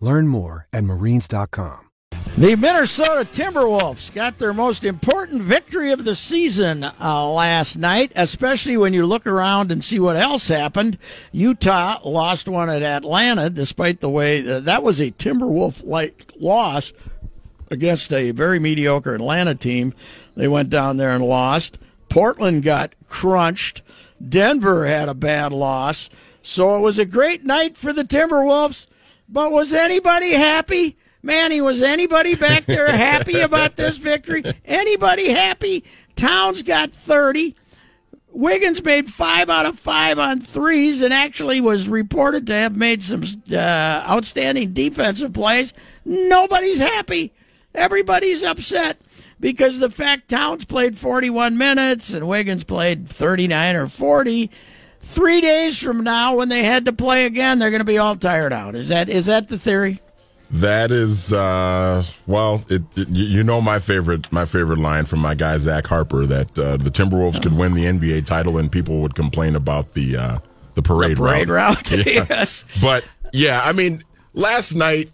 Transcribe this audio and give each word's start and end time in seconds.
Learn 0.00 0.28
more 0.28 0.66
at 0.72 0.84
marines.com. 0.84 1.88
The 2.36 2.54
Minnesota 2.54 3.24
Timberwolves 3.24 4.14
got 4.14 4.38
their 4.38 4.52
most 4.52 4.84
important 4.84 5.42
victory 5.42 5.90
of 5.90 6.04
the 6.04 6.14
season 6.14 6.84
uh, 6.84 7.28
last 7.28 7.76
night, 7.76 8.12
especially 8.14 8.76
when 8.76 8.94
you 8.94 9.06
look 9.06 9.26
around 9.26 9.72
and 9.72 9.82
see 9.82 9.98
what 9.98 10.14
else 10.14 10.46
happened. 10.46 10.98
Utah 11.32 11.98
lost 12.04 12.48
one 12.48 12.70
at 12.70 12.82
Atlanta, 12.82 13.50
despite 13.50 13.98
the 13.98 14.08
way 14.08 14.48
uh, 14.48 14.60
that 14.60 14.84
was 14.84 15.00
a 15.00 15.10
Timberwolf 15.10 15.84
like 15.84 16.32
loss 16.38 16.92
against 17.72 18.12
a 18.12 18.30
very 18.30 18.60
mediocre 18.60 19.16
Atlanta 19.16 19.56
team. 19.56 19.92
They 20.36 20.46
went 20.46 20.70
down 20.70 20.96
there 20.96 21.10
and 21.10 21.24
lost. 21.24 21.78
Portland 22.08 22.62
got 22.62 22.94
crunched. 23.08 23.82
Denver 24.26 24.86
had 24.86 25.08
a 25.08 25.14
bad 25.14 25.52
loss. 25.52 26.08
So 26.40 26.76
it 26.76 26.80
was 26.80 27.00
a 27.00 27.04
great 27.04 27.44
night 27.44 27.76
for 27.76 27.92
the 27.92 28.04
Timberwolves. 28.04 28.86
But 29.28 29.52
was 29.52 29.74
anybody 29.74 30.32
happy? 30.32 30.96
Manny, 31.22 31.60
was 31.60 31.82
anybody 31.82 32.34
back 32.34 32.64
there 32.64 32.88
happy 32.96 33.40
about 33.40 33.76
this 33.76 33.98
victory? 33.98 34.42
Anybody 34.64 35.30
happy? 35.30 35.84
Towns 36.16 36.62
got 36.62 36.92
30. 36.92 37.54
Wiggins 38.30 38.82
made 38.84 39.08
five 39.08 39.50
out 39.50 39.66
of 39.66 39.78
five 39.78 40.18
on 40.18 40.40
threes 40.40 41.02
and 41.02 41.12
actually 41.12 41.60
was 41.60 41.88
reported 41.88 42.46
to 42.46 42.52
have 42.52 42.76
made 42.76 43.02
some 43.02 43.24
uh, 43.50 43.56
outstanding 44.08 44.72
defensive 44.72 45.32
plays. 45.32 45.72
Nobody's 46.04 46.78
happy. 46.78 47.32
Everybody's 47.74 48.44
upset 48.44 49.00
because 49.40 49.78
the 49.78 49.90
fact 49.90 50.28
Towns 50.28 50.64
played 50.64 50.98
41 50.98 51.58
minutes 51.58 52.12
and 52.12 52.28
Wiggins 52.28 52.64
played 52.64 53.08
39 53.08 53.76
or 53.76 53.88
40 53.88 54.50
three 55.08 55.40
days 55.40 55.78
from 55.78 56.02
now 56.04 56.36
when 56.36 56.48
they 56.48 56.62
had 56.64 56.84
to 56.84 56.92
play 56.92 57.26
again, 57.26 57.58
they're 57.58 57.70
going 57.70 57.80
to 57.80 57.86
be 57.86 57.98
all 57.98 58.16
tired 58.16 58.52
out. 58.52 58.74
Is 58.74 58.88
that 58.88 59.08
is 59.08 59.26
that 59.26 59.48
the 59.48 59.58
theory? 59.58 60.00
That 60.50 60.90
is 60.90 61.32
uh, 61.32 62.04
well, 62.26 62.64
it, 62.70 62.82
it, 62.96 63.08
you 63.10 63.42
know 63.44 63.60
my 63.60 63.78
favorite 63.78 64.30
my 64.32 64.46
favorite 64.46 64.78
line 64.78 65.04
from 65.04 65.20
my 65.20 65.34
guy 65.34 65.58
Zach 65.58 65.86
Harper 65.86 66.24
that 66.26 66.58
uh, 66.58 66.76
the 66.78 66.90
Timberwolves 66.90 67.42
could 67.42 67.52
win 67.54 67.74
the 67.74 67.84
NBA 67.84 68.24
title 68.24 68.56
and 68.56 68.72
people 68.72 69.00
would 69.00 69.14
complain 69.14 69.56
about 69.56 69.92
the 69.92 70.16
uh, 70.16 70.38
the 70.74 70.82
parade, 70.82 71.16
the 71.16 71.22
parade 71.22 71.48
route. 71.48 71.90
route. 71.90 72.06
Yeah. 72.06 72.26
yes, 72.30 72.64
but 72.80 73.04
yeah, 73.32 73.60
I 73.62 73.72
mean 73.72 74.00
last 74.32 74.74
night, 74.74 75.10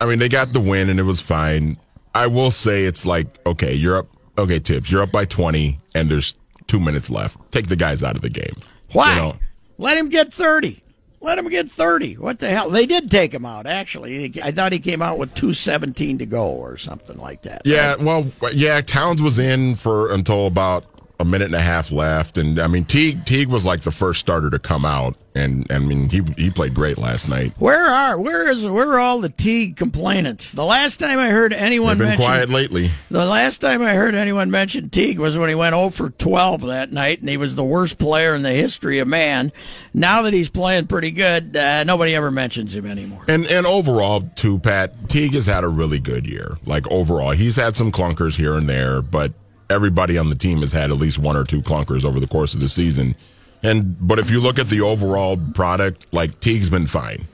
I 0.00 0.06
mean 0.06 0.18
they 0.18 0.30
got 0.30 0.52
the 0.52 0.60
win 0.60 0.88
and 0.88 0.98
it 0.98 1.04
was 1.04 1.20
fine. 1.20 1.76
I 2.14 2.26
will 2.26 2.50
say 2.50 2.84
it's 2.84 3.04
like 3.04 3.26
okay, 3.46 3.74
you're 3.74 3.98
up. 3.98 4.08
Okay, 4.38 4.60
Tibbs, 4.60 4.90
you're 4.90 5.02
up 5.02 5.12
by 5.12 5.26
twenty 5.26 5.78
and 5.94 6.08
there's 6.08 6.34
two 6.68 6.80
minutes 6.80 7.10
left. 7.10 7.36
Take 7.52 7.66
the 7.66 7.76
guys 7.76 8.02
out 8.02 8.14
of 8.16 8.22
the 8.22 8.30
game. 8.30 8.54
Why? 8.92 9.14
You 9.14 9.20
know, 9.20 9.36
Let 9.78 9.96
him 9.96 10.08
get 10.08 10.32
30. 10.32 10.82
Let 11.20 11.38
him 11.38 11.48
get 11.48 11.70
30. 11.70 12.14
What 12.14 12.38
the 12.38 12.48
hell? 12.48 12.70
They 12.70 12.86
did 12.86 13.10
take 13.10 13.34
him 13.34 13.44
out, 13.44 13.66
actually. 13.66 14.32
I 14.42 14.52
thought 14.52 14.72
he 14.72 14.78
came 14.78 15.02
out 15.02 15.18
with 15.18 15.34
217 15.34 16.18
to 16.18 16.26
go 16.26 16.46
or 16.46 16.76
something 16.76 17.18
like 17.18 17.42
that. 17.42 17.62
Yeah, 17.64 17.96
well, 17.96 18.30
yeah, 18.52 18.80
Towns 18.80 19.20
was 19.20 19.38
in 19.38 19.74
for 19.74 20.12
until 20.12 20.46
about 20.46 20.84
a 21.20 21.24
minute 21.24 21.46
and 21.46 21.54
a 21.54 21.60
half 21.60 21.90
left. 21.90 22.38
And 22.38 22.58
I 22.58 22.68
mean, 22.68 22.84
Teague, 22.84 23.24
Teague 23.24 23.48
was 23.48 23.64
like 23.64 23.80
the 23.80 23.90
first 23.90 24.20
starter 24.20 24.50
to 24.50 24.58
come 24.58 24.84
out. 24.84 25.16
And, 25.34 25.70
and 25.70 25.84
I 25.84 25.86
mean, 25.86 26.08
he 26.08 26.22
he 26.36 26.50
played 26.50 26.74
great 26.74 26.98
last 26.98 27.28
night. 27.28 27.52
Where 27.58 27.84
are 27.86 28.18
where 28.18 28.48
is 28.48 28.64
where 28.66 28.90
are 28.92 28.98
all 28.98 29.20
the 29.20 29.28
Teague 29.28 29.76
complainants? 29.76 30.50
The 30.50 30.64
last 30.64 30.98
time 30.98 31.18
I 31.18 31.28
heard 31.28 31.52
anyone 31.52 31.98
They've 31.98 31.98
been 31.98 32.08
mention, 32.08 32.24
quiet 32.24 32.48
lately. 32.48 32.90
The 33.10 33.24
last 33.24 33.58
time 33.60 33.82
I 33.82 33.94
heard 33.94 34.16
anyone 34.16 34.50
mention 34.50 34.90
Teague 34.90 35.20
was 35.20 35.38
when 35.38 35.48
he 35.48 35.54
went 35.54 35.74
0 35.74 35.90
for 35.90 36.10
12 36.10 36.62
that 36.62 36.92
night, 36.92 37.20
and 37.20 37.28
he 37.28 37.36
was 37.36 37.54
the 37.54 37.64
worst 37.64 37.98
player 37.98 38.34
in 38.34 38.42
the 38.42 38.52
history 38.52 38.98
of 38.98 39.06
man. 39.06 39.52
Now 39.94 40.22
that 40.22 40.32
he's 40.32 40.50
playing 40.50 40.88
pretty 40.88 41.12
good, 41.12 41.56
uh, 41.56 41.84
nobody 41.84 42.16
ever 42.16 42.32
mentions 42.32 42.74
him 42.74 42.86
anymore. 42.86 43.24
And 43.28 43.46
and 43.46 43.64
overall, 43.64 44.28
too, 44.34 44.58
Pat 44.58 45.08
Teague 45.08 45.34
has 45.34 45.46
had 45.46 45.62
a 45.62 45.68
really 45.68 46.00
good 46.00 46.26
year. 46.26 46.58
Like 46.66 46.90
overall, 46.90 47.30
he's 47.30 47.56
had 47.56 47.76
some 47.76 47.92
clunkers 47.92 48.36
here 48.36 48.54
and 48.54 48.68
there, 48.68 49.02
but 49.02 49.32
everybody 49.70 50.18
on 50.18 50.28
the 50.30 50.34
team 50.34 50.60
has 50.60 50.72
had 50.72 50.90
at 50.90 50.96
least 50.96 51.18
one 51.18 51.36
or 51.36 51.44
two 51.44 51.62
clunkers 51.62 52.04
over 52.04 52.20
the 52.20 52.26
course 52.26 52.54
of 52.54 52.60
the 52.60 52.68
season. 52.68 53.14
And 53.62 53.96
but 54.06 54.18
if 54.18 54.30
you 54.30 54.40
look 54.40 54.58
at 54.58 54.68
the 54.68 54.80
overall 54.80 55.36
product, 55.54 56.06
like 56.12 56.40
Teague's 56.40 56.70
been 56.70 56.86
fine. 56.86 57.26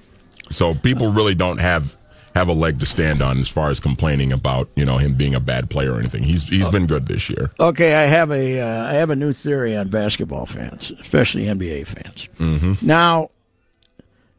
So 0.51 0.75
people 0.75 1.13
really 1.13 1.35
don't 1.35 1.59
have 1.59 1.97
have 2.35 2.49
a 2.49 2.53
leg 2.53 2.81
to 2.81 2.87
stand 2.87 3.23
on 3.23 3.39
as 3.39 3.49
far 3.49 3.71
as 3.71 3.79
complaining 3.79 4.33
about 4.33 4.69
you 4.75 4.85
know 4.85 4.99
him 4.99 5.15
being 5.15 5.35
a 5.35 5.41
bad 5.41 5.71
player 5.71 5.93
or 5.93 5.99
anything. 5.99 6.23
He's 6.23 6.43
he's 6.49 6.69
been 6.69 6.87
good 6.87 7.07
this 7.07 7.31
year. 7.31 7.53
Okay, 7.61 7.95
I 7.95 8.03
have 8.03 8.31
a 8.31 8.61
uh, 8.61 8.87
I 8.87 8.95
have 8.95 9.11
a 9.11 9.17
new 9.17 9.33
theory 9.33 9.77
on 9.77 9.89
basketball 9.89 10.47
fans, 10.47 10.93
especially 11.01 11.45
NBA 11.45 11.87
fans. 11.87 12.29
Mm-hmm. 12.39 12.87
Now, 12.87 13.31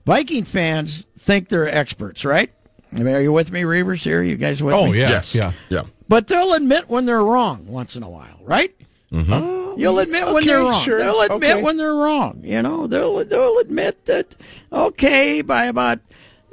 Viking 0.06 0.44
fans 0.44 1.06
think 1.18 1.50
they're 1.50 1.70
experts, 1.70 2.26
right? 2.26 2.52
I 2.98 3.04
mean, 3.04 3.16
are 3.16 3.22
you 3.22 3.34
with 3.34 3.52
me, 3.52 3.64
Reavers? 3.64 4.04
Here, 4.04 4.22
you 4.22 4.36
guys 4.36 4.62
with 4.62 4.76
oh, 4.76 4.92
me? 4.92 5.00
yeah. 5.00 5.10
Yes, 5.10 5.36
yeah, 5.36 5.52
yeah. 5.70 5.84
But 6.08 6.28
they'll 6.28 6.54
admit 6.54 6.88
when 6.90 7.06
they're 7.06 7.24
wrong 7.24 7.66
once 7.68 7.96
in 7.96 8.04
a 8.04 8.10
while, 8.10 8.40
right? 8.44 8.74
Mm-hmm. 9.12 9.80
You'll 9.80 10.00
admit 10.00 10.24
okay, 10.24 10.34
when 10.34 10.46
they're 10.46 10.60
wrong. 10.60 10.82
Sure. 10.82 10.98
They'll 11.00 11.22
admit 11.22 11.52
okay. 11.56 11.64
when 11.64 11.78
they're 11.78 11.94
wrong. 11.96 12.42
You 12.44 12.62
know, 12.62 12.88
they'll 12.88 13.24
they'll 13.26 13.58
admit 13.60 14.06
that 14.06 14.36
okay, 14.72 15.42
by 15.42 15.66
about 15.66 16.00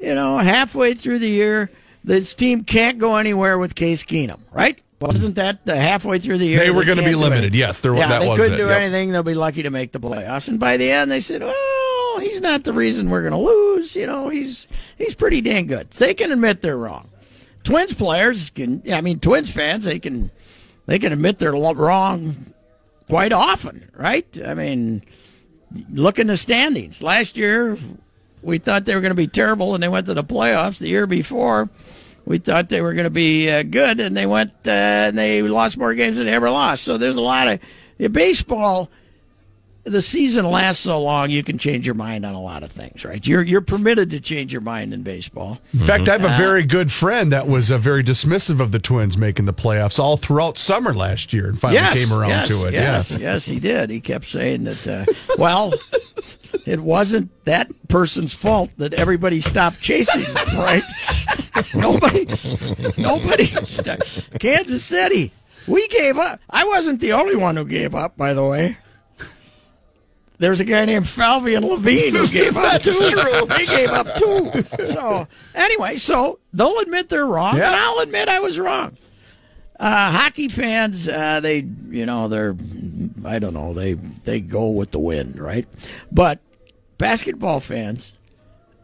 you 0.01 0.15
know 0.15 0.39
halfway 0.39 0.95
through 0.95 1.19
the 1.21 1.29
year, 1.29 1.71
this 2.05 2.35
team 2.35 2.65
can't 2.65 2.99
go 2.99 3.17
anywhere 3.17 3.59
with 3.59 3.75
Case 3.75 4.05
Keenum, 4.05 4.41
right? 4.53 4.79
Wasn't 5.01 5.35
that 5.35 5.67
the 5.67 5.75
halfway 5.77 6.19
through 6.21 6.39
the 6.39 6.47
year? 6.47 6.61
They 6.61 6.71
were 6.71 6.85
going 6.85 6.99
to 6.99 7.05
be 7.05 7.17
limited. 7.17 7.57
Yes, 7.57 7.81
there 7.81 7.95
yeah, 7.97 8.07
that 8.09 8.21
they 8.21 8.29
was 8.29 8.39
couldn't 8.39 8.55
it. 8.55 8.63
do 8.63 8.69
Yep. 8.69 8.81
anything. 8.81 9.11
They'll 9.11 9.25
be 9.25 9.35
lucky 9.35 9.65
to 9.65 9.71
make 9.71 9.91
the 9.91 9.99
playoffs. 9.99 10.47
And 10.49 10.61
by 10.61 10.77
the 10.77 10.91
end, 10.91 11.11
they 11.11 11.21
said, 11.21 11.43
"Well, 11.43 12.19
he's 12.21 12.41
not 12.41 12.63
the 12.63 12.73
reason 12.73 13.11
we're 13.11 13.23
going 13.23 13.33
to 13.33 13.39
lose. 13.39 13.97
You 13.97 14.07
know, 14.07 14.29
he's 14.29 14.67
he's 14.97 15.15
pretty 15.17 15.41
dang 15.41 15.67
good. 15.67 15.93
So 15.93 16.05
they 16.07 16.15
can 16.15 16.31
admit 16.31 16.63
they're 16.63 16.77
wrong. 16.79 17.09
Twins 17.65 17.95
players 17.95 18.51
can. 18.51 18.83
I 18.93 19.01
mean, 19.01 19.21
Twins 19.21 19.51
fans 19.51 19.85
they 19.85 19.99
can 19.99 20.31
they 20.87 20.99
can 20.99 21.13
admit 21.13 21.39
they're 21.39 21.53
wrong 21.53 22.53
quite 23.09 23.33
often, 23.33 23.91
right? 23.95 24.27
I 24.45 24.55
mean, 24.55 25.03
look 25.93 26.19
in 26.19 26.27
the 26.27 26.37
standings. 26.37 27.03
Last 27.03 27.37
year, 27.37 27.79
we 28.43 28.59
thought 28.59 28.85
they 28.85 28.95
were 28.95 29.01
going 29.01 29.11
to 29.11 29.17
be 29.17 29.29
terrible, 29.29 29.75
and 29.75 29.83
they 29.83 29.89
went 29.89 30.07
to 30.07 30.15
the 30.15 30.25
playoffs. 30.25 30.79
The 30.79 30.89
year 30.89 31.07
before, 31.07 31.69
we 32.25 32.39
thought 32.39 32.69
they 32.69 32.81
were 32.81 32.95
going 32.95 33.05
to 33.05 33.11
be 33.11 33.51
uh, 33.51 33.63
good, 33.63 34.01
and 34.01 34.17
they 34.17 34.27
went 34.27 34.53
uh, 34.67 34.71
and 34.71 35.19
they 35.19 35.43
lost 35.43 35.79
more 35.79 35.95
games 35.95 36.19
than 36.19 36.27
they 36.27 36.33
ever 36.33 36.51
lost. 36.51 36.85
So 36.85 36.99
there's 36.99 37.17
a 37.17 37.21
lot 37.21 37.49
of 37.49 38.13
baseball. 38.13 38.91
The 39.85 40.03
season 40.03 40.49
lasts 40.49 40.85
so 40.85 41.03
long, 41.03 41.31
you 41.31 41.43
can 41.43 41.59
change 41.59 41.87
your 41.87 41.97
mind 41.97 42.25
on 42.25 42.35
a 42.35 42.41
lot 42.41 42.63
of 42.63 42.71
things, 42.71 43.05
right? 43.05 43.27
You're 43.27 43.43
you're 43.43 43.61
permitted 43.61 44.11
to 44.11 44.21
change 44.21 44.53
your 44.53 44.61
mind 44.61 44.95
in 44.95 45.03
baseball. 45.03 45.59
In 45.73 45.87
fact, 45.87 46.09
I 46.09 46.13
have 46.13 46.25
a 46.25 46.37
very 46.37 46.63
good 46.63 46.93
friend 46.93 47.33
that 47.33 47.49
was 47.49 47.71
uh, 47.71 47.79
very 47.79 48.05
dismissive 48.05 48.61
of 48.61 48.71
the 48.71 48.79
Twins 48.79 49.19
making 49.19 49.47
the 49.47 49.53
playoffs 49.53 49.99
all 49.99 50.17
throughout 50.17 50.57
summer 50.57 50.95
last 50.95 51.33
year 51.33 51.49
and 51.49 51.59
finally 51.59 51.81
yes, 51.81 51.95
came 51.95 52.17
around 52.17 52.31
yes, 52.31 52.49
to 52.49 52.67
it. 52.67 52.75
Yes, 52.75 53.11
yeah. 53.11 53.19
yes, 53.19 53.45
he 53.45 53.59
did. 53.59 53.91
He 53.91 54.01
kept 54.01 54.27
saying 54.27 54.65
that. 54.65 54.87
Uh, 54.87 55.05
well, 55.37 55.73
it 56.65 56.81
wasn't 56.81 57.31
that 57.45 57.69
person's 57.89 58.33
fault 58.33 58.71
that 58.77 58.95
everybody 58.95 59.41
stopped 59.41 59.81
chasing 59.81 60.33
them, 60.33 60.57
right? 60.57 60.85
nobody, 61.75 62.27
nobody. 62.97 63.47
st- 63.47 64.29
Kansas 64.39 64.85
City, 64.85 65.33
we 65.67 65.89
gave 65.89 66.19
up. 66.19 66.41
I 66.49 66.65
wasn't 66.65 67.01
the 67.01 67.13
only 67.15 67.37
one 67.37 67.57
who 67.57 67.65
gave 67.65 67.95
up, 67.95 68.17
by 68.17 68.33
the 68.33 68.47
way. 68.47 68.77
There's 70.43 70.59
a 70.59 70.65
guy 70.65 70.85
named 70.87 71.09
Falvey 71.09 71.55
and 71.55 71.65
Levine 71.65 72.17
who 72.17 72.27
gave 72.27 72.57
up 72.57 72.83
two. 72.83 72.91
They 73.49 73.65
gave 73.77 73.91
up 73.91 74.09
two. 74.17 74.51
So 74.93 75.29
anyway, 75.55 75.99
so 75.99 76.41
they'll 76.53 76.81
admit 76.81 77.09
they're 77.09 77.25
wrong, 77.25 77.57
Yeah. 77.57 77.69
and 77.69 77.77
I'll 77.77 78.01
admit 78.01 78.29
I 78.29 78.41
was 78.41 78.59
wrong. 78.59 78.97
Uh, 79.79 80.11
hockey 80.11 80.49
fans, 80.49 81.07
uh, 81.07 81.39
they 81.39 81.59
you 81.91 82.07
know 82.07 82.27
they're 82.27 82.57
I 83.25 83.39
don't 83.39 83.55
know 83.55 83.73
they 83.73 83.93
they 83.95 84.41
go 84.41 84.69
with 84.71 84.91
the 84.91 84.99
wind, 84.99 85.39
right? 85.41 85.65
But 86.11 86.41
basketball 86.99 87.61
fans, 87.61 88.13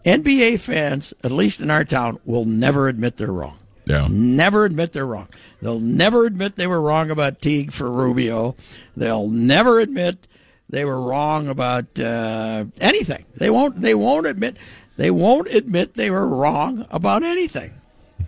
NBA 0.04 0.60
fans, 0.60 1.12
at 1.24 1.32
least 1.32 1.60
in 1.60 1.72
our 1.72 1.84
town, 1.84 2.20
will 2.24 2.44
never 2.44 2.86
admit 2.86 3.16
they're 3.16 3.32
wrong. 3.32 3.58
Yeah. 3.84 4.06
Never 4.08 4.64
admit 4.64 4.92
they're 4.92 5.06
wrong. 5.06 5.26
They'll 5.60 5.80
never 5.80 6.24
admit 6.24 6.54
they 6.54 6.68
were 6.68 6.80
wrong 6.80 7.10
about 7.10 7.40
Teague 7.42 7.72
for 7.72 7.90
Rubio. 7.90 8.54
They'll 8.96 9.28
never 9.28 9.80
admit 9.80 10.28
they 10.70 10.84
were 10.84 11.00
wrong 11.00 11.48
about 11.48 11.98
uh, 11.98 12.64
anything. 12.80 13.24
They 13.36 13.50
won't. 13.50 13.80
They 13.80 13.94
won't 13.94 14.26
admit. 14.26 14.56
They 14.96 15.10
won't 15.10 15.48
admit 15.48 15.94
they 15.94 16.10
were 16.10 16.26
wrong 16.26 16.86
about 16.90 17.22
anything. 17.22 17.72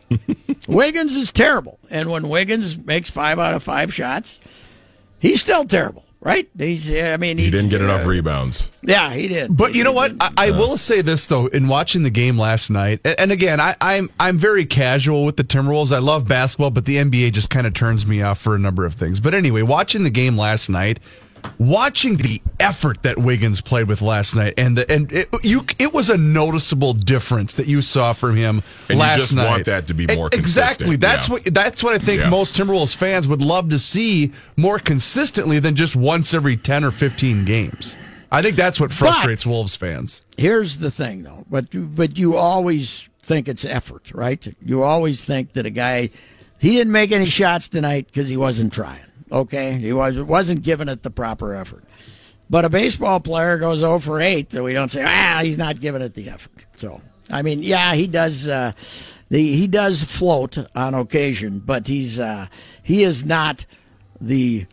Wiggins 0.68 1.16
is 1.16 1.32
terrible, 1.32 1.78
and 1.90 2.10
when 2.10 2.28
Wiggins 2.28 2.78
makes 2.78 3.10
five 3.10 3.38
out 3.38 3.54
of 3.54 3.62
five 3.62 3.92
shots, 3.92 4.38
he's 5.18 5.40
still 5.40 5.64
terrible, 5.64 6.04
right? 6.20 6.48
He's. 6.56 6.90
I 6.90 7.16
mean, 7.16 7.38
He 7.38 7.50
didn't 7.50 7.70
get 7.70 7.80
uh, 7.80 7.84
enough 7.84 8.06
rebounds. 8.06 8.70
Yeah, 8.82 9.12
he 9.12 9.28
did. 9.28 9.56
But 9.56 9.74
you 9.74 9.84
know 9.84 9.92
what? 9.92 10.14
I, 10.20 10.30
I 10.36 10.50
will 10.50 10.76
say 10.76 11.00
this 11.02 11.26
though, 11.26 11.46
in 11.46 11.68
watching 11.68 12.02
the 12.02 12.10
game 12.10 12.38
last 12.38 12.70
night, 12.70 13.00
and, 13.04 13.20
and 13.20 13.32
again, 13.32 13.60
I, 13.60 13.76
I'm 13.80 14.10
I'm 14.18 14.38
very 14.38 14.64
casual 14.64 15.24
with 15.24 15.36
the 15.36 15.44
Timberwolves. 15.44 15.92
I 15.92 15.98
love 15.98 16.26
basketball, 16.26 16.70
but 16.70 16.86
the 16.86 16.96
NBA 16.96 17.32
just 17.32 17.50
kind 17.50 17.66
of 17.66 17.74
turns 17.74 18.06
me 18.06 18.22
off 18.22 18.40
for 18.40 18.54
a 18.54 18.58
number 18.58 18.84
of 18.86 18.94
things. 18.94 19.20
But 19.20 19.34
anyway, 19.34 19.62
watching 19.62 20.02
the 20.04 20.10
game 20.10 20.36
last 20.36 20.68
night, 20.70 20.98
watching 21.58 22.16
the 22.16 22.40
effort 22.58 23.02
that 23.02 23.18
Wiggins 23.18 23.60
played 23.60 23.88
with 23.88 24.02
last 24.02 24.34
night, 24.36 24.54
and 24.58 24.76
the 24.76 24.90
and 24.90 25.10
it, 25.12 25.28
you, 25.42 25.64
it 25.78 25.92
was 25.92 26.10
a 26.10 26.16
noticeable 26.16 26.92
difference 26.92 27.54
that 27.56 27.66
you 27.66 27.82
saw 27.82 28.12
from 28.12 28.36
him 28.36 28.62
And 28.88 28.96
you 28.96 29.02
last 29.02 29.18
just 29.18 29.34
night. 29.34 29.48
want 29.48 29.64
that 29.66 29.86
to 29.88 29.94
be 29.94 30.06
more 30.06 30.28
exactly. 30.32 30.86
consistent, 30.86 31.00
That's 31.00 31.28
yeah. 31.28 31.32
what 31.34 31.44
that's 31.54 31.82
what 31.84 31.94
I 31.94 31.98
think 32.04 32.20
Yeah. 32.20 32.30
most 32.30 32.56
Timberwolves 32.56 32.94
fans 32.96 33.26
would 33.28 33.42
love 33.42 33.70
to 33.70 33.78
see 33.78 34.32
more 34.56 34.78
consistently 34.78 35.58
than 35.58 35.74
just 35.74 35.96
once 35.96 36.32
every 36.34 36.56
ten 36.56 36.84
or 36.84 36.90
fifteen 36.90 37.44
games. 37.44 37.96
I 38.32 38.42
think 38.42 38.56
that's 38.56 38.78
what 38.78 38.92
frustrates 38.92 39.44
Wolves 39.44 39.74
fans. 39.74 40.22
Here's 40.36 40.78
the 40.78 40.90
thing, 40.90 41.24
though. 41.24 41.44
But 41.50 41.66
but 41.96 42.16
you 42.16 42.36
always 42.36 43.08
think 43.22 43.48
it's 43.48 43.64
effort, 43.64 44.12
right? 44.14 44.54
You 44.64 44.82
always 44.82 45.24
think 45.24 45.52
that 45.54 45.66
a 45.66 45.70
guy 45.70 46.10
he 46.58 46.70
didn't 46.76 46.92
make 46.92 47.10
any 47.10 47.24
shots 47.24 47.68
tonight 47.68 48.06
because 48.06 48.28
he 48.28 48.36
wasn't 48.36 48.72
trying. 48.72 49.00
Okay, 49.32 49.74
he 49.78 49.92
was 49.92 50.20
wasn't 50.20 50.62
giving 50.62 50.88
it 50.88 51.02
the 51.02 51.10
proper 51.10 51.54
effort. 51.54 51.84
But 52.48 52.64
a 52.64 52.68
baseball 52.68 53.20
player 53.20 53.58
goes 53.58 53.78
0 53.78 54.00
for 54.00 54.20
8, 54.20 54.50
so 54.50 54.64
we 54.64 54.72
don't 54.72 54.90
say, 54.90 55.04
ah, 55.06 55.40
he's 55.40 55.56
not 55.56 55.80
giving 55.80 56.02
it 56.02 56.14
the 56.14 56.30
effort. 56.30 56.66
So, 56.74 57.00
I 57.30 57.42
mean, 57.42 57.62
yeah, 57.62 57.94
he 57.94 58.08
does. 58.08 58.48
Uh, 58.48 58.72
the 59.28 59.56
he 59.56 59.68
does 59.68 60.02
float 60.02 60.58
on 60.74 60.94
occasion, 60.94 61.60
but 61.60 61.86
he's 61.86 62.18
uh, 62.18 62.48
he 62.82 63.04
is 63.04 63.24
not 63.24 63.64
the 64.20 64.66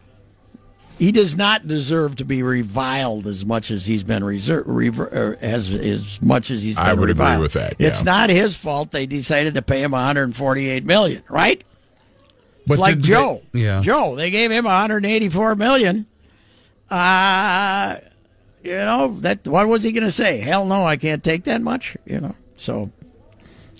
he 0.97 1.11
does 1.11 1.37
not 1.37 1.67
deserve 1.67 2.15
to 2.15 2.25
be 2.25 2.41
reviled 2.41 3.27
as 3.27 3.45
much 3.45 3.69
as 3.69 3.85
he's 3.85 4.03
been 4.03 4.23
reserved, 4.23 4.67
rever- 4.67 5.09
er, 5.13 5.37
as 5.41 5.71
as 5.71 6.19
much 6.21 6.49
as 6.49 6.63
he's 6.63 6.75
been 6.75 6.83
I 6.83 6.93
would 6.93 7.11
agree 7.11 7.37
with 7.37 7.53
that, 7.53 7.75
It's 7.77 8.03
not 8.03 8.31
his 8.31 8.55
fault 8.55 8.91
they 8.91 9.05
decided 9.05 9.53
to 9.53 9.61
pay 9.61 9.83
him 9.83 9.91
148 9.91 10.83
million, 10.85 11.21
right? 11.29 11.63
But 12.67 12.79
like 12.79 12.99
Joe. 12.99 13.41
they- 13.53 13.61
yeah. 13.61 13.81
Joe, 13.81 14.15
they 14.15 14.29
gave 14.29 14.51
him 14.51 14.65
184 14.65 15.55
million. 15.55 16.05
Uh 16.89 17.97
you 18.63 18.73
know, 18.73 19.17
that 19.21 19.47
what 19.47 19.67
was 19.67 19.83
he 19.83 19.91
going 19.93 20.03
to 20.03 20.11
say? 20.11 20.37
Hell 20.39 20.65
no, 20.65 20.85
I 20.85 20.97
can't 20.97 21.23
take 21.23 21.45
that 21.45 21.61
much, 21.61 21.95
you 22.05 22.19
know. 22.19 22.35
So 22.57 22.91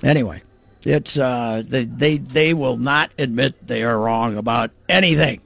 anyway, 0.04 0.42
it's 0.84 1.18
uh 1.18 1.64
they 1.66 1.86
they 1.86 2.18
they 2.18 2.54
will 2.54 2.78
not 2.78 3.12
admit 3.18 3.68
they 3.68 3.84
are 3.84 4.00
wrong 4.00 4.38
about 4.38 4.72
anything. 4.88 5.42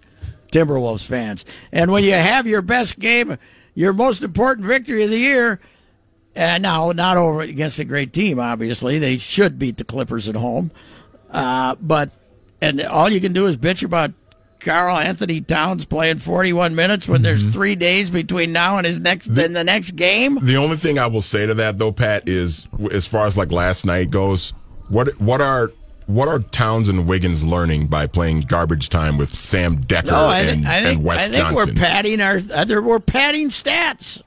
Timberwolves 0.51 1.05
fans. 1.05 1.45
And 1.71 1.91
when 1.91 2.03
you 2.03 2.11
have 2.13 2.45
your 2.45 2.61
best 2.61 2.99
game, 2.99 3.37
your 3.73 3.93
most 3.93 4.21
important 4.21 4.67
victory 4.67 5.03
of 5.03 5.09
the 5.09 5.17
year, 5.17 5.61
and 6.35 6.61
now 6.61 6.91
not 6.91 7.15
over 7.17 7.41
against 7.41 7.79
a 7.79 7.85
great 7.85 8.11
team, 8.11 8.37
obviously. 8.37 8.99
They 8.99 9.17
should 9.17 9.57
beat 9.57 9.77
the 9.77 9.85
Clippers 9.85 10.27
at 10.27 10.35
home. 10.35 10.71
Uh, 11.29 11.75
but 11.79 12.11
and 12.61 12.81
all 12.81 13.09
you 13.09 13.19
can 13.19 13.33
do 13.33 13.47
is 13.47 13.57
bitch 13.57 13.83
about 13.83 14.11
Carl 14.59 14.97
Anthony 14.97 15.41
Towns 15.41 15.85
playing 15.85 16.19
41 16.19 16.75
minutes 16.75 17.07
when 17.07 17.21
there's 17.23 17.45
three 17.51 17.75
days 17.75 18.09
between 18.09 18.51
now 18.51 18.77
and 18.77 18.85
his 18.85 18.99
next 18.99 19.27
and 19.27 19.55
the 19.55 19.63
next 19.63 19.91
game. 19.91 20.37
The 20.41 20.57
only 20.57 20.77
thing 20.77 20.99
I 20.99 21.07
will 21.07 21.21
say 21.21 21.45
to 21.47 21.53
that 21.55 21.77
though, 21.79 21.91
Pat, 21.91 22.29
is 22.29 22.67
as 22.91 23.07
far 23.07 23.25
as 23.25 23.37
like 23.37 23.51
last 23.51 23.85
night 23.85 24.11
goes, 24.11 24.53
what 24.89 25.19
what 25.19 25.41
are 25.41 25.71
what 26.05 26.27
are 26.27 26.39
Towns 26.39 26.89
and 26.89 27.07
Wiggins 27.07 27.43
learning 27.43 27.87
by 27.87 28.05
playing 28.05 28.41
garbage 28.41 28.89
time 28.89 29.17
with 29.17 29.33
Sam 29.33 29.77
Dekker 29.83 30.07
No, 30.07 30.27
I, 30.27 30.39
and, 30.39 30.63
think 30.63 30.65
and 30.65 31.03
Wes 31.03 31.21
I 31.21 31.31
think 31.31 31.35
Johnson? 31.37 31.75
we're 31.75 31.81
padding 31.81 32.21
our 32.21 32.39
uh, 32.53 32.81
we're 32.81 32.99
padding 32.99 33.49
stats. 33.49 34.21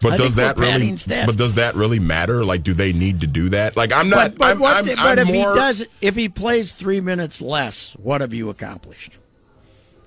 But 0.00 0.12
I 0.12 0.16
does 0.16 0.34
that 0.36 0.56
really? 0.56 0.96
But 1.06 1.36
does 1.36 1.56
that 1.56 1.74
really 1.74 1.98
matter? 1.98 2.44
Like, 2.44 2.62
do 2.62 2.72
they 2.72 2.92
need 2.92 3.20
to 3.20 3.26
do 3.26 3.50
that? 3.50 3.76
Like, 3.76 3.92
I'm 3.92 4.08
not. 4.08 4.36
But, 4.36 4.58
but, 4.58 4.76
I'm, 4.76 4.76
I'm, 4.78 4.86
the- 4.86 4.96
but 4.96 5.18
if 5.18 5.28
more, 5.28 5.52
he 5.52 5.58
does, 5.58 5.86
if 6.00 6.16
he 6.16 6.28
plays 6.28 6.72
three 6.72 7.00
minutes 7.00 7.42
less, 7.42 7.92
what 7.98 8.20
have 8.20 8.32
you 8.32 8.48
accomplished? 8.50 9.18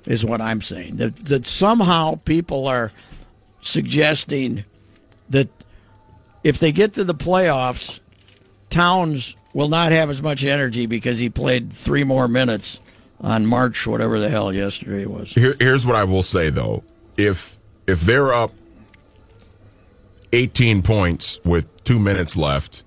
Is 0.06 0.26
what 0.26 0.42
I'm 0.42 0.62
saying. 0.62 0.98
That 0.98 1.16
that 1.26 1.46
somehow 1.46 2.16
people 2.26 2.68
are 2.68 2.92
suggesting 3.62 4.66
that 5.30 5.48
if 6.44 6.60
they 6.60 6.72
get 6.72 6.94
to 6.96 7.04
the 7.04 7.16
playoffs, 7.16 8.00
Towns 8.70 9.36
will 9.54 9.70
not 9.70 9.92
have 9.92 10.10
as 10.10 10.22
much 10.22 10.44
energy 10.44 10.88
because 10.88 11.20
he 11.20 11.30
played 11.30 11.72
three 11.72 12.04
more 12.04 12.28
minutes 12.28 12.80
on 13.22 13.46
March, 13.46 13.86
whatever 13.88 14.20
the 14.20 14.30
hell 14.30 14.52
yesterday 14.52 15.06
was. 15.06 15.32
Here, 15.32 15.56
here's 15.60 15.86
what 15.86 15.96
I 15.96 16.04
will 16.04 16.24
say 16.24 16.50
though: 16.50 16.84
if 17.16 17.58
if 17.88 18.02
they're 18.02 18.34
up 18.34 18.52
18 20.34 20.82
points 20.82 21.40
with 21.46 21.66
two 21.84 22.00
minutes 22.00 22.36
left, 22.36 22.84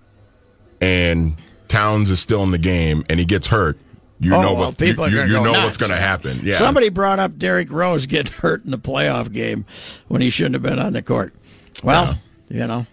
and 0.81 1.37
Towns 1.69 2.10
is 2.10 2.20
still 2.20 2.43
in 2.43 2.50
the 2.50 2.58
game, 2.58 3.04
and 3.08 3.19
he 3.19 3.25
gets 3.25 3.46
hurt, 3.46 3.78
you 4.20 4.34
Oh, 4.34 4.43
know 4.43 4.54
well, 4.54 4.72
what 4.72 4.81
you, 4.81 4.87
you, 4.87 5.22
you 5.26 5.32
go 5.32 5.44
know 5.44 5.52
nuts. 5.52 5.64
what's 5.64 5.76
going 5.76 5.90
to 5.93 5.96
happen. 5.96 6.40
Yeah, 6.43 6.58
Somebody 6.58 6.88
brought 6.88 7.19
up 7.19 7.38
Derrick 7.38 7.70
Rose 7.70 8.06
getting 8.06 8.32
hurt 8.40 8.64
in 8.64 8.70
the 8.70 8.78
playoff 8.78 9.32
game 9.32 9.64
when 10.08 10.20
he 10.20 10.31
shouldn't 10.31 10.54
have 10.54 10.62
been 10.62 10.78
on 10.78 10.93
the 10.93 11.02
court. 11.02 11.34
Well, 11.82 12.19
you 12.48 12.66
know, 12.66 12.87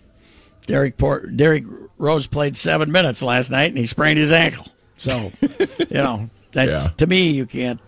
Derrick 0.65 0.97
Port, 0.97 1.35
Derrick 1.37 1.63
Rose 1.97 2.27
played 2.27 2.57
seven 2.57 2.91
minutes 2.91 3.21
last 3.21 3.49
night 3.49 3.69
and 3.69 3.77
he 3.77 3.85
sprained 3.85 4.19
his 4.19 4.31
ankle. 4.31 4.67
So, 4.97 5.29
you 5.79 5.85
know, 5.91 6.29
that's 6.53 6.71
Yeah. 6.71 6.87
to 6.97 7.07
me 7.07 7.31
you 7.31 7.45
can't. 7.45 7.79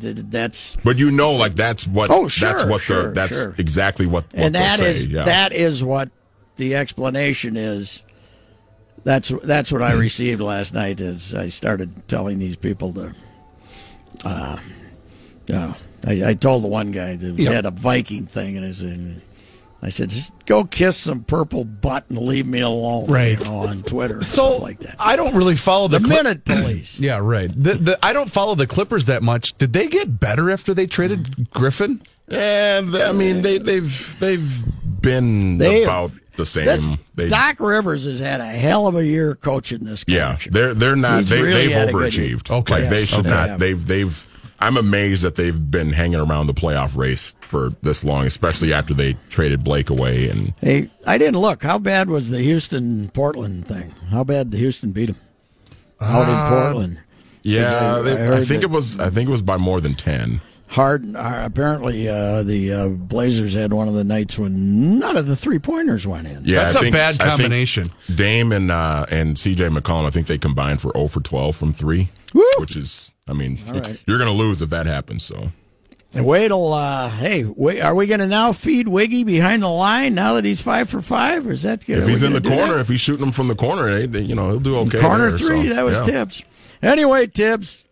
That's 0.00 0.76
But 0.84 0.98
you 0.98 1.10
know, 1.10 1.32
like 1.32 1.54
that's 1.54 1.86
what. 1.86 2.10
Oh, 2.10 2.28
sure, 2.28 2.48
That's 2.48 2.64
what 2.64 2.80
sure, 2.80 3.02
the. 3.08 3.10
That's 3.10 3.36
sure. 3.36 3.54
exactly 3.58 4.06
what. 4.06 4.24
what 4.32 4.34
and 4.34 4.54
that 4.54 4.80
is 4.80 5.06
yeah. 5.08 5.24
that 5.24 5.52
is 5.52 5.82
what 5.84 6.10
the 6.56 6.74
explanation 6.74 7.56
is. 7.56 8.00
That's 9.04 9.32
that's 9.42 9.72
what 9.72 9.80
Hmm. 9.82 9.88
I 9.88 9.92
received 9.92 10.40
last 10.40 10.72
night. 10.74 11.00
As 11.00 11.34
I 11.34 11.48
started 11.48 12.08
telling 12.08 12.38
these 12.38 12.54
people 12.56 12.92
to, 12.94 13.12
uh, 14.24 14.58
yeah, 15.48 15.74
I, 16.06 16.24
I 16.30 16.34
told 16.34 16.62
the 16.62 16.68
one 16.68 16.92
guy 16.92 17.16
that 17.16 17.38
Yeah. 17.38 17.50
had 17.52 17.66
a 17.66 17.70
Viking 17.72 18.26
thing 18.26 18.56
and 18.56 18.64
his. 18.64 18.80
And 18.82 19.20
I 19.84 19.88
said, 19.88 20.10
just 20.10 20.30
go 20.46 20.62
kiss 20.64 20.96
some 20.96 21.24
purple 21.24 21.64
butt 21.64 22.04
and 22.08 22.18
leave 22.18 22.46
me 22.46 22.60
alone. 22.60 23.06
Right. 23.10 23.36
you 23.38 23.44
know, 23.44 23.56
on 23.56 23.82
Twitter, 23.82 24.22
So 24.22 24.58
like 24.58 24.78
that. 24.80 24.94
I 25.00 25.16
don't 25.16 25.34
really 25.34 25.56
follow 25.56 25.88
the, 25.88 25.98
the 25.98 26.04
Clip- 26.04 26.22
minute 26.24 26.44
police. 26.44 27.00
Yeah, 27.00 27.18
right. 27.18 27.50
The, 27.52 27.74
the, 27.74 27.98
I 28.00 28.12
don't 28.12 28.30
follow 28.30 28.54
the 28.54 28.68
Clippers 28.68 29.06
that 29.06 29.22
much. 29.24 29.58
Did 29.58 29.72
they 29.72 29.88
get 29.88 30.20
better 30.20 30.50
after 30.52 30.72
they 30.72 30.86
traded 30.86 31.50
Griffin? 31.50 32.00
And 32.28 32.94
I 32.96 33.10
mean, 33.12 33.42
they 33.42 33.58
they've 33.58 34.16
they've 34.20 34.64
been 35.02 35.58
They- 35.58 35.82
about 35.82 36.12
the 36.36 36.46
same. 36.46 36.98
They, 37.14 37.28
Doc 37.28 37.60
Rivers 37.60 38.04
has 38.06 38.20
had 38.20 38.40
a 38.40 38.46
hell 38.46 38.86
of 38.86 38.96
a 38.96 39.04
year 39.04 39.34
coaching 39.34 39.84
this. 39.84 40.04
Yeah, 40.06 40.38
they're 40.50 40.72
they're 40.74 40.96
not. 40.96 41.18
He's 41.22 41.28
They, 41.30 41.42
really 41.42 41.66
they've 41.66 41.72
had 41.72 41.88
a 41.88 41.92
good 41.92 42.10
overachieved. 42.12 42.50
Okay. 42.50 42.74
like 42.82 42.88
they 42.88 43.04
should 43.04 43.24
they 43.24 43.30
not. 43.30 43.48
have. 43.50 43.60
They've 43.60 43.86
they've. 43.86 44.28
I'm 44.62 44.76
amazed 44.76 45.22
that 45.24 45.34
they've 45.36 45.70
been 45.70 45.90
hanging 45.90 46.20
around 46.20 46.46
the 46.46 46.54
playoff 46.54 46.96
race 46.96 47.34
for 47.40 47.72
this 47.82 48.04
long, 48.04 48.26
especially 48.26 48.72
after 48.72 48.94
they 48.94 49.14
traded 49.28 49.64
Blake 49.64 49.90
away. 49.90 50.28
And 50.28 50.54
Hey, 50.60 50.90
I 51.06 51.18
didn't 51.18 51.40
look. 51.40 51.62
How 51.62 51.78
bad 51.78 52.08
was 52.08 52.30
the 52.30 52.40
Houston 52.40 53.08
Portland 53.10 53.66
thing? 53.66 53.94
How 54.10 54.24
bad 54.24 54.50
did 54.50 54.58
Houston 54.58 54.92
beat 54.92 55.06
them? 55.06 55.16
Out 56.00 56.28
in 56.28 56.50
Portland. 56.64 56.98
yeah, 57.42 57.96
I 57.96 58.02
they- 58.02 58.12
I, 58.12 58.16
heard 58.16 58.46
think 58.46 58.62
it 58.62 58.70
was. 58.70 58.98
I 58.98 59.10
think 59.10 59.28
it 59.28 59.32
was 59.32 59.42
by 59.42 59.56
more 59.56 59.80
than 59.80 59.94
ten. 59.94 60.40
Hard. 60.68 61.14
Uh, 61.14 61.42
apparently, 61.44 62.08
uh, 62.08 62.42
the 62.42 62.72
uh, 62.72 62.88
Blazers 62.88 63.52
had 63.54 63.72
one 63.74 63.88
of 63.88 63.94
the 63.94 64.04
nights 64.04 64.38
when 64.38 64.98
none 64.98 65.16
of 65.18 65.26
the 65.26 65.36
three 65.36 65.58
pointers 65.58 66.06
went 66.06 66.26
in. 66.26 66.42
Yeah, 66.44 66.60
That's 66.62 66.82
a 66.82 66.88
a 66.88 66.90
bad 66.90 67.18
combination. 67.18 67.90
Dame 68.14 68.52
and 68.52 68.70
uh, 68.70 69.04
and 69.10 69.36
CJ 69.36 69.76
McCollum, 69.76 70.06
I 70.06 70.10
think 70.10 70.28
they 70.28 70.38
combined 70.38 70.80
for 70.80 70.90
0 70.94 71.08
for 71.08 71.20
12 71.20 71.54
from 71.54 71.72
three, 71.74 72.08
Woo! 72.32 72.42
which 72.58 72.74
is, 72.74 73.12
I 73.28 73.32
mean, 73.32 73.58
right. 73.68 74.00
you're 74.06 74.18
going 74.18 74.30
to 74.30 74.36
lose 74.36 74.62
if 74.62 74.70
that 74.70 74.86
happens. 74.86 75.22
So 75.24 75.52
Wait 76.14 76.48
till 76.48 76.72
uh, 76.74 77.08
hey, 77.08 77.44
wait, 77.44 77.80
are 77.80 77.94
we 77.94 78.06
going 78.06 78.20
to 78.20 78.26
now 78.26 78.52
feed 78.52 78.86
Wiggy 78.86 79.24
behind 79.24 79.62
the 79.62 79.68
line 79.68 80.14
now 80.14 80.34
that 80.34 80.44
he's 80.44 80.60
five 80.60 80.90
for 80.90 81.00
five, 81.00 81.46
or 81.46 81.52
is 81.52 81.62
that 81.62 81.86
good? 81.86 82.00
If 82.00 82.08
he's 82.08 82.22
in 82.22 82.34
the 82.34 82.40
corner, 82.40 82.78
if 82.78 82.88
he's 82.88 83.00
shooting 83.00 83.26
him 83.26 83.32
from 83.32 83.48
the 83.48 83.54
corner, 83.54 83.98
you 83.98 84.34
know 84.34 84.50
he'll 84.50 84.60
do 84.60 84.76
okay. 84.80 85.00
Corner 85.00 85.30
there, 85.30 85.38
three, 85.38 85.68
so, 85.68 85.74
that 85.74 85.84
was 85.84 85.98
yeah. 86.00 86.04
Tibbs. 86.04 86.44
Anyway, 86.82 87.28
Tibbs, 87.28 87.84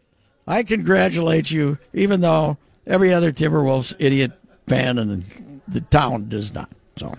I 0.46 0.62
congratulate 0.64 1.50
you, 1.50 1.78
even 1.94 2.20
though 2.20 2.58
every 2.86 3.14
other 3.14 3.32
Timberwolves 3.32 3.94
idiot 3.98 4.32
fan 4.66 4.98
in 4.98 5.60
the 5.66 5.80
town 5.80 6.28
does 6.28 6.52
not. 6.52 6.68
So, 6.98 7.16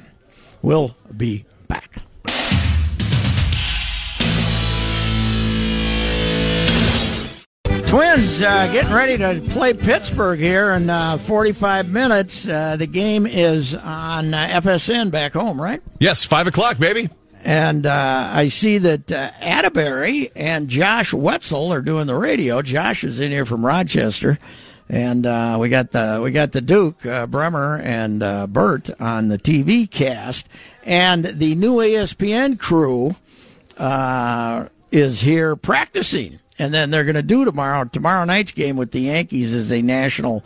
we'll 0.62 0.96
be 1.18 1.46
back. 1.68 2.04
Twins 7.92 8.42
uh, 8.42 8.72
getting 8.72 8.94
ready 8.94 9.18
to 9.18 9.42
play 9.50 9.74
Pittsburgh 9.74 10.40
here 10.40 10.72
in 10.72 10.90
uh, 10.90 11.18
45 11.18 11.90
minutes. 11.90 12.48
Uh, 12.48 12.78
the 12.78 12.88
game 12.88 13.28
is 13.28 13.76
on 13.76 14.34
uh, 14.34 14.48
FSN 14.62 15.12
back 15.12 15.34
home, 15.34 15.62
right? 15.62 15.82
Yes, 16.00 16.24
five 16.24 16.48
o'clock, 16.48 16.80
baby. 16.80 17.10
And 17.44 17.86
uh, 17.86 18.32
I 18.34 18.48
see 18.48 18.78
that 18.78 19.12
uh, 19.12 19.32
Atterbury 19.42 20.32
and 20.38 20.70
Josh 20.70 21.12
Whetzel 21.12 21.72
are 21.72 21.82
doing 21.82 22.08
the 22.08 22.16
radio. 22.16 22.62
Josh 22.62 23.04
is 23.04 23.20
in 23.20 23.30
here 23.30 23.46
from 23.46 23.66
Rochester, 23.66 24.40
and 24.88 25.26
uh, 25.26 25.58
we 25.60 25.68
got 25.68 25.92
the 25.92 26.22
we 26.24 26.32
got 26.32 26.54
the 26.54 26.62
Duke 26.62 27.06
uh, 27.06 27.28
Bremer 27.28 27.78
and 27.84 28.24
uh, 28.24 28.48
Bert 28.48 28.90
on 29.02 29.28
the 29.28 29.38
TV 29.38 29.92
cast, 29.92 30.48
and 30.86 31.26
the 31.26 31.56
new 31.56 31.76
ESPN 31.76 32.58
crew 32.58 33.18
uh, 33.78 34.68
is 34.94 35.20
here 35.20 35.58
practicing, 35.58 36.40
and 36.62 36.74
then 36.74 36.92
they're 36.92 37.04
going 37.04 37.16
to 37.16 37.24
do 37.24 37.44
tomorrow 37.44 37.86
tomorrow 37.86 38.24
night's 38.26 38.52
game 38.52 38.78
with 38.78 38.92
the 38.92 39.02
Yankees 39.02 39.56
as 39.56 39.72
a 39.72 39.82
national 39.82 40.44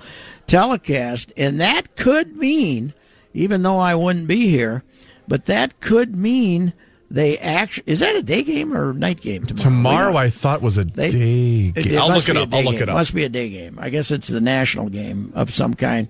telecast, 0.47 1.33
and 1.35 1.59
that 1.59 1.95
could 1.95 2.37
mean, 2.37 2.93
even 3.33 3.63
though 3.63 3.79
I 3.79 3.95
wouldn't 3.95 4.27
be 4.27 4.47
here, 4.47 4.83
but 5.27 5.45
that 5.45 5.79
could 5.81 6.15
mean 6.15 6.73
they 7.11 7.37
actually 7.37 7.83
is 7.87 7.99
that 7.99 8.15
a 8.15 8.23
day 8.23 8.41
game 8.43 8.73
or 8.75 8.93
night 8.93 9.21
game 9.21 9.45
tomorrow? 9.45 9.63
Tomorrow, 9.63 10.11
We 10.11 10.17
I 10.17 10.29
thought 10.29 10.61
was 10.61 10.77
a 10.77 10.85
They- 10.85 11.11
day. 11.11 11.71
game. 11.71 11.73
it 11.93 11.97
I'll 11.97 12.09
look 12.09 12.29
it 12.29 12.37
up. 12.37 12.53
I'll 12.53 12.63
look 12.63 12.73
game. 12.75 12.83
it 12.83 12.89
up. 12.89 12.95
Must 12.95 13.13
be 13.13 13.23
a 13.23 13.29
day 13.29 13.49
game. 13.49 13.77
I 13.79 13.89
guess 13.89 14.09
it's 14.11 14.27
the 14.27 14.41
national 14.41 14.89
game 14.89 15.31
of 15.35 15.53
some 15.53 15.73
kind. 15.73 16.07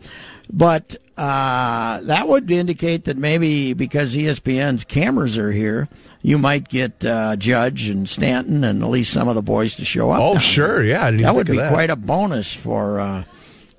But 0.52 0.98
uh, 1.18 2.02
that 2.02 2.28
would 2.28 2.50
indicate 2.52 3.06
that 3.06 3.18
maybe 3.18 3.74
because 3.74 4.16
ESPN's 4.16 4.84
cameras 4.84 5.38
are 5.38 5.52
here, 5.52 5.88
you 6.22 6.38
might 6.38 6.68
get 6.68 7.06
uh, 7.06 7.36
Judge 7.36 7.88
and 7.88 8.08
Stanton 8.08 8.64
and 8.64 8.84
at 8.84 8.90
least 8.90 9.14
some 9.14 9.28
of 9.28 9.36
the 9.36 9.42
boys 9.42 9.76
to 9.78 9.86
show 9.86 10.12
up. 10.12 10.22
Oh, 10.22 10.34
down 10.34 10.42
sure. 10.42 10.84
Yeah, 10.84 11.12
that 11.12 11.36
would 11.36 11.48
be 11.48 11.58
that. 11.58 11.72
quite 11.72 11.90
a 11.90 11.96
bonus 11.96 12.54
for. 12.54 13.00
Uh, 13.00 13.24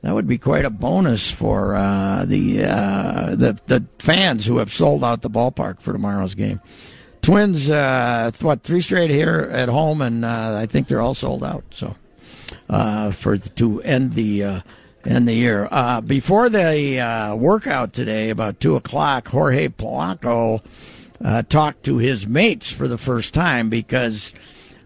that 0.03 0.15
would 0.15 0.29
be 0.29 0.39
quite 0.39 0.65
a 0.65 0.71
bonus 0.71 1.31
for 1.31 1.75
uh, 1.75 2.25
the 2.27 2.65
uh, 2.65 3.35
the 3.35 3.59
the 3.67 3.85
fans 3.99 4.47
who 4.47 4.59
have 4.59 4.73
sold 4.73 5.03
out 5.03 5.23
the 5.23 5.31
ballpark 5.31 5.81
for 5.81 5.93
tomorrow's 5.93 6.35
game. 6.35 6.61
Twins, 7.23 7.71
uh, 7.71 8.31
what 8.41 8.63
three 8.63 8.81
straight 8.81 9.11
here 9.11 9.49
at 9.53 9.69
home, 9.69 10.01
and 10.01 10.25
uh, 10.25 10.57
I 10.57 10.67
think 10.67 10.87
they're 10.87 11.01
all 11.01 11.15
sold 11.15 11.43
out. 11.43 11.65
So 11.71 11.97
uh, 12.71 13.11
for 13.11 13.37
to 13.37 13.83
end 13.83 14.13
the 14.13 14.63
end 15.07 15.29
the 15.29 15.35
year. 15.35 15.69
Uh, 15.71 16.01
before 16.01 16.49
the 16.49 16.99
uh, 16.99 17.35
workout 17.35 17.93
today, 17.93 18.31
about 18.31 18.61
two 18.61 18.77
o'clock, 18.77 19.29
Jorge 19.29 19.69
Polanco 19.69 20.63
uh, 21.25 21.43
talked 21.43 21.85
to 21.85 21.99
his 21.99 22.27
mates 22.27 22.71
for 22.71 22.89
the 22.89 22.99
first 22.99 23.33
time 23.33 23.69
because 23.69 24.33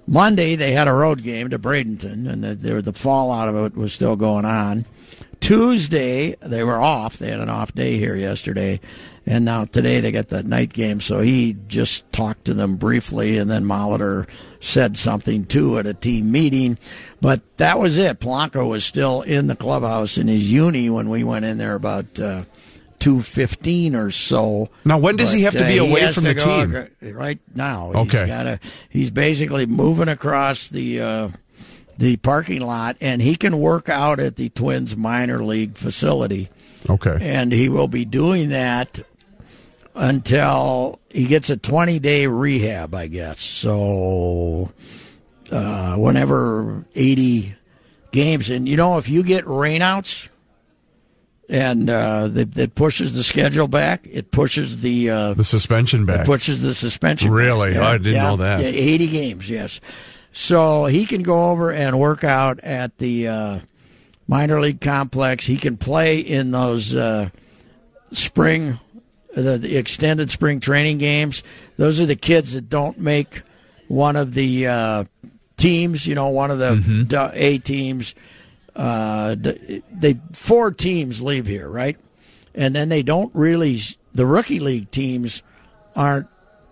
Monday 0.07 0.57
they 0.57 0.73
had 0.73 0.89
a 0.89 0.93
road 0.93 1.23
game 1.23 1.51
to 1.51 1.59
Bradenton, 1.59 2.31
and 2.31 2.45
the, 2.45 2.55
the, 2.55 2.83
the 2.83 2.93
fallout 2.93 3.49
of 3.49 3.57
it 3.65 3.77
was 3.77 3.93
still 3.93 4.17
going 4.17 4.45
on. 4.45 4.85
Tuesday 5.41 6.37
they 6.41 6.63
were 6.63 6.81
off; 6.81 7.19
they 7.19 7.31
had 7.31 7.41
an 7.41 7.49
off 7.49 7.75
day 7.75 7.97
here 7.97 8.15
yesterday, 8.15 8.81
and 9.27 9.45
now 9.45 9.65
today 9.65 10.01
they 10.01 10.13
got 10.13 10.29
the 10.29 10.43
night 10.43 10.73
game. 10.73 11.01
So 11.01 11.21
he 11.21 11.57
just 11.67 12.11
talked 12.13 12.45
to 12.45 12.55
them 12.55 12.77
briefly, 12.77 13.39
and 13.39 13.51
then 13.51 13.65
Molitor 13.65 14.29
said 14.61 14.99
something 14.99 15.47
too 15.47 15.79
at 15.79 15.87
a 15.87 15.95
team 15.95 16.31
meeting. 16.31 16.79
But 17.21 17.41
that 17.57 17.79
was 17.79 17.97
it. 17.99 18.21
Polanco 18.21 18.69
was 18.69 18.85
still 18.85 19.23
in 19.23 19.47
the 19.47 19.57
clubhouse 19.57 20.19
in 20.19 20.29
his 20.29 20.51
uni 20.51 20.91
when 20.91 21.09
we 21.09 21.25
went 21.25 21.45
in 21.45 21.59
there 21.59 21.75
about. 21.75 22.19
Uh, 22.21 22.45
Two 22.99 23.23
fifteen 23.23 23.95
or 23.95 24.11
so. 24.11 24.69
Now, 24.85 24.99
when 24.99 25.17
does 25.17 25.33
he 25.33 25.45
have 25.45 25.55
to 25.55 25.67
be 25.67 25.81
uh, 25.81 25.85
away 25.85 26.13
from 26.13 26.25
the 26.25 26.35
team? 26.35 27.15
Right 27.17 27.39
now, 27.55 27.93
Okay. 27.95 28.19
He's, 28.19 28.29
gotta, 28.29 28.61
he's 28.91 29.09
basically 29.09 29.65
moving 29.65 30.09
across 30.09 30.69
the 30.69 31.01
uh, 31.01 31.29
the 32.01 32.17
parking 32.17 32.63
lot, 32.63 32.97
and 33.01 33.23
he 33.23 33.37
can 33.37 33.61
work 33.61 33.89
out 33.89 34.19
at 34.19 34.35
the 34.37 34.49
Twins 34.49 34.97
minor 34.97 35.45
league 35.45 35.77
facility 35.77 36.49
Okay. 36.89 37.19
and 37.21 37.53
he 37.53 37.69
will 37.69 37.87
be 37.89 38.05
doing 38.05 38.49
that 38.49 39.01
until 39.95 40.99
he 41.11 41.25
gets 41.27 41.51
a 41.51 41.57
20 41.57 41.99
day 41.99 42.27
rehab, 42.27 42.95
I 42.95 43.07
guess. 43.07 43.41
So, 43.41 44.71
uh, 45.53 45.97
whenever 45.97 46.85
80 46.95 47.55
games, 48.13 48.51
and 48.51 48.69
you 48.69 48.77
know, 48.77 48.99
if 48.99 49.09
you 49.09 49.23
get 49.23 49.45
rainouts 49.45 50.29
and 51.49 51.91
uh, 51.91 52.29
that, 52.29 52.55
that 52.55 52.75
pushes 52.77 53.15
the 53.15 53.25
schedule 53.25 53.69
back, 53.69 54.07
it 54.11 54.31
pushes 54.31 54.81
the 54.81 55.11
uh, 55.11 55.35
The 55.35 55.45
suspension 55.45 56.07
back. 56.07 56.21
it 56.21 56.27
pushes 56.27 56.61
the 56.63 56.75
suspension. 56.75 57.31
Really? 57.31 57.75
back. 57.75 57.83
I 57.83 57.99
didn't 57.99 58.15
Yeah, 58.15 58.23
know 58.23 58.37
that. 58.37 58.61
80 58.63 59.07
games, 59.09 59.51
yes. 59.51 59.81
So 60.33 60.87
he 60.87 61.07
can 61.07 61.23
go 61.23 61.51
over 61.51 61.73
and 61.73 61.99
work 61.99 62.25
out 62.25 62.61
at 62.61 62.97
the 62.99 63.29
uh, 63.29 63.61
minor 64.29 64.61
league 64.61 64.81
complex. 64.81 65.45
He 65.45 65.57
can 65.57 65.77
play 65.77 66.21
in 66.21 66.53
those 66.53 66.95
uh, 66.95 67.31
spring, 68.13 68.79
the, 69.35 69.59
the 69.59 69.77
extended 69.77 70.31
spring 70.31 70.61
training 70.61 70.99
games. 70.99 71.43
Those 71.77 72.01
are 72.01 72.07
the 72.07 72.17
kids 72.17 72.53
that 72.55 72.69
don't 72.69 72.99
make 72.99 73.43
one 73.89 74.15
of 74.15 74.35
the 74.35 74.69
uh, 74.69 75.05
teams, 75.57 76.07
you 76.07 76.15
know, 76.15 76.29
one 76.29 76.51
of 76.51 76.59
the 76.59 76.77
Mm-hmm. 76.77 77.31
A 77.35 77.59
teams. 77.59 78.15
Uh, 78.77 79.35
they 79.37 80.19
four 80.33 80.71
teams 80.71 81.21
leave 81.21 81.45
here, 81.47 81.69
right? 81.69 81.99
And 82.55 82.75
then 82.75 82.89
they 82.89 83.03
don't 83.03 83.35
really. 83.35 83.81
The 84.15 84.27
rookie 84.27 84.61
league 84.61 84.91
teams 84.91 85.43
aren't 85.97 86.29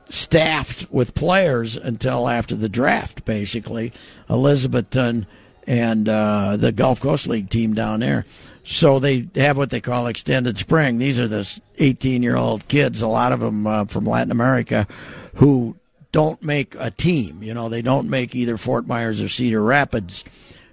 staffed 0.08 0.90
with 0.90 1.14
players 1.14 1.76
until 1.76 2.28
after 2.28 2.54
the 2.54 2.68
draft, 2.68 3.24
basically. 3.24 3.92
Elizabethton 4.28 5.26
and 5.66 6.08
uh, 6.08 6.56
the 6.56 6.72
Gulf 6.72 7.00
Coast 7.00 7.26
League 7.26 7.50
team 7.50 7.74
down 7.74 8.00
there. 8.00 8.24
So 8.64 8.98
they 8.98 9.28
have 9.36 9.56
what 9.56 9.70
they 9.70 9.80
call 9.80 10.06
extended 10.06 10.58
spring. 10.58 10.98
These 10.98 11.18
are 11.18 11.28
the 11.28 11.60
18 11.78 12.22
year 12.22 12.36
old 12.36 12.68
kids, 12.68 13.00
a 13.00 13.06
lot 13.06 13.32
of 13.32 13.40
them 13.40 13.66
uh, 13.66 13.84
from 13.86 14.04
Latin 14.04 14.30
America, 14.30 14.86
who 15.34 15.76
don't 16.12 16.42
make 16.42 16.74
a 16.78 16.90
team. 16.90 17.42
You 17.42 17.54
know, 17.54 17.68
they 17.68 17.82
don't 17.82 18.10
make 18.10 18.34
either 18.34 18.56
Fort 18.56 18.86
Myers 18.86 19.22
or 19.22 19.28
Cedar 19.28 19.62
Rapids. 19.62 20.24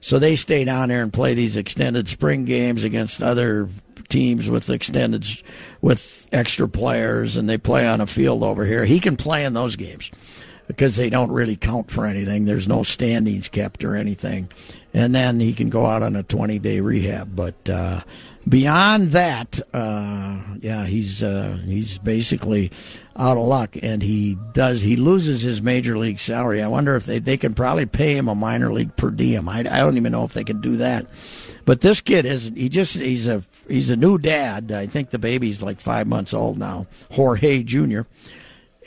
So 0.05 0.19
they 0.19 0.35
stay 0.35 0.65
down 0.65 0.89
there 0.89 1.01
and 1.01 1.11
play 1.11 1.33
these 1.33 1.57
extended 1.57 2.07
spring 2.07 2.45
games 2.45 2.83
against 2.83 3.23
other 3.23 3.67
teams 4.07 4.47
with 4.47 4.69
extended 4.69 5.25
with 5.81 6.27
extra 6.31 6.69
players 6.69 7.37
and 7.37 7.49
they 7.49 7.57
play 7.57 7.87
on 7.87 8.01
a 8.01 8.05
field 8.05 8.43
over 8.43 8.65
here. 8.65 8.85
He 8.85 8.99
can 8.99 9.17
play 9.17 9.45
in 9.45 9.55
those 9.55 9.75
games 9.75 10.11
because 10.67 10.95
they 10.95 11.09
don't 11.09 11.31
really 11.31 11.55
count 11.55 11.89
for 11.89 12.05
anything. 12.05 12.45
There's 12.45 12.67
no 12.67 12.83
standings 12.83 13.49
kept 13.49 13.83
or 13.83 13.95
anything. 13.95 14.51
And 14.93 15.15
then 15.15 15.39
he 15.39 15.53
can 15.53 15.71
go 15.71 15.87
out 15.87 16.03
on 16.03 16.15
a 16.15 16.21
20 16.21 16.59
day 16.59 16.81
rehab. 16.81 17.35
But 17.35 17.67
uh, 17.67 18.01
beyond 18.47 19.09
that, 19.13 19.59
uh, 19.73 20.39
yeah, 20.61 20.85
he's 20.85 21.23
uh, 21.23 21.57
he's 21.65 21.97
basically 21.97 22.71
out 23.17 23.37
of 23.37 23.43
luck, 23.43 23.77
and 23.81 24.01
he 24.01 24.37
does 24.53 24.81
he 24.81 24.95
loses 24.95 25.41
his 25.41 25.61
major 25.61 25.97
league 25.97 26.19
salary. 26.19 26.61
I 26.61 26.67
wonder 26.67 26.95
if 26.95 27.05
they 27.05 27.19
they 27.19 27.37
can 27.37 27.53
probably 27.53 27.85
pay 27.85 28.15
him 28.17 28.27
a 28.27 28.35
minor 28.35 28.73
league 28.73 28.95
per 28.95 29.09
diem. 29.09 29.47
I, 29.47 29.59
I 29.59 29.63
don't 29.63 29.97
even 29.97 30.11
know 30.11 30.25
if 30.25 30.33
they 30.33 30.43
can 30.43 30.61
do 30.61 30.77
that. 30.77 31.05
But 31.65 31.81
this 31.81 32.01
kid 32.01 32.25
is 32.25 32.51
he 32.55 32.69
just 32.69 32.95
he's 32.95 33.27
a 33.27 33.43
he's 33.67 33.89
a 33.89 33.95
new 33.95 34.17
dad. 34.17 34.71
I 34.71 34.85
think 34.85 35.09
the 35.09 35.19
baby's 35.19 35.61
like 35.61 35.79
five 35.79 36.07
months 36.07 36.33
old 36.33 36.57
now, 36.57 36.87
Jorge 37.11 37.63
Jr. 37.63 38.01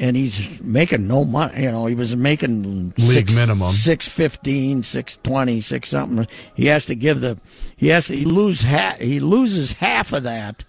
And 0.00 0.14
he's 0.14 0.60
making 0.60 1.08
no 1.08 1.24
money. 1.24 1.64
You 1.64 1.72
know, 1.72 1.86
he 1.86 1.96
was 1.96 2.14
making 2.14 2.92
League 2.96 3.00
six, 3.00 3.34
minimum. 3.34 3.72
six 3.72 4.06
fifteen, 4.06 4.84
six 4.84 5.18
twenty, 5.24 5.60
six 5.60 5.88
something. 5.88 6.28
He 6.54 6.66
has 6.66 6.86
to 6.86 6.94
give 6.94 7.20
the 7.20 7.38
he 7.76 7.88
has 7.88 8.06
to 8.06 8.16
he 8.16 8.24
lose 8.24 8.60
half 8.60 8.98
he 8.98 9.18
loses 9.18 9.72
half 9.72 10.12
of 10.12 10.22
that. 10.22 10.64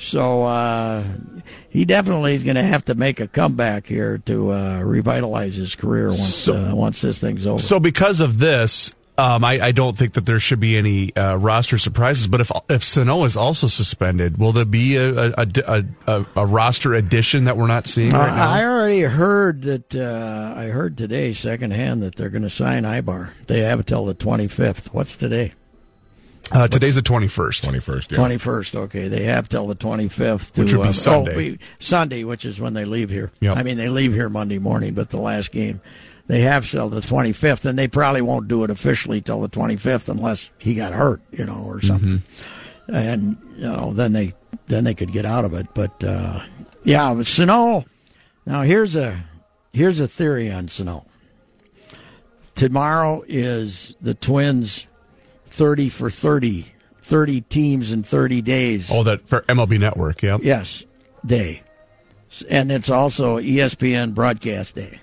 So 0.00 0.44
uh, 0.44 1.04
he 1.68 1.84
definitely 1.84 2.34
is 2.34 2.42
going 2.42 2.56
to 2.56 2.62
have 2.62 2.84
to 2.86 2.94
make 2.94 3.20
a 3.20 3.28
comeback 3.28 3.86
here 3.86 4.18
to 4.26 4.52
uh, 4.52 4.80
revitalize 4.80 5.56
his 5.56 5.74
career 5.74 6.08
once 6.08 6.34
So- 6.34 6.56
uh, 6.70 6.74
once 6.74 7.02
this 7.02 7.18
thing's 7.18 7.46
over. 7.46 7.62
So 7.62 7.78
because 7.78 8.20
of 8.20 8.38
this, 8.38 8.94
um, 9.18 9.44
I, 9.44 9.60
I 9.60 9.72
don't 9.72 9.98
think 9.98 10.14
that 10.14 10.24
there 10.24 10.40
should 10.40 10.60
be 10.60 10.78
any 10.78 11.14
uh, 11.14 11.36
roster 11.36 11.76
surprises. 11.76 12.26
But 12.26 12.40
if 12.40 12.50
if 12.70 12.82
Sano 12.82 13.24
is 13.24 13.36
also 13.36 13.66
suspended, 13.66 14.38
will 14.38 14.52
there 14.52 14.64
be 14.64 14.96
a 14.96 15.32
a, 15.36 15.46
a, 15.66 15.84
a, 16.06 16.26
a 16.36 16.46
roster 16.46 16.94
addition 16.94 17.44
that 17.44 17.58
we're 17.58 17.66
not 17.66 17.86
seeing 17.86 18.12
right 18.12 18.34
now? 18.34 18.50
I 18.50 18.64
already 18.64 19.02
heard 19.02 19.60
that. 19.62 19.94
Uh, 19.94 20.54
I 20.56 20.68
heard 20.68 20.96
today, 20.96 21.34
secondhand, 21.34 22.02
that 22.02 22.14
they're 22.16 22.30
going 22.30 22.44
to 22.44 22.50
sign 22.50 22.84
Aybar. 22.84 23.32
They 23.46 23.60
have 23.60 23.80
until 23.80 24.06
the 24.06 24.14
twenty 24.14 24.48
fifth. 24.48 24.94
What's 24.94 25.14
today? 25.16 25.52
Uh, 26.52 26.66
today's 26.66 26.96
the 26.96 27.02
21st. 27.02 27.62
21st, 27.62 28.10
yeah. 28.10 28.18
21st. 28.18 28.74
Okay, 28.74 29.08
they 29.08 29.24
have 29.24 29.48
till 29.48 29.66
the 29.68 29.76
25th 29.76 30.52
to 30.52 30.62
Which 30.62 30.74
would 30.74 30.82
be 30.82 30.88
uh, 30.88 30.92
Sunday. 30.92 31.32
Oh, 31.32 31.36
be 31.36 31.58
Sunday, 31.78 32.24
which 32.24 32.44
is 32.44 32.60
when 32.60 32.74
they 32.74 32.84
leave 32.84 33.08
here. 33.08 33.30
Yep. 33.40 33.56
I 33.56 33.62
mean, 33.62 33.76
they 33.76 33.88
leave 33.88 34.12
here 34.12 34.28
Monday 34.28 34.58
morning, 34.58 34.94
but 34.94 35.10
the 35.10 35.20
last 35.20 35.52
game 35.52 35.80
they 36.26 36.42
have 36.42 36.68
till 36.68 36.88
the 36.88 37.00
25th, 37.00 37.64
and 37.64 37.78
they 37.78 37.88
probably 37.88 38.22
won't 38.22 38.48
do 38.48 38.64
it 38.64 38.70
officially 38.70 39.20
till 39.20 39.40
the 39.40 39.48
25th 39.48 40.08
unless 40.08 40.50
he 40.58 40.74
got 40.74 40.92
hurt, 40.92 41.20
you 41.32 41.44
know, 41.44 41.64
or 41.66 41.80
something. 41.80 42.18
Mm-hmm. 42.18 42.94
And 42.94 43.36
you 43.56 43.62
know, 43.62 43.92
then 43.92 44.12
they 44.12 44.34
then 44.66 44.84
they 44.84 44.94
could 44.94 45.12
get 45.12 45.24
out 45.24 45.44
of 45.44 45.54
it. 45.54 45.66
But 45.74 46.02
uh, 46.02 46.40
yeah, 46.82 47.22
Sano. 47.22 47.84
Now 48.46 48.62
here's 48.62 48.96
a 48.96 49.24
here's 49.72 50.00
a 50.00 50.08
theory 50.08 50.50
on 50.50 50.68
Sano. 50.68 51.06
Tomorrow 52.54 53.22
is 53.26 53.94
the 54.00 54.14
Twins 54.14 54.86
30 55.50 55.88
for 55.88 56.10
30, 56.10 56.66
30 57.02 57.40
teams 57.42 57.92
in 57.92 58.02
30 58.02 58.42
days. 58.42 58.90
Oh, 58.92 59.02
that 59.02 59.28
for 59.28 59.42
MLB 59.42 59.78
Network. 59.78 60.22
yeah. 60.22 60.38
Yes, 60.40 60.84
day. 61.24 61.62
And 62.48 62.70
it's 62.70 62.90
also 62.90 63.38
ESPN 63.38 64.14
broadcast 64.14 64.76
day. 64.76 65.00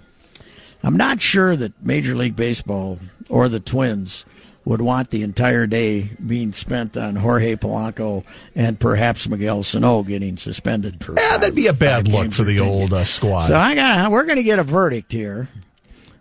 I'm 0.83 0.95
not 0.95 1.21
sure 1.21 1.55
that 1.55 1.83
Major 1.83 2.15
League 2.15 2.35
Baseball 2.35 2.99
or 3.29 3.49
the 3.49 3.59
Twins 3.59 4.23
would 4.63 4.81
want 4.81 5.09
the 5.09 5.23
entire 5.23 5.65
day 5.67 6.09
being 6.25 6.53
spent 6.53 6.95
on 6.97 7.15
Jorge 7.15 7.55
Polanco 7.55 8.23
and 8.55 8.79
perhaps 8.79 9.27
Miguel 9.27 9.63
Sano 9.63 10.03
getting 10.03 10.37
suspended 10.37 11.03
for. 11.03 11.13
Yeah, 11.17 11.37
that'd 11.37 11.55
be 11.55 11.67
a 11.67 11.73
bad 11.73 12.07
look 12.07 12.31
for 12.33 12.43
the 12.43 12.59
old 12.59 12.93
uh, 12.93 13.05
squad. 13.05 13.47
So 13.47 13.57
I 13.57 13.75
got 13.75 14.11
we're 14.11 14.25
going 14.25 14.37
to 14.37 14.43
get 14.43 14.59
a 14.59 14.63
verdict 14.63 15.11
here 15.11 15.49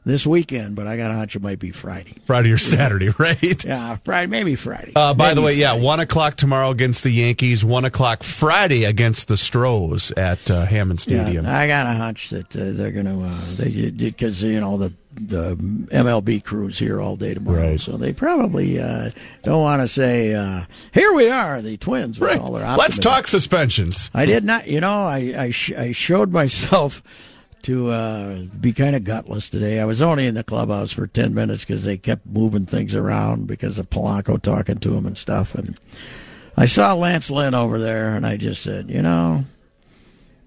this 0.06 0.26
weekend, 0.26 0.76
but 0.76 0.86
I 0.86 0.96
got 0.96 1.10
a 1.10 1.14
hunch 1.14 1.34
it 1.36 1.42
might 1.42 1.58
be 1.58 1.72
Friday. 1.72 2.14
Friday 2.26 2.52
or 2.52 2.58
Saturday, 2.58 3.08
right? 3.18 3.64
Yeah, 3.64 3.96
Friday, 4.04 4.28
maybe 4.28 4.54
Friday. 4.54 4.92
Uh, 4.96 5.12
by 5.12 5.34
the 5.34 5.42
Maybe 5.42 5.44
way, 5.46 5.54
yeah, 5.60 5.74
one 5.74 6.00
o'clock 6.00 6.36
tomorrow 6.36 6.70
against 6.70 7.02
the 7.04 7.10
Yankees. 7.10 7.64
One 7.64 7.84
o'clock 7.84 8.22
Friday 8.22 8.84
against 8.84 9.26
the 9.28 9.36
Stros 9.36 10.12
at 10.12 10.50
uh, 10.50 10.64
Hammond 10.64 11.00
Stadium. 11.00 11.44
Yeah, 11.44 11.58
I 11.58 11.66
got 11.66 11.86
a 11.86 11.90
hunch 11.98 12.30
that 12.30 12.56
uh, 12.56 12.70
they're 12.72 12.92
going 12.92 13.06
to 13.06 13.24
uh, 13.24 13.40
they 13.56 13.90
because 13.90 14.42
you 14.42 14.60
know 14.60 14.78
the 14.78 14.92
the 15.18 15.56
MLB 15.56 16.44
crew's 16.44 16.78
here 16.78 17.00
all 17.00 17.16
day 17.16 17.32
tomorrow, 17.34 17.70
Right. 17.70 17.80
so 17.80 17.96
they 17.96 18.12
probably 18.12 18.78
uh, 18.78 19.10
don't 19.42 19.62
want 19.62 19.80
to 19.80 19.88
say 19.88 20.34
uh, 20.34 20.66
here 20.92 21.12
we 21.14 21.30
are, 21.30 21.62
the 21.62 21.78
Twins. 21.78 22.20
With 22.20 22.28
Right. 22.28 22.38
all 22.40 22.52
their 22.52 22.76
Let's 22.76 22.98
talk 22.98 23.26
suspensions. 23.26 24.10
I 24.12 24.26
did 24.26 24.44
not, 24.44 24.68
you 24.68 24.78
know, 24.80 25.04
I 25.06 25.34
I, 25.36 25.50
sh- 25.50 25.72
I 25.72 25.92
showed 25.92 26.32
myself 26.32 27.02
to 27.66 27.90
uh, 27.90 28.38
be 28.60 28.72
kind 28.72 28.94
of 28.94 29.02
gutless 29.02 29.50
today. 29.50 29.80
I 29.80 29.84
was 29.84 30.00
only 30.00 30.26
in 30.26 30.34
the 30.34 30.44
clubhouse 30.44 30.92
for 30.92 31.06
ten 31.06 31.34
minutes 31.34 31.64
because 31.64 31.84
they 31.84 31.96
kept 31.96 32.24
moving 32.24 32.64
things 32.64 32.94
around 32.94 33.46
because 33.46 33.78
of 33.78 33.90
Polanco 33.90 34.40
talking 34.40 34.78
to 34.78 34.96
him 34.96 35.04
and 35.04 35.18
stuff. 35.18 35.54
And 35.54 35.76
I 36.56 36.66
saw 36.66 36.94
Lance 36.94 37.28
Lynn 37.28 37.54
over 37.54 37.80
there, 37.80 38.14
and 38.14 38.24
I 38.24 38.36
just 38.36 38.62
said, 38.62 38.88
you 38.88 39.02
know, 39.02 39.44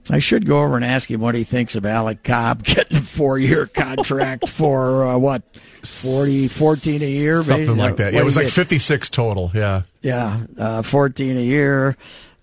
I 0.10 0.20
should 0.20 0.46
go 0.46 0.64
over 0.64 0.78
and 0.78 0.86
ask 0.86 1.12
him 1.12 1.20
what 1.20 1.36
he 1.36 1.44
thinks 1.44 1.76
of 1.76 1.86
Alex 1.86 2.22
Cobb 2.24 2.64
getting 2.64 2.98
a 2.98 3.02
four-year 3.02 3.68
contract 3.68 4.48
for 4.50 5.06
uh, 5.06 5.18
what 5.18 5.44
40, 5.84 6.48
14 6.48 7.02
a 7.02 7.06
year, 7.06 7.44
Something 7.44 7.78
like 7.78 7.98
that. 7.98 8.14
Yeah, 8.14 8.22
it 8.22 8.26
was 8.26 8.36
like 8.36 8.46
get? 8.46 8.54
56 8.54 9.10
total. 9.10 9.52
Yeah. 9.54 9.84
Yeah, 10.02 10.42
uh, 10.58 10.82
14 10.82 11.38
a 11.38 11.42
year. 11.42 11.98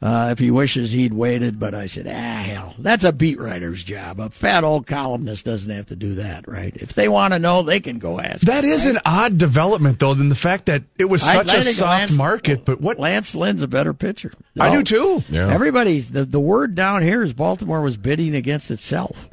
Uh, 0.06 0.30
if 0.30 0.38
he 0.38 0.52
wishes 0.52 0.92
he'd 0.92 1.12
waited, 1.12 1.58
but 1.58 1.75
I 1.75 1.86
said, 1.86 2.06
ah, 2.06 2.10
hell, 2.10 2.75
that's 2.78 3.02
a 3.02 3.12
beat 3.12 3.40
writer's 3.40 3.82
job. 3.82 4.20
A 4.20 4.30
fat 4.30 4.62
old 4.62 4.86
columnist 4.86 5.44
doesn't 5.44 5.72
have 5.72 5.86
to 5.86 5.96
do 5.96 6.14
that, 6.14 6.46
right? 6.46 6.72
If 6.76 6.92
they 6.92 7.08
want 7.08 7.32
to 7.32 7.40
know, 7.40 7.64
they 7.64 7.80
can 7.80 7.98
go 7.98 8.20
ask. 8.20 8.42
That 8.46 8.62
is 8.62 8.86
an 8.86 8.98
odd 9.04 9.36
development, 9.36 9.98
though, 9.98 10.14
than 10.14 10.28
the 10.28 10.36
fact 10.36 10.66
that 10.66 10.84
it 10.96 11.06
was 11.06 11.25
such 11.25 11.52
I 11.52 11.56
a 11.56 11.62
think 11.62 11.76
soft 11.76 11.90
Lance- 11.90 12.16
market. 12.16 12.64
But 12.64 12.80
what? 12.80 13.00
Lance 13.00 13.34
Lynn's 13.34 13.64
a 13.64 13.66
better 13.68 13.92
pitcher. 13.92 14.32
I 14.60 14.70
do 14.70 14.84
too. 14.84 15.25
Yeah. 15.28 15.52
Everybody's 15.52 16.12
the 16.12 16.25
the 16.25 16.38
word 16.38 16.76
down 16.76 17.02
here 17.02 17.25
is 17.25 17.34
Baltimore 17.34 17.82
was 17.82 17.96
bidding 17.96 18.36
against 18.36 18.70
itself. 18.70 19.28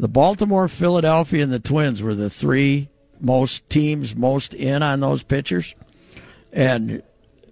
The 0.00 0.08
Baltimore, 0.08 0.66
Philadelphia, 0.66 1.44
and 1.44 1.52
the 1.52 1.60
Twins 1.60 2.02
were 2.02 2.16
the 2.16 2.30
three 2.30 2.88
most 3.20 3.70
teams 3.70 4.16
most 4.16 4.54
in 4.54 4.82
on 4.82 4.98
those 4.98 5.22
pitchers, 5.22 5.76
and 6.52 7.04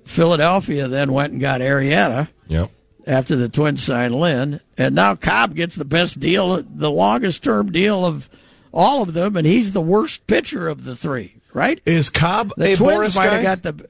Philadelphia 0.04 0.88
then 0.88 1.12
went 1.12 1.32
and 1.32 1.40
got 1.40 1.60
Arrieta 1.60 2.28
Yep. 2.48 2.70
after 3.06 3.36
the 3.36 3.48
Twins 3.48 3.82
signed 3.82 4.14
Lynn, 4.14 4.60
and 4.78 4.94
now 4.94 5.14
Cobb 5.14 5.54
gets 5.54 5.74
the 5.76 5.84
best 5.84 6.20
deal, 6.20 6.62
the 6.62 6.90
longest 6.90 7.42
term 7.42 7.72
deal 7.72 8.04
of 8.04 8.28
all 8.72 9.02
of 9.02 9.12
them, 9.14 9.36
and 9.36 9.46
he's 9.46 9.72
the 9.72 9.80
worst 9.80 10.26
pitcher 10.26 10.68
of 10.68 10.84
the 10.84 10.96
three. 10.96 11.34
Right? 11.52 11.80
Is 11.86 12.10
Cobb 12.10 12.52
The 12.56 12.72
a 12.72 12.76
Twins 12.76 13.14
Boras 13.14 13.16
might 13.16 13.26
guy? 13.28 13.34
have 13.36 13.62
got 13.62 13.76
the. 13.76 13.88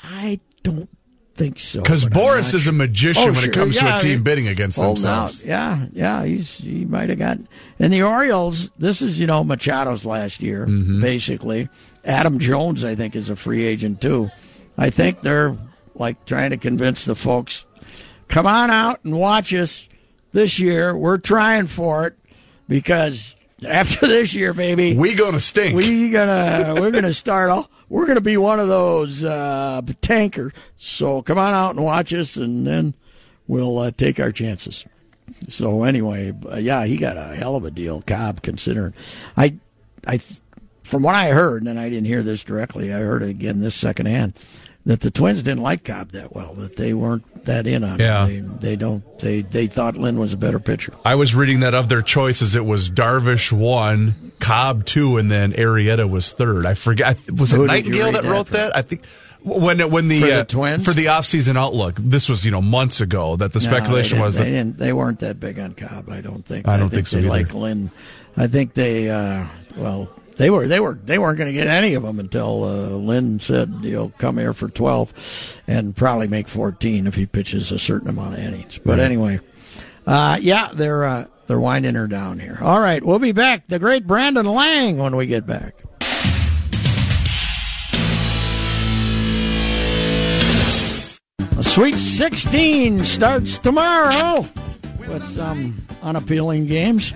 I 0.00 0.40
don't 0.62 0.88
think 1.34 1.58
so. 1.58 1.82
Because 1.82 2.06
Boras 2.06 2.54
is 2.54 2.66
a 2.66 2.72
magician 2.72 3.22
Oh, 3.22 3.32
when 3.32 3.34
sure. 3.34 3.50
it 3.50 3.52
comes 3.52 3.76
to 3.76 3.96
a 3.96 4.00
team 4.00 4.22
bidding 4.22 4.48
against 4.48 4.78
themselves. 4.78 5.42
out. 5.42 5.46
Yeah, 5.46 5.86
yeah, 5.92 6.24
he's 6.24 6.56
he 6.56 6.84
might 6.86 7.10
have 7.10 7.18
got. 7.18 7.38
And 7.78 7.92
the 7.92 8.02
Orioles, 8.02 8.70
this 8.78 9.02
is 9.02 9.20
you 9.20 9.26
know 9.26 9.44
Machado's 9.44 10.04
last 10.06 10.40
year, 10.40 10.66
Mm-hmm. 10.66 11.00
basically. 11.02 11.68
Adam 12.04 12.38
Jones, 12.38 12.84
I 12.84 12.94
think, 12.94 13.14
is 13.16 13.28
a 13.30 13.36
free 13.36 13.64
agent 13.64 14.00
too. 14.00 14.30
I 14.76 14.90
think 14.90 15.22
they're 15.22 15.56
like 15.94 16.24
trying 16.26 16.50
to 16.50 16.56
convince 16.56 17.04
the 17.04 17.14
folks, 17.14 17.64
come 18.28 18.46
on 18.46 18.70
out 18.70 19.04
and 19.04 19.18
watch 19.18 19.54
us 19.54 19.88
this 20.32 20.58
year. 20.58 20.96
We're 20.96 21.18
trying 21.18 21.66
for 21.68 22.06
it 22.06 22.14
because 22.68 23.34
after 23.66 24.06
this 24.06 24.34
year, 24.34 24.52
baby, 24.52 24.94
We 24.96 25.14
gonna 25.14 25.40
stink. 25.40 25.76
we 25.76 26.10
gonna 26.10 26.74
we're 26.80 26.90
gonna 26.90 27.14
start 27.14 27.50
off. 27.50 27.68
We're 27.88 28.06
gonna 28.06 28.20
be 28.20 28.36
one 28.36 28.58
of 28.58 28.68
those 28.68 29.22
uh, 29.22 29.82
tankers. 30.00 30.52
So 30.76 31.22
come 31.22 31.38
on 31.38 31.54
out 31.54 31.76
and 31.76 31.84
watch 31.84 32.12
us, 32.12 32.36
and 32.36 32.66
then 32.66 32.94
we'll 33.46 33.78
uh, 33.78 33.90
take 33.92 34.18
our 34.18 34.32
chances. 34.32 34.84
So 35.48 35.84
anyway, 35.84 36.32
uh, 36.50 36.56
yeah, 36.56 36.84
he 36.86 36.96
got 36.96 37.16
a 37.16 37.34
hell 37.36 37.54
of 37.56 37.64
a 37.64 37.70
deal, 37.70 38.02
Cobb. 38.02 38.42
Considering, 38.42 38.94
I, 39.36 39.54
I, 40.06 40.18
from 40.82 41.02
what 41.02 41.14
I 41.14 41.30
heard, 41.30 41.62
and 41.62 41.78
I 41.78 41.88
didn't 41.88 42.06
hear 42.06 42.22
this 42.22 42.42
directly, 42.44 42.92
I 42.92 42.98
heard 42.98 43.22
it 43.22 43.30
again 43.30 43.60
this 43.60 43.74
secondhand, 43.74 44.34
that 44.86 45.00
the 45.00 45.10
Twins 45.10 45.42
didn't 45.42 45.62
like 45.62 45.84
Cobb 45.84 46.12
that 46.12 46.34
well. 46.34 46.54
That 46.54 46.76
they 46.76 46.92
weren't 46.94 47.44
that 47.46 47.66
in 47.66 47.84
on 47.84 47.98
Yeah. 48.00 48.26
him. 48.26 48.58
They, 48.60 48.68
they 48.70 48.76
don't. 48.76 49.18
They 49.18 49.42
they 49.42 49.66
thought 49.66 49.96
Lynn 49.96 50.18
was 50.18 50.32
a 50.32 50.36
better 50.36 50.58
pitcher. 50.60 50.92
I 51.04 51.14
was 51.14 51.34
reading 51.34 51.60
that 51.60 51.74
of 51.74 51.88
their 51.88 52.02
choices, 52.02 52.54
it 52.54 52.64
was 52.64 52.90
Darvish 52.90 53.50
one, 53.52 54.32
Cobb 54.40 54.84
two, 54.86 55.16
and 55.16 55.30
then 55.30 55.52
Arrieta 55.52 56.08
was 56.08 56.32
third. 56.32 56.66
I 56.66 56.74
forget. 56.74 57.30
Was 57.30 57.52
it 57.52 57.56
Who 57.56 57.66
did 57.68 57.84
Nightengale 57.86 58.12
that 58.12 58.22
that 58.22 58.30
wrote 58.30 58.48
from? 58.48 58.56
that? 58.58 58.76
I 58.76 58.82
think 58.82 59.04
when 59.42 59.78
when 59.90 60.08
the, 60.08 60.20
For 60.20 60.26
the 60.26 60.40
uh, 60.40 60.44
Twins? 60.44 60.84
for 60.84 60.92
the 60.92 61.06
offseason 61.06 61.56
outlook. 61.56 61.96
This 61.96 62.28
was 62.28 62.44
you 62.44 62.50
know 62.50 62.62
months 62.62 63.00
ago 63.00 63.36
that 63.36 63.52
the 63.52 63.60
No, 63.60 63.64
speculation 63.66 64.18
was 64.20 64.36
that 64.36 64.44
they 64.44 64.50
didn't. 64.50 64.78
They 64.78 64.92
weren't 64.92 65.20
that 65.20 65.38
big 65.40 65.58
on 65.58 65.72
Cobb. 65.74 66.08
I 66.10 66.20
don't 66.20 66.44
think. 66.44 66.66
I 66.68 66.76
don't 66.78 66.88
think 66.90 67.06
so 67.06 67.16
they 67.16 67.22
either. 67.22 67.28
like 67.30 67.54
Lynn. 67.54 67.90
I 68.36 68.46
think 68.48 68.74
they. 68.74 69.10
Uh, 69.10 69.44
well, 69.76 70.08
they 70.36 70.50
were. 70.50 70.66
They 70.66 70.80
were. 70.80 70.94
They 70.94 71.18
weren't 71.18 71.38
going 71.38 71.52
to 71.52 71.58
get 71.58 71.68
any 71.68 71.94
of 71.94 72.02
them 72.02 72.18
until 72.18 72.64
uh, 72.64 72.86
Lynn 72.96 73.38
said, 73.38 73.72
"You'll 73.82 74.10
come 74.18 74.38
here 74.38 74.52
for 74.52 74.68
twelve, 74.68 75.12
and 75.66 75.94
probably 75.94 76.28
make 76.28 76.48
fourteen 76.48 77.06
if 77.06 77.14
he 77.14 77.26
pitches 77.26 77.70
a 77.72 77.78
certain 77.78 78.08
amount 78.08 78.34
of 78.34 78.40
innings." 78.40 78.78
But 78.78 78.98
anyway, 78.98 79.40
uh, 80.06 80.38
yeah, 80.40 80.70
they're 80.74 81.04
uh, 81.04 81.26
they're 81.46 81.60
winding 81.60 81.94
her 81.94 82.06
down 82.06 82.38
here. 82.38 82.58
All 82.60 82.80
right, 82.80 83.04
we'll 83.04 83.18
be 83.18 83.32
back. 83.32 83.68
The 83.68 83.78
great 83.78 84.06
Brandon 84.06 84.46
Lang 84.46 84.98
when 84.98 85.16
we 85.16 85.26
get 85.26 85.46
back. 85.46 85.74
The 91.54 91.62
Sweet 91.62 91.96
16 91.96 93.04
starts 93.04 93.58
tomorrow 93.58 94.48
with 95.08 95.24
some 95.24 95.86
unappealing 96.02 96.66
games. 96.66 97.12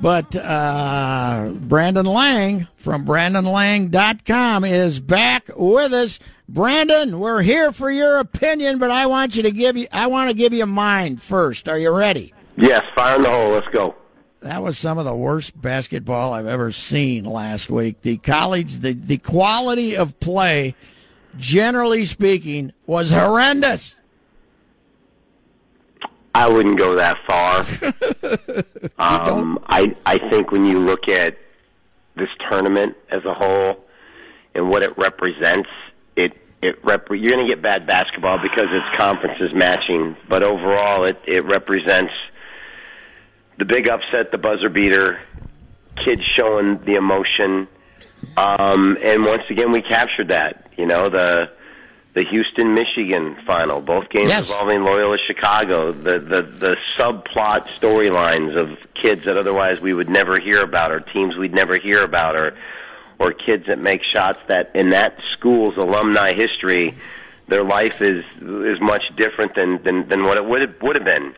But 0.00 0.34
uh, 0.34 1.52
Brandon 1.54 2.06
Lang 2.06 2.66
from 2.76 3.06
BrandonLang.com 3.06 4.64
is 4.64 4.98
back 4.98 5.48
with 5.56 5.92
us. 5.92 6.18
Brandon, 6.48 7.20
we're 7.20 7.42
here 7.42 7.70
for 7.72 7.90
your 7.90 8.18
opinion, 8.18 8.78
but 8.78 8.90
I 8.90 9.06
want 9.06 9.36
you 9.36 9.44
to 9.44 9.50
give 9.52 9.76
you 9.76 9.86
I 9.92 10.08
want 10.08 10.28
to 10.30 10.36
give 10.36 10.52
you 10.52 10.66
mine 10.66 11.18
first. 11.18 11.68
Are 11.68 11.78
you 11.78 11.90
ready? 11.90 12.34
Yes, 12.56 12.82
fire 12.96 13.16
in 13.16 13.22
the 13.22 13.30
hole. 13.30 13.50
Let's 13.52 13.68
go. 13.68 13.94
That 14.40 14.60
was 14.60 14.76
some 14.76 14.98
of 14.98 15.04
the 15.04 15.14
worst 15.14 15.58
basketball 15.60 16.32
I've 16.32 16.48
ever 16.48 16.72
seen 16.72 17.24
last 17.24 17.70
week. 17.70 18.02
The 18.02 18.16
college, 18.16 18.80
the, 18.80 18.92
the 18.92 19.18
quality 19.18 19.96
of 19.96 20.18
play, 20.18 20.74
generally 21.38 22.04
speaking, 22.06 22.72
was 22.86 23.12
horrendous. 23.12 23.94
I 26.34 26.48
wouldn't 26.48 26.78
go 26.78 26.96
that 26.96 27.16
far. 27.26 27.60
um, 28.98 29.58
I 29.66 29.94
I 30.06 30.18
think 30.30 30.50
when 30.50 30.64
you 30.64 30.78
look 30.78 31.08
at 31.08 31.36
this 32.16 32.28
tournament 32.50 32.96
as 33.10 33.24
a 33.24 33.34
whole 33.34 33.84
and 34.54 34.68
what 34.68 34.82
it 34.82 34.96
represents, 34.96 35.68
it 36.16 36.32
it 36.62 36.82
rep- 36.84 37.08
you're 37.10 37.30
going 37.30 37.46
to 37.46 37.54
get 37.54 37.62
bad 37.62 37.86
basketball 37.86 38.38
because 38.42 38.68
it's 38.70 39.00
conferences 39.00 39.50
matching, 39.54 40.16
but 40.28 40.42
overall 40.42 41.04
it 41.04 41.18
it 41.26 41.44
represents 41.44 42.12
the 43.58 43.66
big 43.66 43.88
upset, 43.88 44.30
the 44.32 44.38
buzzer 44.38 44.70
beater, 44.70 45.20
kids 46.02 46.22
showing 46.24 46.78
the 46.84 46.94
emotion, 46.94 47.68
um, 48.38 48.96
and 49.04 49.24
once 49.24 49.42
again 49.50 49.70
we 49.70 49.82
captured 49.82 50.28
that. 50.28 50.70
You 50.78 50.86
know 50.86 51.10
the 51.10 51.50
the 52.14 52.24
Houston 52.24 52.74
Michigan 52.74 53.36
final, 53.46 53.80
both 53.80 54.08
games 54.10 54.28
Yes. 54.28 54.50
involving 54.50 54.82
Loyola 54.82 55.16
Chicago, 55.26 55.92
the 55.92 56.18
the 56.18 56.42
the 56.42 56.76
subplot 56.98 57.66
storylines 57.80 58.54
of 58.56 58.78
kids 58.94 59.24
that 59.24 59.36
otherwise 59.36 59.80
we 59.80 59.94
would 59.94 60.10
never 60.10 60.38
hear 60.38 60.62
about, 60.62 60.90
or 60.92 61.00
teams 61.00 61.36
we'd 61.36 61.54
never 61.54 61.76
hear 61.78 62.02
about, 62.04 62.36
or 62.36 62.54
or 63.18 63.32
kids 63.32 63.66
that 63.66 63.78
make 63.78 64.02
shots 64.12 64.38
that 64.48 64.70
in 64.74 64.90
that 64.90 65.16
school's 65.32 65.76
alumni 65.76 66.32
history, 66.34 66.94
their 67.48 67.64
life 67.64 68.02
is 68.02 68.24
is 68.42 68.80
much 68.80 69.02
different 69.16 69.54
than 69.54 69.82
than, 69.82 70.08
than 70.08 70.24
what 70.24 70.36
it 70.36 70.44
would 70.44 70.60
have, 70.60 70.74
would 70.82 70.96
have 70.96 71.04
been. 71.04 71.34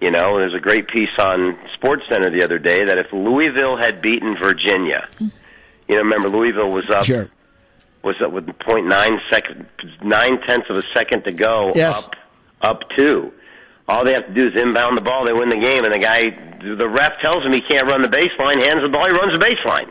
You 0.00 0.10
know, 0.10 0.38
there's 0.38 0.54
a 0.54 0.60
great 0.60 0.88
piece 0.88 1.18
on 1.18 1.58
SportsCenter 1.78 2.30
the 2.30 2.42
other 2.44 2.58
day 2.58 2.84
that 2.84 2.98
if 2.98 3.12
Louisville 3.12 3.76
had 3.78 4.02
beaten 4.02 4.36
Virginia, 4.42 5.08
you 5.20 5.30
know, 5.88 5.96
remember 6.02 6.28
Louisville 6.28 6.70
was 6.70 6.84
up 6.90 7.04
Sure. 7.04 7.28
Was 8.06 8.16
up 8.24 8.32
with 8.32 8.46
point 8.60 8.86
nine 8.86 9.20
second 9.30 9.66
nine 10.02 10.40
tenths 10.46 10.70
of 10.70 10.76
a 10.76 10.82
second 10.82 11.24
to 11.24 11.32
go 11.32 11.72
Yes. 11.74 11.98
up 12.04 12.14
up 12.62 12.80
two. 12.96 13.32
All 13.88 14.04
they 14.04 14.14
have 14.14 14.26
to 14.26 14.32
do 14.34 14.48
is 14.48 14.60
inbound 14.60 14.96
the 14.96 15.00
ball, 15.02 15.26
they 15.26 15.32
win 15.32 15.48
the 15.48 15.60
game, 15.60 15.84
and 15.84 15.92
the 15.92 15.98
guy 15.98 16.30
the 16.60 16.88
ref 16.88 17.20
tells 17.20 17.44
him 17.44 17.52
he 17.52 17.60
can't 17.60 17.86
run 17.86 18.02
the 18.02 18.08
baseline, 18.08 18.64
hands 18.64 18.80
the 18.82 18.88
ball, 18.88 19.06
he 19.06 19.12
runs 19.12 19.38
the 19.38 19.44
baseline. 19.44 19.90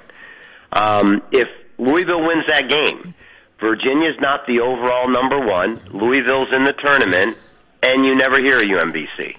Um, 0.73 1.21
if 1.31 1.47
Louisville 1.77 2.21
wins 2.25 2.43
that 2.49 2.69
game, 2.69 3.13
Virginia's 3.61 4.15
not 4.19 4.45
the 4.47 4.59
overall 4.59 5.07
number 5.09 5.39
one, 5.45 5.79
Louisville's 5.93 6.49
in 6.51 6.65
the 6.65 6.73
tournament, 6.73 7.37
and 7.83 8.05
you 8.05 8.15
never 8.15 8.39
hear 8.41 8.59
a 8.59 8.65
UMBC. 8.65 9.37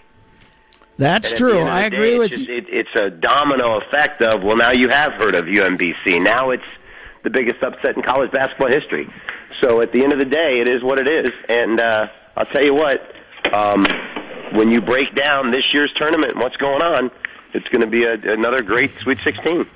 That's 0.98 1.32
And 1.32 1.40
at 1.42 1.46
the 1.46 1.52
true. 1.52 1.58
I 1.60 1.82
agree 1.82 2.12
day, 2.12 2.18
with 2.18 2.32
it's 2.32 2.48
you. 2.48 2.56
It, 2.56 2.64
it's 2.70 2.94
a 2.98 3.10
domino 3.10 3.78
effect 3.82 4.22
of 4.22 4.42
well, 4.42 4.56
now 4.56 4.70
you 4.72 4.88
have 4.88 5.12
heard 5.14 5.34
of 5.34 5.44
UMBC. 5.44 6.22
Now 6.22 6.50
it's 6.50 6.64
the 7.26 7.30
biggest 7.30 7.60
upset 7.62 7.96
in 7.96 8.02
college 8.02 8.30
basketball 8.30 8.70
history. 8.70 9.08
So 9.60 9.80
at 9.80 9.92
the 9.92 10.04
end 10.04 10.12
of 10.12 10.20
the 10.20 10.24
day, 10.24 10.60
it 10.60 10.68
is 10.68 10.82
what 10.82 11.00
it 11.00 11.08
is. 11.08 11.32
And 11.48 11.80
uh, 11.80 12.06
I'll 12.36 12.46
tell 12.46 12.64
you 12.64 12.72
what, 12.72 13.00
um, 13.52 13.84
when 14.52 14.70
you 14.70 14.80
break 14.80 15.14
down 15.16 15.50
this 15.50 15.64
year's 15.72 15.92
tournament 15.96 16.34
and 16.34 16.40
what's 16.40 16.56
going 16.56 16.82
on, 16.82 17.10
it's 17.52 17.66
going 17.68 17.80
to 17.80 17.88
be 17.88 18.04
a, 18.04 18.14
another 18.32 18.62
great 18.62 18.92
Sweet 19.00 19.18
16. 19.24 19.66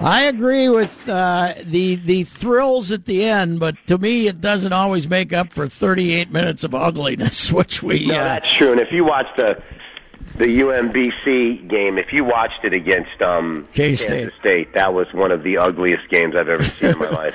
I 0.00 0.22
agree 0.24 0.68
with 0.68 1.08
uh, 1.08 1.54
the 1.64 1.96
the 1.96 2.22
thrills 2.22 2.92
at 2.92 3.04
the 3.04 3.24
end, 3.24 3.58
but 3.58 3.74
to 3.88 3.98
me, 3.98 4.28
it 4.28 4.40
doesn't 4.40 4.72
always 4.72 5.08
make 5.08 5.32
up 5.32 5.52
for 5.52 5.68
38 5.68 6.30
minutes 6.30 6.62
of 6.62 6.72
ugliness, 6.72 7.50
which 7.52 7.82
we. 7.82 8.06
No, 8.06 8.14
uh, 8.14 8.24
that's 8.24 8.52
true. 8.52 8.70
And 8.70 8.80
if 8.80 8.92
you 8.92 9.04
watch 9.04 9.26
the 9.36 9.60
the 10.38 10.46
UMBC 10.46 11.68
game, 11.68 11.98
if 11.98 12.12
you 12.12 12.24
watched 12.24 12.64
it 12.64 12.72
against 12.72 13.20
um, 13.20 13.68
K-State. 13.74 14.08
Kansas 14.08 14.34
State, 14.40 14.74
that 14.74 14.94
was 14.94 15.12
one 15.12 15.32
of 15.32 15.42
the 15.42 15.58
ugliest 15.58 16.08
games 16.10 16.34
I've 16.36 16.48
ever 16.48 16.64
seen 16.64 16.90
in 16.90 16.98
my 16.98 17.08
life. 17.10 17.34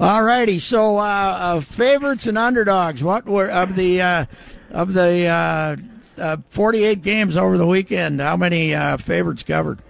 All 0.00 0.22
righty. 0.22 0.58
So, 0.58 0.98
uh, 0.98 1.02
uh, 1.02 1.60
favorites 1.60 2.26
and 2.26 2.38
underdogs. 2.38 3.02
What 3.02 3.26
were 3.26 3.48
of 3.48 3.76
the 3.76 4.02
uh, 4.02 4.26
of 4.70 4.92
the 4.92 5.26
uh, 5.26 5.76
uh, 6.20 6.36
48 6.48 7.02
games 7.02 7.36
over 7.36 7.56
the 7.56 7.66
weekend? 7.66 8.20
How 8.20 8.36
many 8.36 8.74
uh, 8.74 8.96
favorites 8.96 9.42
covered? 9.42 9.80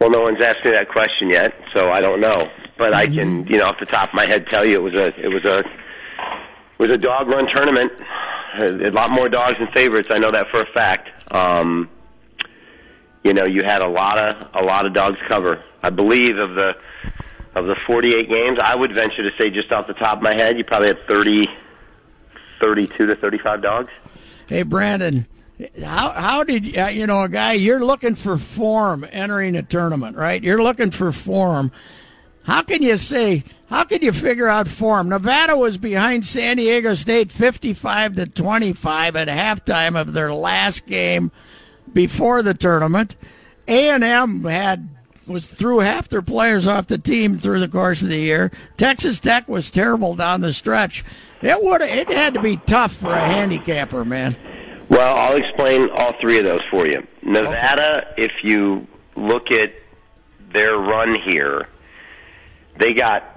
Well, 0.00 0.10
no 0.10 0.20
one's 0.22 0.42
asked 0.42 0.64
me 0.64 0.72
that 0.72 0.88
question 0.88 1.30
yet, 1.30 1.54
so 1.72 1.90
I 1.90 2.00
don't 2.00 2.20
know. 2.20 2.50
But 2.76 2.92
I 2.92 3.06
can, 3.06 3.46
you 3.46 3.58
know, 3.58 3.66
off 3.66 3.78
the 3.78 3.86
top 3.86 4.08
of 4.08 4.14
my 4.14 4.26
head, 4.26 4.46
tell 4.50 4.64
you 4.64 4.76
it 4.76 4.82
was 4.82 4.94
a 4.94 5.06
it 5.20 5.28
was 5.28 5.44
a 5.44 5.58
it 5.60 6.78
was 6.78 6.90
a 6.90 6.98
dog 6.98 7.28
run 7.28 7.46
tournament. 7.54 7.92
A 8.56 8.90
lot 8.90 9.10
more 9.10 9.28
dogs 9.28 9.58
than 9.58 9.68
favorites. 9.68 10.10
I 10.10 10.18
know 10.18 10.30
that 10.30 10.48
for 10.48 10.60
a 10.60 10.66
fact. 10.66 11.10
Um, 11.32 11.88
you 13.22 13.32
know, 13.32 13.46
you 13.46 13.62
had 13.64 13.80
a 13.80 13.88
lot 13.88 14.18
of 14.18 14.48
a 14.54 14.64
lot 14.64 14.86
of 14.86 14.92
dogs 14.92 15.18
cover. 15.28 15.62
I 15.82 15.90
believe 15.90 16.38
of 16.38 16.54
the 16.54 16.74
of 17.54 17.66
the 17.66 17.76
48 17.86 18.28
games, 18.28 18.58
I 18.62 18.74
would 18.74 18.92
venture 18.92 19.22
to 19.22 19.36
say 19.38 19.50
just 19.50 19.70
off 19.72 19.86
the 19.86 19.94
top 19.94 20.18
of 20.18 20.22
my 20.22 20.34
head, 20.34 20.58
you 20.58 20.64
probably 20.64 20.88
had 20.88 21.06
30, 21.06 21.46
32 22.60 23.06
to 23.06 23.16
35 23.16 23.62
dogs. 23.62 23.92
Hey, 24.48 24.62
Brandon, 24.62 25.26
how 25.82 26.10
how 26.10 26.44
did 26.44 26.76
uh, 26.76 26.86
you 26.86 27.06
know 27.06 27.22
a 27.22 27.28
guy? 27.28 27.52
You're 27.52 27.84
looking 27.84 28.14
for 28.14 28.36
form 28.36 29.06
entering 29.10 29.56
a 29.56 29.62
tournament, 29.62 30.16
right? 30.16 30.42
You're 30.42 30.62
looking 30.62 30.90
for 30.90 31.12
form. 31.12 31.72
How 32.42 32.62
can 32.62 32.82
you 32.82 32.98
say? 32.98 33.44
How 33.74 33.82
can 33.82 34.02
you 34.02 34.12
figure 34.12 34.46
out 34.46 34.68
form? 34.68 35.08
Nevada 35.08 35.56
was 35.56 35.78
behind 35.78 36.24
San 36.24 36.58
Diego 36.58 36.94
State 36.94 37.32
55 37.32 38.14
to 38.14 38.26
25 38.26 39.16
at 39.16 39.26
halftime 39.26 40.00
of 40.00 40.12
their 40.12 40.32
last 40.32 40.86
game 40.86 41.32
before 41.92 42.40
the 42.42 42.54
tournament. 42.54 43.16
A 43.66 43.90
and 43.90 44.04
M 44.04 44.44
had 44.44 44.88
was 45.26 45.48
threw 45.48 45.80
half 45.80 46.08
their 46.08 46.22
players 46.22 46.68
off 46.68 46.86
the 46.86 46.98
team 46.98 47.36
through 47.36 47.58
the 47.58 47.66
course 47.66 48.00
of 48.00 48.10
the 48.10 48.20
year. 48.20 48.52
Texas 48.76 49.18
Tech 49.18 49.48
was 49.48 49.72
terrible 49.72 50.14
down 50.14 50.40
the 50.40 50.52
stretch. 50.52 51.04
It 51.42 51.60
would 51.60 51.82
it 51.82 52.08
had 52.12 52.34
to 52.34 52.40
be 52.40 52.58
tough 52.58 52.94
for 52.94 53.10
a 53.10 53.18
handicapper, 53.18 54.04
man. 54.04 54.36
Well, 54.88 55.16
I'll 55.16 55.36
explain 55.36 55.90
all 55.96 56.12
three 56.20 56.38
of 56.38 56.44
those 56.44 56.62
for 56.70 56.86
you. 56.86 57.04
Nevada, 57.24 58.14
if 58.16 58.30
you 58.44 58.86
look 59.16 59.50
at 59.50 59.74
their 60.52 60.76
run 60.76 61.16
here, 61.26 61.66
they 62.78 62.94
got 62.94 63.33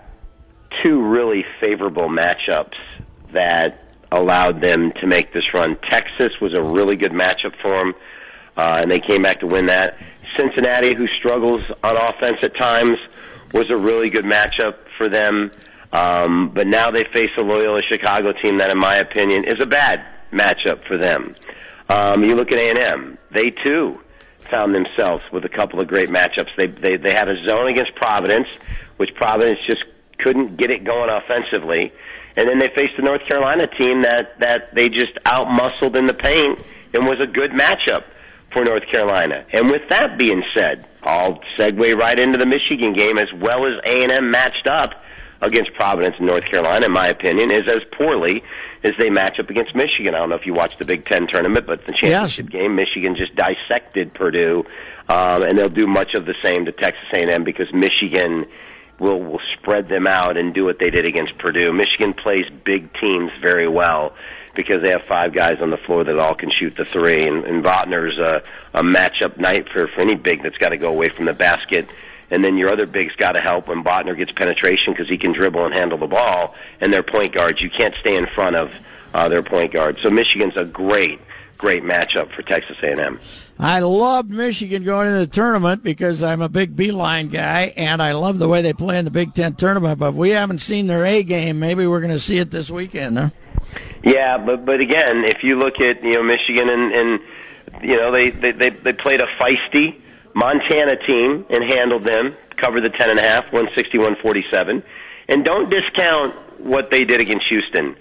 two 0.84 1.02
really 1.02 1.46
favorable 1.60 2.10
matchups 2.10 2.78
that 3.34 3.94
allowed 4.12 4.62
them 4.62 4.92
to 5.02 5.08
make 5.08 5.34
this 5.34 5.44
run. 5.54 5.78
Texas 5.90 6.32
was 6.42 6.54
a 6.54 6.62
really 6.62 6.96
good 6.96 7.12
matchup 7.12 7.56
for 7.62 7.70
them, 7.70 7.94
uh, 8.56 8.80
and 8.82 8.90
they 8.90 9.00
came 9.00 9.22
back 9.22 9.40
to 9.40 9.48
win 9.48 9.66
that. 9.68 9.98
Cincinnati, 10.38 10.94
who 10.94 11.08
struggles 11.08 11.62
on 11.84 11.98
offense 11.98 12.38
at 12.42 12.56
times, 12.56 12.98
was 13.54 13.70
a 13.70 13.78
really 13.78 14.10
good 14.10 14.26
matchup 14.26 14.76
for 14.98 15.10
them. 15.10 15.52
Um, 15.94 16.52
but 16.54 16.68
now 16.68 16.92
they 16.92 17.06
face 17.14 17.32
a 17.38 17.42
Loyola 17.42 17.82
Chicago 17.82 18.34
team 18.34 18.58
that, 18.58 18.72
in 18.72 18.78
my 18.78 18.98
opinion, 18.98 19.46
is 19.46 19.60
a 19.62 19.66
bad 19.66 20.06
matchup 20.32 20.86
for 20.86 20.98
them. 20.98 21.34
Um, 21.90 22.24
you 22.24 22.36
look 22.36 22.52
at 22.52 22.58
A&M; 22.58 23.18
they 23.32 23.50
too 23.50 24.00
found 24.52 24.76
themselves 24.76 25.24
with 25.32 25.46
a 25.46 25.50
couple 25.50 25.80
of 25.80 25.88
great 25.88 26.10
matchups. 26.10 26.50
They 26.58 26.68
they 26.68 26.98
they 26.98 27.14
had 27.14 27.30
a 27.30 27.36
zone 27.48 27.68
against 27.68 27.96
Providence, 27.96 28.48
which 28.98 29.14
Providence 29.16 29.60
just 29.66 29.84
couldn't 30.20 30.58
get 30.58 30.72
it 30.72 30.84
going 30.84 31.10
offensively, 31.10 31.92
and 32.36 32.48
then 32.48 32.60
they 32.60 32.70
faced 32.76 32.94
the 32.98 33.04
North 33.04 33.26
Carolina 33.28 33.68
team 33.68 34.02
that 34.04 34.40
that 34.40 34.74
they 34.74 34.90
just 34.90 35.16
outmuscled 35.26 35.96
in 35.96 36.06
the 36.06 36.14
paint 36.14 36.60
and 36.94 37.06
was 37.06 37.20
a 37.20 37.28
good 37.28 37.52
matchup 37.52 38.04
for 38.52 38.64
North 38.64 38.88
Carolina. 38.90 39.46
And 39.54 39.70
with 39.70 39.88
that 39.90 40.18
being 40.18 40.44
said, 40.56 40.88
I'll 41.04 41.40
segue 41.58 41.98
right 41.98 42.20
into 42.20 42.38
the 42.38 42.46
Michigan 42.46 42.94
game 42.94 43.18
as 43.18 43.32
well 43.34 43.66
as 43.66 43.74
A&M 43.86 44.32
matched 44.32 44.68
up 44.68 44.94
against 45.42 45.74
Providence 45.74 46.16
and 46.18 46.28
North 46.28 46.46
Carolina, 46.50 46.88
in 46.88 46.92
my 46.92 47.08
opinion, 47.08 47.52
is 47.52 47.68
as 47.68 47.84
poorly 47.98 48.42
as 48.84 48.94
they 49.00 49.10
match 49.10 49.40
up 49.40 49.50
against 49.50 49.76
Michigan. 49.76 50.16
I 50.16 50.20
don't 50.20 50.30
know 50.30 50.36
if 50.36 50.46
you 50.46 50.54
watched 50.54 50.80
the 50.80 50.86
Big 50.86 51.06
Ten 51.06 51.28
tournament, 51.28 51.66
but 51.68 51.86
the 51.86 51.94
championship 51.94 52.50
game, 52.50 52.76
Michigan 52.76 53.16
just 53.16 53.36
dissected 53.36 54.14
Purdue, 54.14 54.66
um, 55.10 55.44
and 55.44 55.58
they'll 55.58 55.70
do 55.70 55.88
much 55.88 56.14
of 56.16 56.26
the 56.26 56.36
same 56.44 56.66
to 56.66 56.72
Texas 56.72 57.06
A&M 57.14 57.44
because 57.44 57.68
Michigan 57.74 58.46
will 59.00 59.20
will 59.22 59.42
spread 59.54 59.90
them 59.90 60.08
out 60.08 60.38
and 60.38 60.54
do 60.54 60.66
what 60.66 60.80
they 60.80 60.90
did 60.90 61.06
against 61.06 61.38
Purdue. 61.38 61.72
Michigan 61.74 62.14
plays 62.14 62.46
big 62.64 62.94
teams 63.00 63.32
very 63.42 63.68
well 63.68 64.14
because 64.56 64.82
they 64.82 64.90
have 64.90 65.04
five 65.04 65.34
guys 65.34 65.62
on 65.62 65.70
the 65.70 65.78
floor 65.78 66.04
that 66.04 66.18
all 66.18 66.34
can 66.34 66.50
shoot 66.52 66.76
the 66.76 66.86
three, 66.86 67.28
and, 67.28 67.46
and 67.46 67.64
Botner's 67.64 68.18
a, 68.18 68.42
a 68.74 68.82
matchup 68.82 69.38
night 69.38 69.70
for 69.70 69.88
for 69.88 70.02
any 70.02 70.16
big 70.16 70.44
that's 70.44 70.58
got 70.58 70.70
to 70.70 70.78
go 70.78 70.90
away 70.90 71.10
from 71.10 71.26
the 71.26 71.34
basket. 71.34 71.88
And 72.30 72.44
then 72.44 72.58
your 72.58 72.70
other 72.70 72.86
bigs 72.86 73.16
got 73.16 73.34
to 73.34 73.40
help 73.40 73.70
when 73.70 73.84
Botner 73.84 74.18
gets 74.18 74.32
penetration 74.34 74.94
because 74.94 75.08
he 75.08 75.18
can 75.18 75.32
dribble 75.32 75.64
and 75.66 75.74
handle 75.74 75.98
the 75.98 76.08
ball. 76.08 76.56
And 76.82 76.94
their 76.94 77.04
point 77.04 77.34
guards, 77.34 77.62
you 77.62 77.70
can't 77.70 77.96
stay 78.02 78.16
in 78.16 78.26
front 78.26 78.58
of 78.58 78.70
uh, 79.14 79.30
their 79.30 79.44
point 79.44 79.72
guard. 79.72 79.98
So 80.04 80.10
Michigan's 80.10 80.58
a 80.58 80.66
great, 80.66 81.22
great 81.58 81.84
matchup 81.84 82.34
for 82.36 82.42
Texas 82.42 82.84
A&M. 82.84 83.20
I 83.60 83.80
loved 83.80 84.30
Michigan 84.30 84.84
going 84.84 85.08
into 85.08 85.20
the 85.20 85.28
tournament 85.28 85.84
because 85.84 86.22
I'm 86.22 86.42
a 86.42 86.50
big 86.50 86.76
Beilein 86.76 87.32
guy, 87.32 87.74
and 87.76 88.02
I 88.02 88.12
love 88.12 88.38
the 88.38 88.48
way 88.48 88.62
they 88.62 88.74
play 88.74 89.00
in 89.00 89.06
the 89.06 89.12
Big 89.12 89.34
Ten 89.34 89.56
tournament. 89.56 89.98
But 89.98 90.14
we 90.14 90.30
haven't 90.30 90.60
seen 90.60 90.86
their 90.86 91.04
A 91.06 91.24
game. 91.24 91.60
Maybe 91.60 91.88
we're 91.88 92.02
going 92.02 92.12
to 92.12 92.20
see 92.20 92.38
it 92.38 92.52
this 92.52 92.70
weekend, 92.70 93.18
huh? 93.18 93.30
Yeah, 94.04 94.38
but 94.38 94.64
but 94.64 94.80
again, 94.80 95.26
if 95.26 95.44
you 95.44 95.58
look 95.58 95.80
at 95.80 96.04
you 96.04 96.14
know 96.14 96.24
Michigan 96.24 96.70
and, 96.70 96.94
and 96.94 97.20
you 97.82 97.98
know 97.98 98.12
they, 98.12 98.30
they 98.30 98.52
they 98.52 98.70
they 98.70 98.94
played 98.94 99.22
a 99.22 99.28
feisty 99.40 100.00
Montana 100.36 100.96
team 100.98 101.46
and 101.50 101.64
handled 101.64 102.04
them, 102.04 102.36
covered 102.58 102.82
the 102.82 102.92
ten 102.92 103.10
and 103.10 103.18
a 103.18 103.24
half, 103.24 103.52
one 103.52 103.70
sixty 103.74 103.98
one 103.98 104.16
forty 104.18 104.46
seven, 104.52 104.84
and 105.28 105.44
don't 105.44 105.72
discount 105.72 106.36
what 106.60 106.92
they 106.92 107.06
did 107.06 107.20
against 107.20 107.48
Houston. 107.48 107.96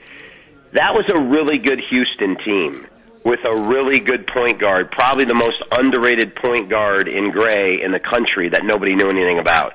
That 0.73 0.93
was 0.93 1.07
a 1.09 1.19
really 1.19 1.57
good 1.57 1.81
Houston 1.81 2.37
team 2.37 2.87
with 3.27 3.45
a 3.45 3.57
really 3.57 3.99
good 3.99 4.25
point 4.29 4.61
guard, 4.61 4.89
probably 4.93 5.25
the 5.25 5.35
most 5.35 5.61
underrated 5.73 6.37
point 6.37 6.71
guard 6.71 7.09
in 7.09 7.33
Gray 7.33 7.83
in 7.83 7.91
the 7.91 7.99
country 7.99 8.51
that 8.51 8.65
nobody 8.65 8.95
knew 8.95 9.11
anything 9.11 9.41
about. 9.41 9.75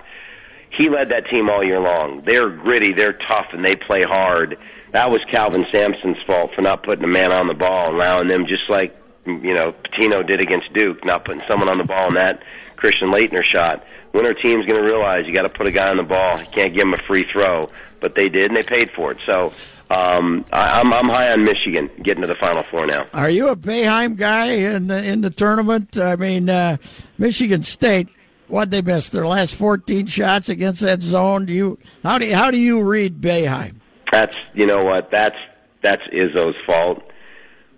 He 0.70 0.88
led 0.88 1.10
that 1.10 1.28
team 1.30 1.50
all 1.50 1.62
year 1.62 1.82
long. 1.82 2.22
They're 2.26 2.50
gritty, 2.50 2.94
they're 2.94 3.12
tough, 3.28 3.48
and 3.52 3.64
they 3.64 3.76
play 3.76 4.04
hard. 4.04 4.58
That 4.94 5.12
was 5.12 5.20
Kelvin 5.30 5.66
Sampson's 5.70 6.22
fault 6.26 6.54
for 6.56 6.62
not 6.62 6.84
putting 6.84 7.04
a 7.04 7.10
man 7.10 7.34
on 7.34 7.50
the 7.50 7.54
ball, 7.54 7.94
allowing 7.94 8.30
them 8.30 8.46
just 8.48 8.70
like 8.70 8.96
you 9.26 9.54
know 9.54 9.74
Pitino 9.74 10.26
did 10.26 10.40
against 10.40 10.72
Duke, 10.74 11.04
not 11.04 11.26
putting 11.26 11.44
someone 11.46 11.70
on 11.70 11.78
the 11.78 11.84
ball 11.84 12.08
in 12.08 12.14
that 12.14 12.42
Christian 12.78 13.10
Laettner 13.10 13.44
shot. 13.44 13.86
Winter 14.14 14.34
team's 14.34 14.66
going 14.66 14.82
to 14.82 14.88
realize 14.88 15.26
you 15.28 15.34
got 15.34 15.42
to 15.42 15.50
put 15.50 15.68
a 15.68 15.72
guy 15.72 15.90
on 15.90 15.98
the 15.98 16.04
ball. 16.04 16.40
You 16.40 16.48
can't 16.54 16.74
give 16.74 16.84
him 16.84 16.94
a 16.94 17.04
free 17.06 17.26
throw. 17.34 17.70
but 18.00 18.16
they 18.16 18.30
did, 18.30 18.46
and 18.46 18.56
they 18.56 18.64
paid 18.64 18.92
for 18.92 19.12
it. 19.12 19.20
So 19.26 19.54
um, 19.92 20.46
I, 20.54 20.80
I'm 20.80 20.94
I'm 20.94 21.10
high 21.10 21.32
on 21.32 21.44
Michigan 21.44 21.90
getting 22.02 22.22
to 22.22 22.28
the 22.28 22.36
Final 22.36 22.64
Four 22.64 22.86
now. 22.86 23.08
Are 23.14 23.30
you 23.30 23.50
a 23.50 23.56
Boeheim 23.56 24.16
guy 24.16 24.52
in 24.52 24.88
the 24.88 25.04
in 25.04 25.22
the 25.22 25.30
tournament? 25.30 25.98
I 25.98 26.16
mean, 26.16 26.50
uh, 26.50 26.78
Michigan 27.18 27.64
State. 27.64 28.10
What 28.48 28.70
they 28.70 28.82
missed 28.82 29.14
their 29.14 29.26
last 29.26 29.56
14 29.56 30.08
shots 30.08 30.50
against 30.50 30.82
that 30.82 31.02
zone. 31.02 31.46
Do 31.46 31.54
you 31.54 31.80
how 32.04 32.18
do 32.18 32.26
you, 32.26 32.36
how 32.36 32.52
do 32.52 32.58
you 32.58 32.82
read 32.84 33.22
Boeheim? 33.22 33.76
That's 34.12 34.36
you 34.54 34.66
know 34.66 34.84
what 34.84 35.10
that's 35.10 35.38
that's 35.82 36.04
Izzo's 36.14 36.56
fault. 36.66 37.02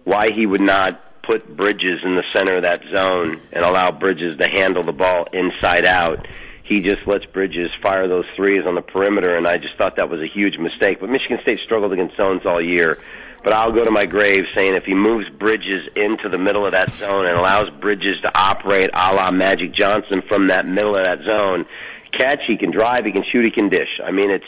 Why 0.04 0.32
he 0.32 0.46
would 0.46 0.62
not 0.62 1.00
put 1.24 1.56
Bridges 1.56 2.00
in 2.04 2.16
the 2.16 2.24
center 2.34 2.58
of 2.58 2.64
that 2.64 2.82
zone 2.94 3.40
and 3.52 3.64
allow 3.64 3.92
Bridges 3.92 4.38
to 4.38 4.48
handle 4.48 4.84
the 4.84 4.92
ball 4.92 5.28
inside 5.32 5.86
out. 5.86 6.28
He 6.64 6.82
just 6.82 7.06
lets 7.06 7.26
Bridges 7.26 7.72
fire 7.82 8.08
those 8.08 8.26
threes 8.36 8.66
on 8.66 8.76
the 8.76 8.82
perimeter, 8.82 9.36
and 9.36 9.46
I 9.46 9.58
just 9.58 9.76
thought 9.76 9.98
that 9.98 10.10
was 10.10 10.22
a 10.22 10.28
huge 10.28 10.58
mistake. 10.58 11.00
But 11.02 11.10
Michigan 11.10 11.40
State 11.42 11.60
struggled 11.60 11.92
against 11.92 12.16
zones 12.16 12.46
all 12.46 12.62
year. 12.62 12.98
But 13.44 13.52
I'll 13.52 13.74
go 13.74 13.84
to 13.84 13.92
my 13.92 14.06
grave 14.06 14.46
saying 14.56 14.74
if 14.74 14.86
he 14.86 14.94
moves 14.94 15.30
Bridges 15.30 15.90
into 15.98 16.30
the 16.30 16.38
middle 16.38 16.66
of 16.66 16.72
that 16.72 16.90
zone 16.92 17.26
and 17.26 17.38
allows 17.38 17.70
Bridges 17.70 18.22
to 18.22 18.32
operate 18.34 18.90
a 18.94 19.14
la 19.14 19.32
Magic 19.32 19.74
Johnson 19.74 20.22
from 20.22 20.48
that 20.48 20.66
middle 20.66 20.96
of 20.96 21.04
that 21.04 21.26
zone, 21.26 21.66
catch, 22.14 22.40
he 22.48 22.56
can 22.56 22.72
drive, 22.72 23.04
he 23.04 23.12
can 23.12 23.26
shoot, 23.30 23.44
he 23.44 23.52
can 23.52 23.68
dish. 23.68 24.00
I 24.02 24.12
mean, 24.12 24.32
it's 24.32 24.46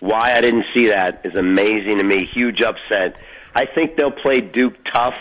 why 0.00 0.34
I 0.34 0.40
didn't 0.40 0.64
see 0.74 0.88
that 0.88 1.20
is 1.22 1.36
amazing 1.36 1.98
to 1.98 2.04
me. 2.04 2.26
Huge 2.26 2.60
upset. 2.60 3.20
I 3.54 3.66
think 3.66 3.94
they'll 3.94 4.10
play 4.10 4.40
Duke 4.40 4.74
tough, 4.92 5.18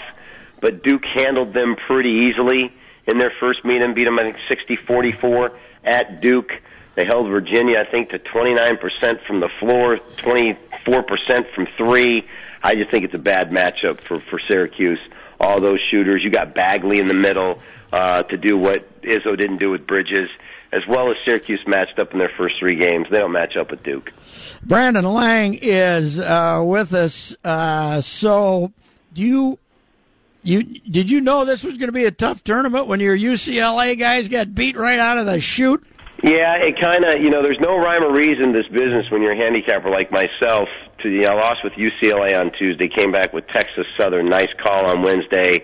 but 0.60 0.82
Duke 0.82 1.06
handled 1.06 1.54
them 1.54 1.76
pretty 1.76 2.32
easily 2.32 2.74
in 3.06 3.20
their 3.20 3.32
first 3.40 3.64
meet 3.64 3.84
and 3.84 3.94
beat 3.94 4.06
them, 4.06 4.18
I 4.18 4.32
think, 4.32 4.38
60-44 4.50 5.56
at 5.84 6.22
Duke. 6.22 6.52
They 6.96 7.06
held 7.06 7.30
Virginia, 7.30 7.84
I 7.86 7.90
think, 7.90 8.10
to 8.10 8.20
29% 8.20 9.26
from 9.26 9.40
the 9.40 9.50
floor, 9.60 9.98
24% 10.18 11.54
from 11.54 11.68
three. 11.78 12.28
I 12.64 12.76
just 12.76 12.92
think 12.92 13.06
it's 13.06 13.16
a 13.16 13.22
bad 13.22 13.50
matchup 13.50 14.02
for, 14.02 14.20
for 14.20 14.40
Syracuse. 14.48 15.00
All 15.40 15.60
those 15.60 15.80
shooters. 15.90 16.22
You 16.24 16.30
got 16.30 16.54
Bagley 16.54 17.00
in 17.00 17.08
the 17.08 17.14
middle 17.14 17.62
uh, 17.92 18.24
to 18.24 18.38
do 18.38 18.58
what 18.58 19.02
Izzo 19.02 19.38
didn't 19.38 19.58
do 19.58 19.72
with 19.72 19.88
Bridges, 19.88 20.30
as 20.72 20.82
well 20.88 21.10
as 21.10 21.18
Syracuse 21.26 21.62
matched 21.66 21.98
up 21.98 22.14
in 22.14 22.20
their 22.20 22.32
first 22.38 22.56
three 22.60 22.76
games. 22.76 23.08
They 23.10 23.18
don't 23.18 23.32
match 23.32 23.56
up 23.58 23.72
with 23.72 23.84
Duke. 23.84 24.14
Brandon 24.64 25.06
Lang 25.06 25.58
is 25.62 26.20
uh, 26.20 26.62
with 26.64 26.94
us. 26.94 27.36
Uh, 27.44 28.02
so, 28.02 28.72
do 29.14 29.22
you 29.22 29.60
you 30.44 30.64
did 30.64 31.10
you 31.10 31.22
know 31.22 31.46
this 31.46 31.64
was 31.64 31.78
going 31.78 31.90
to 31.90 31.94
be 31.94 32.06
a 32.06 32.12
tough 32.12 32.44
tournament 32.44 32.88
when 32.88 33.00
your 33.00 33.18
UCLA 33.18 33.98
guys 33.98 34.28
got 34.28 34.54
beat 34.54 34.76
right 34.76 35.00
out 35.00 35.18
of 35.18 35.26
the 35.26 35.40
chute? 35.40 35.86
Yeah, 36.24 36.56
it 36.58 36.76
kind 36.80 37.04
of 37.04 37.22
you 37.22 37.30
know. 37.30 37.42
There's 37.42 37.60
no 37.60 37.78
rhyme 37.78 38.04
or 38.04 38.14
reason 38.14 38.54
this 38.54 38.68
business 38.68 39.10
when 39.10 39.22
you're 39.22 39.34
a 39.34 39.38
handicapper 39.38 39.90
like 39.90 40.12
myself. 40.12 40.70
To 41.02 41.10
you 41.10 41.22
know, 41.22 41.34
I 41.34 41.34
lost 41.34 41.64
with 41.64 41.74
UCLA 41.74 42.40
on 42.40 42.52
Tuesday, 42.60 42.88
came 42.88 43.12
back 43.12 43.34
with 43.34 43.48
Texas 43.48 43.88
Southern, 44.00 44.30
nice 44.30 44.54
call 44.62 44.86
on 44.86 45.02
Wednesday. 45.02 45.64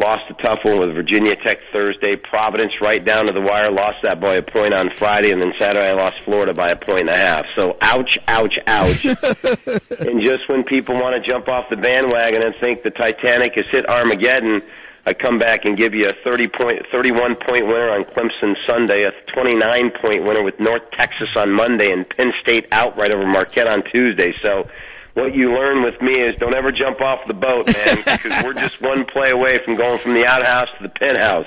Lost 0.00 0.22
a 0.30 0.42
tough 0.42 0.60
one 0.62 0.78
with 0.78 0.94
Virginia 0.94 1.36
Tech 1.36 1.58
Thursday. 1.74 2.16
Providence 2.16 2.72
right 2.80 3.04
down 3.04 3.26
to 3.26 3.32
the 3.34 3.40
wire. 3.42 3.70
Lost 3.70 3.96
that 4.02 4.18
by 4.18 4.36
a 4.36 4.42
point 4.42 4.72
on 4.72 4.88
Friday, 4.96 5.30
and 5.30 5.42
then 5.42 5.52
Saturday 5.58 5.90
I 5.90 5.92
lost 5.92 6.16
Florida 6.24 6.54
by 6.54 6.70
a 6.70 6.76
point 6.76 7.00
and 7.00 7.10
a 7.10 7.16
half. 7.16 7.44
So 7.54 7.76
ouch, 7.82 8.16
ouch, 8.26 8.54
ouch. 8.66 9.04
and 9.04 10.22
just 10.22 10.48
when 10.48 10.64
people 10.64 10.94
want 10.94 11.22
to 11.22 11.30
jump 11.30 11.48
off 11.48 11.66
the 11.68 11.76
bandwagon 11.76 12.42
and 12.42 12.54
think 12.62 12.82
the 12.82 12.90
Titanic 12.90 13.56
has 13.56 13.66
hit 13.66 13.86
Armageddon, 13.90 14.62
I 15.04 15.12
come 15.12 15.36
back 15.36 15.66
and 15.66 15.76
give 15.76 15.92
you 15.92 16.06
a 16.06 16.14
30 16.24 16.48
point, 16.48 16.86
31 16.90 17.36
point 17.36 17.66
winner 17.66 17.90
on 17.90 18.04
Clemson 18.04 18.54
Sunday, 18.66 19.04
a 19.04 19.12
29 19.34 19.90
point 20.02 20.24
winner 20.24 20.42
with 20.42 20.58
North 20.58 20.90
Texas 20.98 21.28
on 21.36 21.52
Monday, 21.52 21.92
and 21.92 22.08
Penn 22.08 22.32
State 22.40 22.68
outright 22.72 23.14
over 23.14 23.26
Marquette 23.26 23.66
on 23.66 23.82
Tuesday. 23.92 24.32
So 24.40 24.66
what 25.14 25.34
you 25.34 25.52
learn 25.52 25.82
with 25.82 26.00
me 26.00 26.12
is 26.12 26.36
don't 26.36 26.54
ever 26.54 26.72
jump 26.72 27.00
off 27.00 27.20
the 27.26 27.34
boat, 27.34 27.66
man, 27.72 27.96
because 28.04 28.44
we're 28.44 28.54
just 28.54 28.80
one 28.80 29.04
play 29.04 29.30
away 29.30 29.60
from 29.64 29.76
going 29.76 29.98
from 29.98 30.14
the 30.14 30.26
outhouse 30.26 30.68
to 30.78 30.82
the 30.82 30.88
penthouse. 30.88 31.46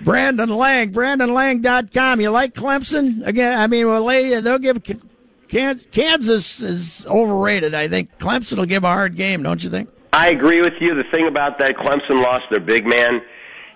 Brandon 0.00 0.50
Lang, 0.50 0.92
BrandonLang.com. 0.92 2.20
You 2.20 2.30
like 2.30 2.54
Clemson? 2.54 3.26
Again, 3.26 3.58
I 3.58 3.66
mean, 3.66 3.86
well, 3.86 4.04
they, 4.04 4.40
they'll 4.40 4.58
give 4.58 4.82
Kansas 5.48 6.60
is 6.60 7.06
overrated. 7.06 7.74
I 7.74 7.88
think 7.88 8.18
Clemson 8.18 8.58
will 8.58 8.66
give 8.66 8.84
a 8.84 8.88
hard 8.88 9.16
game, 9.16 9.42
don't 9.42 9.62
you 9.62 9.70
think? 9.70 9.88
I 10.12 10.28
agree 10.28 10.60
with 10.60 10.74
you. 10.80 10.94
The 10.94 11.04
thing 11.12 11.26
about 11.26 11.58
that, 11.58 11.76
Clemson 11.76 12.22
lost 12.22 12.44
their 12.50 12.60
big 12.60 12.86
man, 12.86 13.20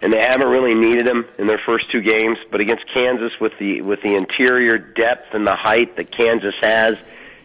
and 0.02 0.12
they 0.12 0.20
haven't 0.20 0.48
really 0.48 0.74
needed 0.74 1.06
him 1.06 1.24
in 1.38 1.46
their 1.46 1.60
first 1.64 1.90
two 1.90 2.00
games. 2.00 2.38
But 2.50 2.60
against 2.60 2.84
Kansas, 2.92 3.32
with 3.40 3.52
the 3.58 3.82
with 3.82 4.00
the 4.02 4.14
interior 4.14 4.78
depth 4.78 5.34
and 5.34 5.46
the 5.46 5.56
height 5.56 5.96
that 5.96 6.10
Kansas 6.10 6.54
has, 6.62 6.94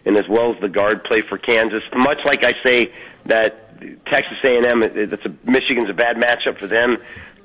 and 0.04 0.16
as 0.16 0.28
well 0.28 0.54
as 0.54 0.60
the 0.60 0.68
guard 0.68 1.04
play 1.04 1.22
for 1.22 1.38
Kansas, 1.38 1.82
much 1.94 2.18
like 2.24 2.44
I 2.44 2.52
say 2.62 2.92
that 3.26 3.60
Texas 4.06 4.38
A&M, 4.44 4.82
it's 4.82 5.24
a, 5.24 5.50
Michigan's 5.50 5.90
a 5.90 5.94
bad 5.94 6.16
matchup 6.16 6.58
for 6.58 6.66
them. 6.66 6.98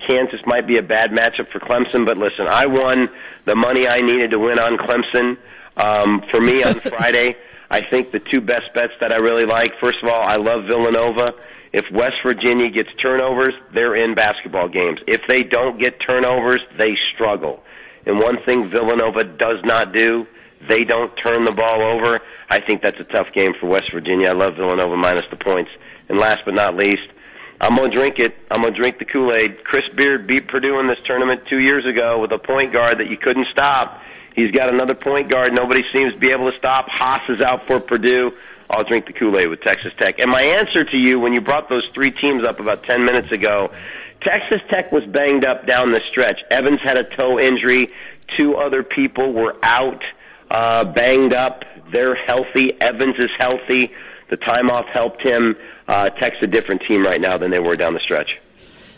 Kansas 0.06 0.40
might 0.46 0.66
be 0.66 0.78
a 0.78 0.82
bad 0.82 1.12
matchup 1.12 1.50
for 1.50 1.60
Clemson, 1.60 2.06
but 2.06 2.18
listen, 2.18 2.48
I 2.48 2.66
won 2.66 3.10
the 3.46 3.56
money 3.56 3.88
I 3.88 3.98
needed 3.98 4.32
to 4.32 4.40
win 4.40 4.60
on 4.60 4.78
Clemson. 4.78 5.38
Um, 5.78 6.24
for 6.30 6.42
me 6.42 6.64
on 6.64 6.80
Friday, 6.80 7.36
I 7.70 7.82
think 7.82 8.12
the 8.12 8.20
two 8.20 8.42
best 8.42 8.74
bets 8.74 8.94
that 9.00 9.12
I 9.12 9.18
really 9.18 9.46
like. 9.46 9.78
First 9.80 9.98
of 10.02 10.10
all, 10.10 10.22
I 10.22 10.36
love 10.36 10.66
Villanova. 10.66 11.34
If 11.72 11.86
West 11.92 12.16
Virginia 12.24 12.70
gets 12.70 12.90
turnovers, 13.02 13.54
they're 13.74 13.96
in 13.96 14.16
basketball 14.16 14.70
games. 14.70 15.00
If 15.08 15.22
they 15.28 15.44
don't 15.44 15.80
get 15.80 16.00
turnovers, 16.00 16.62
they 16.78 16.98
struggle. 17.14 17.64
And 18.06 18.18
one 18.18 18.42
thing 18.44 18.70
Villanova 18.72 19.24
does 19.24 19.64
not 19.64 19.94
do, 19.94 20.26
they 20.68 20.84
don't 20.84 21.16
turn 21.16 21.46
the 21.46 21.52
ball 21.52 21.82
over. 21.82 22.22
I 22.50 22.60
think 22.60 22.82
that's 22.82 23.00
a 23.00 23.04
tough 23.04 23.32
game 23.34 23.54
for 23.60 23.68
West 23.68 23.92
Virginia. 23.92 24.30
I 24.30 24.34
love 24.34 24.56
Villanova 24.56 24.98
minus 24.98 25.26
the 25.30 25.38
points. 25.38 25.72
And 26.10 26.18
last 26.18 26.42
but 26.46 26.54
not 26.54 26.76
least, 26.76 27.08
I'm 27.62 27.76
gonna 27.76 27.94
drink 27.94 28.20
it. 28.20 28.36
I'm 28.50 28.62
gonna 28.62 28.76
drink 28.76 29.00
the 29.00 29.06
Kool-Aid. 29.06 29.64
Chris 29.64 29.84
Beard 29.96 30.28
beat 30.28 30.48
Purdue 30.48 30.80
in 30.80 30.88
this 30.88 31.00
tournament 31.06 31.46
two 31.46 31.60
years 31.60 31.86
ago 31.86 32.20
with 32.20 32.32
a 32.32 32.38
point 32.38 32.74
guard 32.74 33.00
that 33.00 33.10
you 33.10 33.18
couldn't 33.18 33.48
stop. 33.52 34.02
He's 34.36 34.52
got 34.52 34.74
another 34.74 34.96
point 34.96 35.30
guard. 35.30 35.54
Nobody 35.54 35.84
seems 35.94 36.14
to 36.14 36.20
be 36.20 36.32
able 36.32 36.52
to 36.52 36.58
stop. 36.58 36.88
Haas 36.90 37.30
is 37.30 37.42
out 37.42 37.68
for 37.68 37.80
Purdue. 37.80 38.32
I'll 38.70 38.84
drink 38.84 39.08
the 39.08 39.14
Kool-Aid 39.14 39.50
with 39.50 39.62
Texas 39.62 39.92
Tech. 39.98 40.20
And 40.20 40.30
my 40.30 40.42
answer 40.42 40.84
to 40.84 40.98
you 40.98 41.20
when 41.20 41.34
you 41.34 41.42
brought 41.42 41.70
those 41.70 41.88
three 41.94 42.12
teams 42.12 42.46
up 42.46 42.60
about 42.60 42.84
10 42.84 43.04
minutes 43.04 43.32
ago, 43.32 43.72
Texas 44.22 44.62
Tech 44.70 44.92
was 44.92 45.04
banged 45.06 45.46
up 45.46 45.66
down 45.66 45.92
the 45.92 46.02
stretch. 46.12 46.40
Evans 46.52 46.80
had 46.82 46.98
a 46.98 47.04
toe 47.04 47.40
injury. 47.40 47.90
Two 48.38 48.56
other 48.56 48.84
people 48.84 49.34
were 49.34 49.56
out, 49.64 50.04
uh, 50.50 50.86
banged 50.86 51.34
up. 51.34 51.64
They're 51.92 52.16
healthy. 52.16 52.80
Evans 52.82 53.16
is 53.18 53.30
healthy. 53.38 53.92
The 54.30 54.38
time 54.38 54.70
off 54.70 54.86
helped 54.88 55.22
him. 55.22 55.56
Uh, 55.88 56.10
Tech's 56.10 56.38
a 56.42 56.48
different 56.48 56.82
team 56.82 57.04
right 57.04 57.20
now 57.20 57.38
than 57.38 57.52
they 57.52 57.60
were 57.60 57.76
down 57.76 57.94
the 57.94 58.00
stretch. 58.00 58.40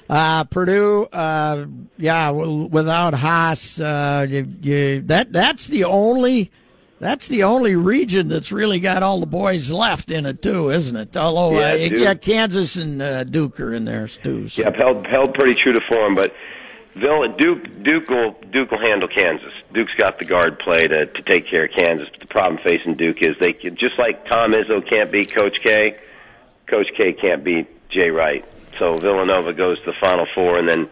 Uh, 0.10 0.44
Purdue, 0.44 1.06
uh, 1.06 1.66
yeah, 1.98 2.32
without 2.32 3.14
Haas, 3.14 3.80
uh, 3.80 4.28
you, 4.30 4.46
you, 4.62 5.02
that 5.04 5.32
that's 5.32 5.68
the 5.68 5.86
only 5.86 6.52
that's 7.00 7.30
the 7.30 7.44
only 7.44 7.78
region 7.78 8.28
that's 8.28 8.52
really 8.52 8.82
got 8.82 9.04
all 9.04 9.22
the 9.22 9.26
boys 9.26 9.72
left 9.72 10.12
in 10.12 10.26
it 10.26 10.42
too, 10.42 10.70
isn't 10.70 10.96
it? 10.98 11.16
Although, 11.16 11.60
yeah, 11.60 11.72
uh, 11.72 11.96
yeah 11.96 12.14
Kansas 12.14 12.76
and 12.76 13.02
uh, 13.02 13.24
Duke 13.24 13.58
are 13.62 13.74
in 13.74 13.86
there 13.86 14.08
too. 14.08 14.50
So. 14.50 14.64
Yeah, 14.64 14.76
held 14.76 15.08
held 15.08 15.34
pretty 15.34 15.56
true 15.56 15.72
to 15.72 15.82
form, 15.88 16.14
but 16.14 16.34
Bill, 17.00 17.28
Duke 17.30 17.84
Duke 17.84 18.10
will 18.10 18.32
Duke 18.52 18.72
will 18.72 18.80
handle 18.80 19.08
Kansas. 19.08 19.54
Duke's 19.74 19.94
got 19.98 20.20
the 20.20 20.26
guard 20.26 20.60
play 20.60 20.88
to 20.88 21.06
to 21.06 21.22
take 21.22 21.48
care 21.48 21.66
of 21.66 21.72
Kansas. 21.72 22.10
But 22.10 22.20
the 22.20 22.28
problem 22.28 22.58
facing 22.58 22.96
Duke 22.96 23.22
is 23.22 23.38
they 23.40 23.54
can, 23.54 23.76
just 23.76 23.98
like 23.98 24.26
Tom 24.28 24.52
Izzo 24.52 24.86
can't 24.86 25.12
beat 25.12 25.34
Coach 25.34 25.58
K. 25.64 25.98
Coach 26.68 26.88
K 26.98 27.14
can't 27.14 27.44
beat 27.44 27.90
Jay 27.90 28.10
Wright. 28.10 28.46
So 28.78 28.94
Villanova 28.96 29.54
goes 29.54 29.80
to 29.80 29.86
the 29.88 29.98
Final 30.02 30.26
Four, 30.26 30.58
and 30.58 30.68
then 30.68 30.90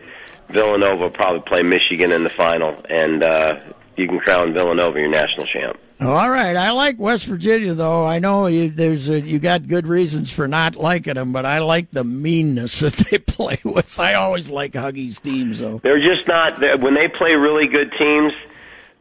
Villanova 0.50 1.04
will 1.04 1.10
probably 1.10 1.42
play 1.42 1.64
Michigan 1.64 2.12
in 2.12 2.24
the 2.24 2.30
final, 2.30 2.78
and 2.90 3.22
uh, 3.22 3.60
you 3.98 4.08
can 4.08 4.20
crown 4.20 4.54
Villanova 4.54 5.00
your 5.00 5.10
national 5.10 5.46
champ. 5.46 5.78
All 6.02 6.30
right, 6.30 6.56
I 6.56 6.72
like 6.72 6.98
West 6.98 7.26
Virginia 7.26 7.74
though. 7.74 8.06
I 8.06 8.20
know 8.20 8.48
you, 8.48 8.70
there's 8.70 9.10
a, 9.10 9.20
you 9.20 9.38
got 9.38 9.68
good 9.68 9.86
reasons 9.86 10.32
for 10.32 10.48
not 10.48 10.78
liking 10.78 11.16
them, 11.16 11.34
but 11.34 11.46
I 11.46 11.60
like 11.60 11.92
the 11.92 12.06
meanness 12.06 12.80
that 12.80 12.94
they 12.94 13.18
play 13.18 13.58
with. 13.66 14.00
I 14.00 14.14
always 14.14 14.50
like 14.50 14.74
Huggies 14.74 15.22
teams 15.22 15.60
though. 15.60 15.80
They're 15.84 16.02
just 16.02 16.26
not 16.26 16.60
when 16.80 16.94
they 16.94 17.10
play 17.10 17.34
really 17.34 17.68
good 17.68 17.92
teams. 17.98 18.32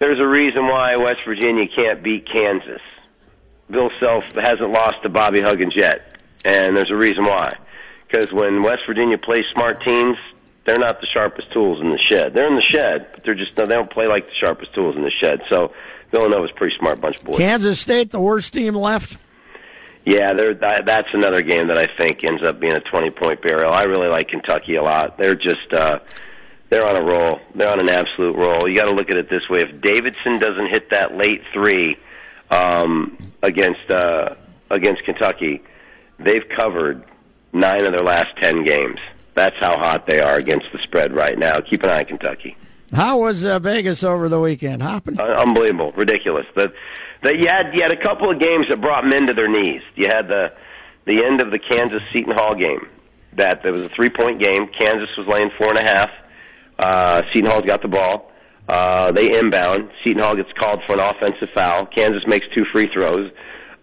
There's 0.01 0.19
a 0.19 0.29
reason 0.29 0.67
why 0.67 0.97
West 0.97 1.25
Virginia 1.25 1.67
can't 1.69 2.03
beat 2.03 2.29
Kansas. 2.29 2.83
Bill 3.71 3.91
Self 4.01 4.25
hasn't 4.33 4.71
lost 4.71 5.03
to 5.03 5.09
Bobby 5.09 5.41
Huggins 5.41 5.77
yet, 5.77 6.17
and 6.45 6.77
there's 6.77 6.91
a 6.91 6.97
reason 6.97 7.25
why 7.25 7.57
because 8.09 8.33
when 8.33 8.63
West 8.63 8.83
Virginia 8.87 9.19
plays 9.19 9.45
smart 9.53 9.83
teams, 9.85 10.17
they're 10.65 10.79
not 10.79 11.01
the 11.01 11.07
sharpest 11.07 11.53
tools 11.53 11.81
in 11.81 11.91
the 11.91 11.99
shed. 11.99 12.35
They're 12.35 12.49
in 12.49 12.57
the 12.57 12.63
shed, 12.63 13.07
but 13.13 13.23
they're 13.25 13.35
just 13.35 13.55
they 13.55 13.67
don't 13.67 13.91
play 13.91 14.07
like 14.07 14.27
the 14.27 14.35
sharpest 14.35 14.75
tools 14.75 14.97
in 14.97 15.03
the 15.03 15.11
shed. 15.11 15.43
So 15.49 15.73
Villanova's 16.11 16.51
a 16.55 16.59
pretty 16.59 16.75
smart 16.79 17.01
bunch 17.01 17.19
of 17.19 17.25
boys. 17.25 17.37
Kansas 17.37 17.81
State, 17.81 18.11
the 18.11 18.21
worst 18.21 18.53
team 18.53 18.75
left. 18.75 19.19
Yeah, 20.05 20.33
they're, 20.33 20.55
that's 20.55 21.09
another 21.13 21.43
game 21.43 21.69
that 21.69 21.77
I 21.77 21.87
think 21.99 22.25
ends 22.25 22.43
up 22.43 22.59
being 22.61 22.73
a 22.73 22.81
20 22.81 23.11
point 23.11 23.43
barrel. 23.43 23.73
I 23.73 23.83
really 23.83 24.09
like 24.09 24.29
Kentucky 24.29 24.77
a 24.77 24.83
lot. 24.83 25.19
They're 25.19 25.35
just 25.35 25.73
uh, 25.73 25.99
they're 26.71 26.87
on 26.87 26.97
a 26.97 27.03
roll. 27.03 27.41
They're 27.55 27.71
on 27.71 27.81
an 27.81 27.91
absolute 27.91 28.37
roll. 28.37 28.69
You 28.69 28.75
got 28.75 28.87
to 28.87 28.95
look 28.95 29.11
at 29.11 29.17
it 29.17 29.29
this 29.29 29.49
way: 29.51 29.61
if 29.61 29.81
Davidson 29.83 30.39
doesn't 30.39 30.71
hit 30.71 30.91
that 30.91 31.15
late 31.15 31.43
three, 31.53 31.97
um, 32.51 33.33
against 33.43 33.91
uh, 33.91 34.35
against 34.71 35.05
Kentucky, 35.05 35.63
they've 36.19 36.49
covered 36.57 37.05
nine 37.53 37.85
of 37.85 37.93
their 37.93 38.05
last 38.05 38.31
ten 38.41 38.65
games. 38.65 38.99
That's 39.35 39.57
how 39.61 39.77
hot 39.77 40.07
they 40.07 40.21
are 40.21 40.37
against 40.37 40.67
the 40.73 40.79
spread 40.85 41.15
right 41.15 41.39
now. 41.39 41.61
Keep 41.61 41.85
an 41.85 41.91
eye 41.91 41.99
on 42.01 42.07
Kentucky. 42.07 42.57
How 42.93 43.19
was 43.19 43.45
uh, 43.45 43.59
Vegas 43.59 44.03
over 44.03 44.29
the 44.29 44.41
weekend? 44.41 44.83
Hopping? 44.83 45.21
Uh, 45.21 45.25
unbelievable, 45.25 45.93
ridiculous. 45.93 46.47
That 46.57 46.73
that 47.23 47.39
you 47.39 47.47
had 47.49 47.73
you 47.75 47.81
had 47.83 47.93
a 47.93 48.03
couple 48.03 48.31
of 48.31 48.41
games 48.41 48.67
that 48.71 48.81
brought 48.81 49.05
men 49.05 49.27
to 49.27 49.35
their 49.35 49.49
knees. 49.49 49.83
You 49.95 50.07
had 50.09 50.29
the 50.29 50.53
the 51.07 51.25
end 51.25 51.41
of 51.43 51.51
the 51.51 51.59
Kansas 51.59 52.03
Seton 52.13 52.35
Hall 52.35 52.55
game. 52.55 52.89
That 53.37 53.63
there 53.63 53.73
was 53.73 53.83
a 53.83 53.89
three 53.91 54.11
point 54.11 54.43
game. 54.43 54.69
Kansas 54.79 55.09
was 55.17 55.27
laying 55.27 55.51
four 55.59 55.71
and 55.71 55.79
a 55.79 55.85
half. 55.85 56.11
Uh, 56.79 57.23
Seton 57.33 57.51
Hall's 57.51 57.65
got 57.65 57.83
the 57.83 57.89
ball. 57.89 58.31
Uh, 58.69 59.13
they 59.13 59.39
inbound. 59.39 59.91
Seton 60.05 60.23
Hall 60.23 60.37
gets 60.37 60.53
called 60.59 60.83
for 60.87 60.93
an 60.95 61.01
offensive 61.01 61.49
foul. 61.55 61.87
Kansas 61.87 62.23
makes 62.27 62.47
two 62.55 62.65
free 62.73 62.89
throws. 62.93 63.31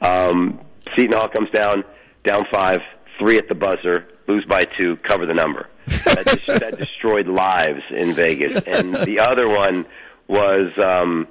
Um, 0.02 0.60
Seton 0.96 1.18
Hall 1.18 1.28
comes 1.28 1.50
down, 1.52 1.84
down 2.24 2.46
five, 2.52 2.82
three 3.18 3.38
at 3.38 3.50
the 3.50 3.56
buzzer, 3.56 4.08
lose 4.28 4.46
by 4.46 4.64
two, 4.66 4.98
cover 4.98 5.26
the 5.26 5.34
number. 5.34 5.68
That, 6.06 6.26
just, 6.26 6.46
that 6.60 6.78
destroyed 6.78 7.28
lives 7.28 7.84
in 7.90 8.14
Vegas. 8.14 8.64
And 8.66 8.96
the 8.96 9.20
other 9.20 9.48
one 9.48 9.86
was 10.28 10.72
um, 10.78 11.28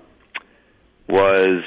was 1.08 1.62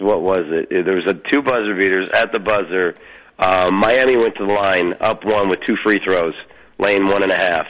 what 0.00 0.22
was 0.22 0.46
it? 0.48 0.84
There 0.84 0.96
was 0.96 1.06
a 1.06 1.14
two 1.14 1.42
buzzer 1.42 1.74
beaters 1.74 2.10
at 2.12 2.32
the 2.32 2.40
buzzer. 2.40 2.94
Um, 3.38 3.74
Miami 3.74 4.16
went 4.16 4.36
to 4.36 4.46
the 4.46 4.52
line 4.52 4.94
up 5.00 5.24
one 5.24 5.48
with 5.48 5.60
two 5.60 5.76
free 5.76 6.00
throws, 6.04 6.34
lane 6.78 7.06
one 7.06 7.22
and 7.22 7.32
a 7.32 7.36
half 7.36 7.66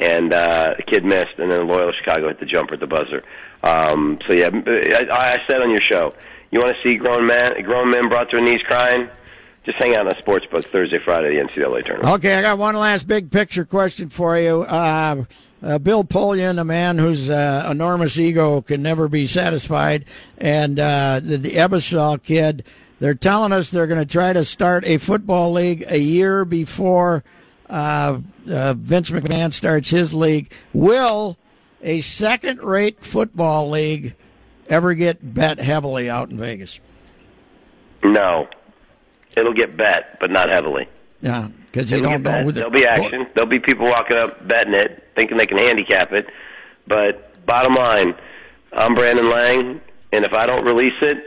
and 0.00 0.32
uh, 0.32 0.74
the 0.76 0.82
kid 0.82 1.04
missed, 1.04 1.38
and 1.38 1.50
then 1.50 1.68
Loyola 1.68 1.92
Chicago 1.92 2.28
hit 2.28 2.40
the 2.40 2.46
jumper 2.46 2.74
at 2.74 2.80
the 2.80 2.86
buzzer. 2.86 3.22
Um, 3.62 4.18
so 4.26 4.32
yeah, 4.32 4.48
I, 4.48 5.34
I 5.34 5.38
said 5.46 5.60
on 5.60 5.70
your 5.70 5.82
show, 5.82 6.14
you 6.50 6.60
want 6.60 6.74
to 6.74 6.82
see 6.82 6.96
grown 6.96 7.26
men, 7.26 7.62
grown 7.62 7.90
men 7.90 8.08
brought 8.08 8.30
to 8.30 8.38
their 8.38 8.44
knees 8.44 8.62
crying. 8.66 9.08
Just 9.70 9.84
hang 9.84 9.94
out 9.94 10.00
on 10.00 10.06
the 10.06 10.18
sports 10.18 10.46
book 10.46 10.64
Thursday, 10.64 10.98
Friday, 10.98 11.36
the 11.36 11.44
NCAA 11.44 11.84
tournament. 11.84 12.14
Okay, 12.14 12.34
I 12.34 12.42
got 12.42 12.58
one 12.58 12.74
last 12.74 13.06
big 13.06 13.30
picture 13.30 13.64
question 13.64 14.08
for 14.08 14.36
you. 14.36 14.62
Uh, 14.62 15.26
uh, 15.62 15.78
Bill 15.78 16.02
Polian, 16.02 16.60
a 16.60 16.64
man 16.64 16.98
whose 16.98 17.30
uh, 17.30 17.68
enormous 17.70 18.18
ego 18.18 18.62
can 18.62 18.82
never 18.82 19.06
be 19.06 19.28
satisfied, 19.28 20.06
and 20.38 20.80
uh, 20.80 21.20
the, 21.22 21.38
the 21.38 21.52
Ebersol 21.52 22.20
kid, 22.20 22.64
they're 22.98 23.14
telling 23.14 23.52
us 23.52 23.70
they're 23.70 23.86
going 23.86 24.00
to 24.00 24.12
try 24.12 24.32
to 24.32 24.44
start 24.44 24.84
a 24.86 24.96
football 24.96 25.52
league 25.52 25.84
a 25.86 26.00
year 26.00 26.44
before 26.44 27.22
uh, 27.68 28.18
uh, 28.50 28.74
Vince 28.74 29.12
McMahon 29.12 29.52
starts 29.52 29.88
his 29.88 30.12
league. 30.12 30.50
Will 30.72 31.38
a 31.80 32.00
second 32.00 32.60
rate 32.60 33.04
football 33.04 33.70
league 33.70 34.16
ever 34.68 34.94
get 34.94 35.32
bet 35.32 35.60
heavily 35.60 36.10
out 36.10 36.28
in 36.28 36.38
Vegas? 36.38 36.80
No. 38.02 38.48
It'll 39.36 39.54
get 39.54 39.76
bet, 39.76 40.18
but 40.20 40.30
not 40.30 40.50
heavily. 40.50 40.88
Yeah, 41.22 41.48
because 41.66 41.90
you 41.90 42.00
don't 42.00 42.22
know. 42.22 42.46
The, 42.46 42.52
There'll 42.52 42.70
be 42.70 42.86
action. 42.86 43.26
There'll 43.34 43.50
be 43.50 43.60
people 43.60 43.86
walking 43.86 44.16
up 44.16 44.46
betting 44.46 44.74
it, 44.74 45.04
thinking 45.14 45.36
they 45.36 45.46
can 45.46 45.58
handicap 45.58 46.12
it. 46.12 46.26
But 46.86 47.44
bottom 47.46 47.74
line, 47.74 48.14
I'm 48.72 48.94
Brandon 48.94 49.28
Lang, 49.28 49.80
and 50.12 50.24
if 50.24 50.32
I 50.32 50.46
don't 50.46 50.64
release 50.64 50.94
it, 51.02 51.18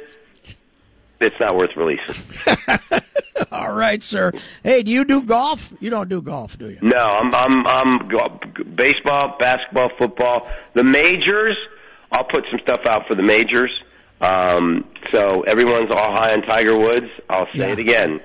it's 1.21 1.39
not 1.39 1.55
worth 1.55 1.75
releasing. 1.77 2.15
All 3.51 3.71
right, 3.71 4.01
sir. 4.03 4.31
Hey, 4.63 4.83
do 4.83 4.91
you 4.91 5.05
do 5.05 5.23
golf? 5.23 5.73
You 5.79 5.89
don't 5.89 6.09
do 6.09 6.21
golf, 6.21 6.57
do 6.57 6.69
you? 6.69 6.79
No, 6.81 6.97
I'm 6.97 7.33
I'm 7.33 7.67
I'm 7.67 8.75
baseball, 8.75 9.37
basketball, 9.39 9.89
football. 9.97 10.49
The 10.73 10.83
majors, 10.83 11.55
I'll 12.11 12.25
put 12.25 12.45
some 12.51 12.59
stuff 12.59 12.81
out 12.85 13.07
for 13.07 13.15
the 13.15 13.23
majors. 13.23 13.71
Um, 14.23 14.85
so 15.11 15.41
everyone's 15.41 15.91
all 15.91 16.13
high 16.13 16.33
on 16.33 16.43
Tiger 16.43 16.77
Woods. 16.77 17.07
I'll 17.29 17.47
say 17.53 17.67
yeah. 17.67 17.73
it 17.73 17.79
again. 17.79 18.21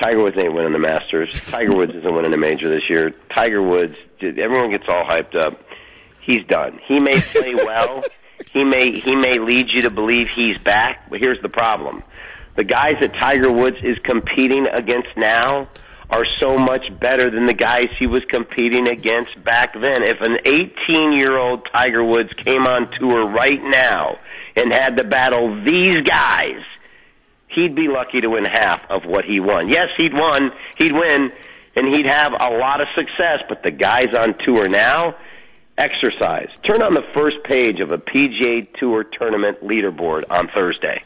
Tiger 0.00 0.22
Woods 0.22 0.36
ain't 0.38 0.52
winning 0.52 0.72
the 0.72 0.78
Masters. 0.78 1.32
Tiger 1.46 1.74
Woods 1.74 1.94
isn't 1.94 2.14
winning 2.14 2.32
a 2.32 2.36
major 2.36 2.68
this 2.68 2.88
year. 2.88 3.12
Tiger 3.34 3.62
Woods, 3.62 3.96
everyone 4.20 4.70
gets 4.70 4.84
all 4.86 5.04
hyped 5.04 5.34
up. 5.34 5.60
He's 6.20 6.44
done. 6.46 6.78
He 6.86 7.00
may 7.00 7.20
play 7.20 7.54
well. 7.54 8.04
he 8.52 8.64
may 8.64 9.00
he 9.00 9.16
may 9.16 9.38
lead 9.38 9.68
you 9.72 9.82
to 9.82 9.90
believe 9.90 10.28
he's 10.28 10.58
back, 10.58 11.08
but 11.10 11.20
here's 11.20 11.40
the 11.42 11.48
problem 11.48 12.02
the 12.56 12.64
guys 12.64 12.94
that 13.00 13.14
Tiger 13.14 13.50
Woods 13.50 13.78
is 13.82 13.96
competing 14.04 14.66
against 14.66 15.08
now 15.16 15.68
are 16.10 16.24
so 16.40 16.58
much 16.58 16.82
better 17.00 17.30
than 17.30 17.46
the 17.46 17.54
guys 17.54 17.86
he 17.98 18.06
was 18.06 18.22
competing 18.30 18.88
against 18.88 19.42
back 19.44 19.74
then. 19.74 20.02
If 20.02 20.20
an 20.20 20.38
18 20.44 21.12
year 21.12 21.36
old 21.38 21.66
Tiger 21.72 22.04
Woods 22.04 22.30
came 22.44 22.66
on 22.66 22.90
tour 22.98 23.26
right 23.26 23.62
now 23.62 24.18
and 24.58 24.72
had 24.72 24.96
to 24.96 25.04
battle 25.04 25.62
these 25.64 26.00
guys, 26.00 26.62
he'd 27.48 27.74
be 27.74 27.88
lucky 27.88 28.20
to 28.20 28.28
win 28.28 28.44
half 28.44 28.82
of 28.90 29.04
what 29.04 29.24
he 29.24 29.40
won. 29.40 29.68
Yes, 29.68 29.88
he'd 29.96 30.14
won, 30.14 30.50
he'd 30.78 30.92
win, 30.92 31.30
and 31.76 31.94
he'd 31.94 32.06
have 32.06 32.32
a 32.32 32.50
lot 32.58 32.80
of 32.80 32.88
success, 32.94 33.40
but 33.48 33.62
the 33.62 33.70
guys 33.70 34.14
on 34.16 34.36
tour 34.44 34.68
now, 34.68 35.16
exercise. 35.76 36.48
Turn 36.64 36.82
on 36.82 36.94
the 36.94 37.06
first 37.14 37.36
page 37.44 37.80
of 37.80 37.92
a 37.92 37.98
PGA 37.98 38.66
Tour 38.78 39.04
tournament 39.04 39.62
leaderboard 39.62 40.24
on 40.28 40.48
Thursday. 40.48 41.04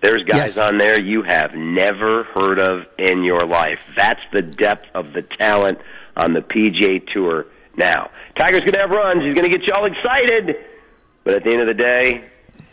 There's 0.00 0.22
guys 0.24 0.56
yes. 0.56 0.58
on 0.58 0.78
there 0.78 1.00
you 1.00 1.22
have 1.22 1.54
never 1.54 2.24
heard 2.24 2.60
of 2.60 2.86
in 2.98 3.24
your 3.24 3.44
life. 3.46 3.80
That's 3.96 4.20
the 4.32 4.42
depth 4.42 4.86
of 4.94 5.12
the 5.12 5.22
talent 5.22 5.78
on 6.16 6.34
the 6.34 6.40
PGA 6.40 7.04
Tour 7.12 7.46
now. 7.76 8.10
Tiger's 8.36 8.60
going 8.60 8.74
to 8.74 8.80
have 8.80 8.90
runs. 8.90 9.24
He's 9.24 9.34
going 9.34 9.50
to 9.50 9.58
get 9.58 9.66
you 9.66 9.72
all 9.74 9.86
excited. 9.86 10.54
But 11.24 11.34
at 11.34 11.44
the 11.44 11.50
end 11.50 11.62
of 11.62 11.66
the 11.66 11.74
day, 11.74 12.24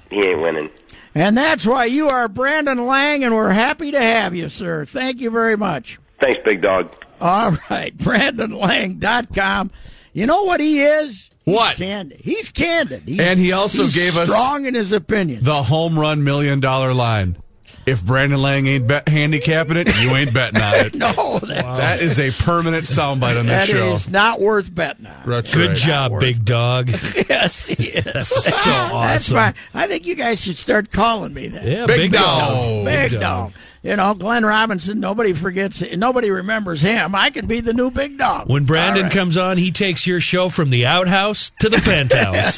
he 0.10 0.22
ain't 0.22 0.42
winning. 0.42 0.70
And 1.14 1.38
that's 1.38 1.66
why 1.66 1.86
you 1.86 2.10
are 2.10 2.28
Brandon 2.28 2.86
Lang, 2.86 3.24
and 3.24 3.34
we're 3.34 3.52
happy 3.52 3.92
to 3.92 4.02
have 4.02 4.36
you, 4.36 4.50
sir. 4.50 4.86
Thank 4.86 5.22
you 5.22 5.32
very 5.32 5.56
much. 5.56 5.98
Thanks, 6.22 6.40
big 6.44 6.62
dog. 6.62 6.94
All 7.22 7.58
right, 7.70 7.96
BrandonLang.com. 7.98 9.72
You 10.14 10.26
know 10.26 10.44
what 10.44 10.60
he 10.60 10.82
is? 10.82 11.30
What? 11.46 11.76
He's 11.76 11.86
candid. 11.86 12.22
He's 12.22 12.50
candid. 12.50 13.04
He's, 13.08 13.20
and 13.20 13.40
he 13.40 13.52
also 13.52 13.84
gave 13.88 14.14
strong 14.14 14.24
us 14.24 14.30
strong 14.34 14.66
in 14.66 14.74
his 14.74 14.92
opinion. 14.92 15.44
The 15.44 15.64
home 15.64 15.98
run 15.98 16.24
million 16.24 16.60
dollar 16.60 16.94
line. 16.94 17.38
If 17.86 18.04
Brandon 18.04 18.42
Lang 18.42 18.66
ain't 18.66 18.88
bet 18.88 19.08
handicapping 19.08 19.78
it, 19.78 19.96
you 20.02 20.16
ain't 20.16 20.34
betting 20.34 20.60
on 20.60 20.74
it. 20.74 20.96
no, 20.96 21.40
that, 21.40 21.64
wow. 21.64 21.76
that 21.76 22.02
is 22.02 22.20
a 22.20 22.32
permanent 22.32 22.86
soundbite 22.86 23.40
on 23.40 23.46
this 23.46 23.68
that 23.68 23.68
show. 23.68 23.90
That 23.90 23.94
is 23.94 24.10
not 24.10 24.42
worth 24.42 24.74
betting 24.74 25.06
on. 25.06 25.30
That's 25.30 25.54
Good 25.54 25.70
right. 25.70 25.78
job, 25.78 26.20
big 26.20 26.44
dog. 26.44 26.90
yes, 27.30 27.66
he 27.66 27.90
is. 27.90 28.28
so 28.30 28.72
awesome. 28.72 29.02
That's 29.02 29.32
why 29.32 29.54
I 29.76 29.88
think 29.88 30.08
you 30.08 30.16
guys 30.16 30.44
should 30.44 30.58
start 30.58 30.92
calling 30.92 31.34
me 31.34 31.50
that. 31.50 31.64
Yeah, 31.64 31.86
big, 31.86 31.98
big 31.98 32.12
dog. 32.14 32.24
dog. 32.24 32.86
Big, 32.86 33.12
big 33.12 33.20
dog. 33.20 33.52
dog. 33.52 33.62
You 33.84 33.96
know, 33.96 34.16
Glenn 34.16 34.44
Robinson, 34.44 35.00
nobody 35.00 35.34
forgets, 35.34 35.84
nobody 35.96 36.32
remembers 36.32 36.82
him. 36.82 37.14
I 37.14 37.30
can 37.30 37.46
be 37.46 37.60
the 37.60 37.72
new 37.72 37.92
big 37.92 38.18
dog. 38.18 38.50
When 38.50 38.66
Brandon 38.66 39.04
right. 39.04 39.12
comes 39.12 39.38
on, 39.38 39.58
he 39.58 39.72
takes 39.72 40.08
your 40.08 40.20
show 40.20 40.50
from 40.50 40.72
the 40.72 40.88
outhouse 40.88 41.52
to 41.60 41.70
the 41.70 41.78
penthouse. 41.78 42.58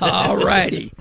All 0.00 0.38
righty. 0.38 0.94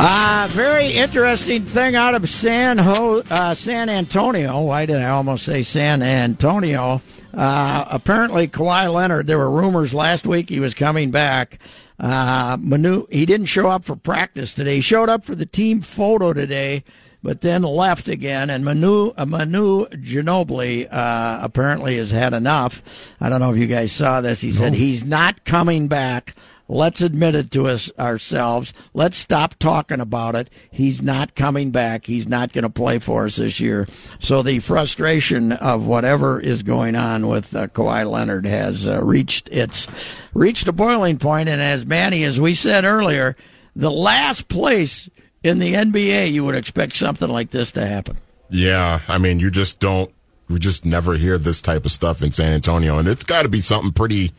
Uh, 0.00 0.46
very 0.52 0.92
interesting 0.92 1.60
thing 1.62 1.96
out 1.96 2.14
of 2.14 2.28
San 2.28 2.78
Ho, 2.78 3.20
uh, 3.32 3.52
San 3.52 3.88
Antonio. 3.88 4.60
Why 4.62 4.86
did 4.86 4.98
I 4.98 5.08
almost 5.08 5.44
say 5.44 5.64
San 5.64 6.02
Antonio? 6.02 7.02
Uh, 7.34 7.84
apparently, 7.90 8.46
Kawhi 8.46 8.94
Leonard. 8.94 9.26
There 9.26 9.38
were 9.38 9.50
rumors 9.50 9.92
last 9.92 10.24
week 10.24 10.50
he 10.50 10.60
was 10.60 10.72
coming 10.72 11.10
back. 11.10 11.58
Uh, 11.98 12.56
Manu, 12.60 13.06
he 13.10 13.26
didn't 13.26 13.46
show 13.46 13.66
up 13.66 13.84
for 13.84 13.96
practice 13.96 14.54
today. 14.54 14.76
He 14.76 14.82
showed 14.82 15.08
up 15.08 15.24
for 15.24 15.34
the 15.34 15.46
team 15.46 15.80
photo 15.80 16.32
today, 16.32 16.84
but 17.20 17.40
then 17.40 17.62
left 17.62 18.06
again. 18.06 18.50
And 18.50 18.64
Manu, 18.64 19.10
uh, 19.16 19.26
Manu 19.26 19.86
Ginobili, 19.86 20.86
uh, 20.92 21.40
apparently 21.42 21.96
has 21.96 22.12
had 22.12 22.34
enough. 22.34 22.84
I 23.20 23.28
don't 23.28 23.40
know 23.40 23.50
if 23.50 23.58
you 23.58 23.66
guys 23.66 23.90
saw 23.90 24.20
this. 24.20 24.42
He 24.42 24.52
no. 24.52 24.58
said 24.58 24.74
he's 24.74 25.02
not 25.02 25.44
coming 25.44 25.88
back 25.88 26.36
Let's 26.70 27.00
admit 27.00 27.34
it 27.34 27.50
to 27.52 27.66
us 27.66 27.90
ourselves. 27.98 28.74
Let's 28.92 29.16
stop 29.16 29.54
talking 29.54 30.00
about 30.00 30.34
it. 30.34 30.50
He's 30.70 31.00
not 31.00 31.34
coming 31.34 31.70
back. 31.70 32.04
He's 32.04 32.28
not 32.28 32.52
going 32.52 32.64
to 32.64 32.70
play 32.70 32.98
for 32.98 33.24
us 33.24 33.36
this 33.36 33.58
year. 33.58 33.88
So 34.18 34.42
the 34.42 34.58
frustration 34.58 35.52
of 35.52 35.86
whatever 35.86 36.38
is 36.38 36.62
going 36.62 36.94
on 36.94 37.26
with 37.26 37.56
uh, 37.56 37.68
Kawhi 37.68 38.08
Leonard 38.08 38.44
has 38.44 38.86
uh, 38.86 39.02
reached 39.02 39.48
its 39.48 39.86
reached 40.34 40.68
a 40.68 40.72
boiling 40.72 41.18
point. 41.18 41.48
And 41.48 41.62
as 41.62 41.86
Manny, 41.86 42.22
as 42.24 42.38
we 42.38 42.52
said 42.52 42.84
earlier, 42.84 43.34
the 43.74 43.90
last 43.90 44.48
place 44.48 45.08
in 45.42 45.60
the 45.60 45.72
NBA, 45.72 46.32
you 46.32 46.44
would 46.44 46.54
expect 46.54 46.96
something 46.96 47.30
like 47.30 47.50
this 47.50 47.72
to 47.72 47.86
happen. 47.86 48.18
Yeah, 48.50 49.00
I 49.08 49.18
mean, 49.18 49.40
you 49.40 49.50
just 49.50 49.80
don't. 49.80 50.12
We 50.48 50.58
just 50.58 50.84
never 50.84 51.14
hear 51.14 51.36
this 51.36 51.60
type 51.60 51.84
of 51.84 51.92
stuff 51.92 52.22
in 52.22 52.32
San 52.32 52.52
Antonio, 52.52 52.98
and 52.98 53.06
it's 53.06 53.24
got 53.24 53.42
to 53.42 53.50
be 53.50 53.60
something 53.60 53.92
pretty 53.92 54.32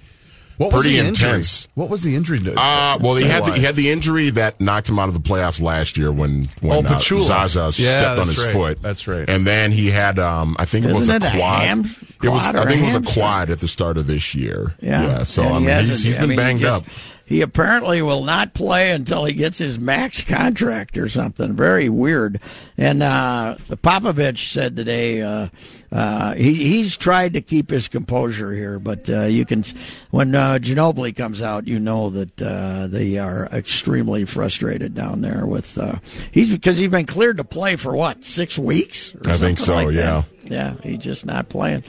What 0.59 0.73
was 0.73 0.83
pretty 0.83 0.99
the 0.99 1.07
injury? 1.07 1.27
intense. 1.29 1.67
What 1.75 1.89
was 1.89 2.01
the 2.03 2.15
injury? 2.15 2.37
to- 2.39 2.53
Uh, 2.55 2.97
well, 3.01 3.15
he 3.15 3.23
had 3.25 3.45
the, 3.45 3.53
he 3.53 3.61
had 3.63 3.75
the 3.75 3.89
injury 3.89 4.29
that 4.31 4.59
knocked 4.61 4.89
him 4.89 4.99
out 4.99 5.07
of 5.07 5.13
the 5.13 5.19
playoffs 5.21 5.61
last 5.61 5.97
year 5.97 6.11
when 6.11 6.49
when 6.61 6.85
Oh, 6.85 6.87
uh, 6.87 6.99
Pachulia. 6.99 7.23
Zaza 7.25 7.71
Yeah, 7.81 8.01
stepped 8.01 8.19
on 8.19 8.27
his 8.27 8.43
right. 8.45 8.53
foot. 8.53 8.81
That's 8.81 9.07
right. 9.07 9.27
And 9.29 9.47
then 9.47 9.71
he 9.71 9.89
had 9.89 10.19
um, 10.19 10.55
I 10.59 10.65
think 10.65 10.85
it 10.85 10.89
was 10.93 11.03
Isn't 11.09 11.23
a 11.23 11.27
it 11.27 11.33
a 11.33 11.37
quad. 11.37 11.61
ham- 11.63 11.95
it 12.21 12.29
was 12.29 12.45
I 12.45 12.51
think 12.51 12.55
a 12.55 12.59
it 12.59 12.65
was 12.65 12.89
a 12.89 12.91
hamstring? 12.99 13.03
quad 13.23 13.49
at 13.49 13.59
the 13.59 13.67
start 13.69 13.97
of 13.97 14.05
this 14.07 14.35
year. 14.35 14.75
Yeah. 14.81 15.23
So 15.23 15.43
And 15.43 15.51
I 15.53 15.59
he 15.59 15.65
mean, 15.65 15.79
he's, 15.79 15.89
hasn't- 15.89 16.07
he's 16.07 16.17
I 16.17 16.19
been 16.19 16.29
mean, 16.29 16.37
he 16.39 16.43
banged 16.43 16.59
just- 16.59 16.77
up. 16.81 16.85
He 17.29 17.41
apparently 17.41 18.01
will 18.01 18.23
not 18.23 18.55
play 18.55 18.89
until 18.89 19.23
he 19.23 19.33
gets 19.33 19.59
his 19.59 19.79
max 19.79 20.23
contract 20.23 20.97
or 20.97 21.09
something. 21.09 21.53
Very 21.53 21.87
weird. 21.87 22.41
And 22.75 23.03
uh, 23.03 23.57
Popovich 23.69 24.51
said 24.51 24.75
today 24.75 25.21
uh, 25.21 25.49
uh, 25.91 26.33
he, 26.33 26.55
he's 26.55 26.97
tried 26.97 27.33
to 27.33 27.41
keep 27.41 27.69
his 27.69 27.87
composure 27.87 28.51
here, 28.51 28.79
but 28.79 29.07
uh, 29.11 29.25
you 29.25 29.45
can 29.45 29.63
when 30.09 30.33
uh, 30.33 30.57
Ginobili 30.59 31.15
comes 31.15 31.43
out, 31.43 31.67
you 31.67 31.79
know 31.79 32.09
that 32.09 32.41
uh, 32.41 32.87
they 32.87 33.19
are 33.19 33.45
extremely 33.51 34.25
frustrated 34.25 34.95
down 34.95 35.21
there 35.21 35.45
with 35.45 35.77
uh, 35.77 35.99
he's 36.31 36.49
because 36.49 36.79
he's 36.79 36.89
been 36.89 37.05
cleared 37.05 37.37
to 37.37 37.43
play 37.43 37.75
for 37.75 37.95
what 37.95 38.23
six 38.23 38.57
weeks. 38.57 39.13
or 39.13 39.29
I 39.31 39.37
think 39.37 39.59
so, 39.59 39.75
like 39.75 39.93
yeah. 39.93 40.23
that. 40.41 40.51
Yeah, 40.51 40.73
he's 40.81 40.97
just 40.97 41.27
not 41.27 41.49
playing. 41.49 41.83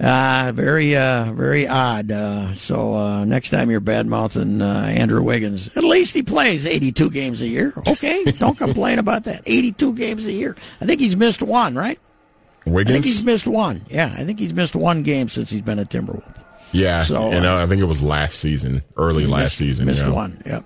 Uh, 0.00 0.52
very, 0.54 0.96
uh, 0.96 1.32
very 1.32 1.66
odd. 1.66 2.12
Uh, 2.12 2.54
so 2.54 2.94
uh, 2.94 3.24
next 3.24 3.50
time 3.50 3.68
you're 3.70 3.80
bad 3.80 4.06
mouthing 4.06 4.62
uh, 4.62 4.84
Andrew 4.84 5.22
Wiggins, 5.22 5.68
at 5.74 5.82
least 5.82 6.14
he 6.14 6.22
plays 6.22 6.66
82 6.66 7.10
games 7.10 7.42
a 7.42 7.48
year. 7.48 7.72
Okay, 7.86 8.24
don't 8.38 8.56
complain 8.56 9.00
about 9.00 9.24
that. 9.24 9.42
82 9.44 9.94
games 9.94 10.24
a 10.26 10.32
year. 10.32 10.54
I 10.80 10.86
think 10.86 11.00
he's 11.00 11.16
missed 11.16 11.42
one, 11.42 11.74
right? 11.74 11.98
Wiggins. 12.64 12.90
I 12.90 12.92
think 12.94 13.04
he's 13.06 13.24
missed 13.24 13.46
one. 13.46 13.84
Yeah, 13.90 14.14
I 14.16 14.24
think 14.24 14.38
he's 14.38 14.54
missed 14.54 14.76
one 14.76 15.02
game 15.02 15.28
since 15.28 15.50
he's 15.50 15.62
been 15.62 15.78
a 15.78 15.84
Timberwolf. 15.84 16.44
Yeah, 16.72 17.02
So, 17.02 17.30
and 17.30 17.46
uh, 17.46 17.54
uh, 17.54 17.62
I 17.62 17.66
think 17.66 17.80
it 17.80 17.86
was 17.86 18.02
last 18.02 18.38
season, 18.40 18.82
early 18.96 19.26
last 19.26 19.44
missed, 19.44 19.56
season. 19.56 19.86
Missed 19.86 20.02
yeah. 20.02 20.10
one. 20.10 20.42
Yep. 20.44 20.64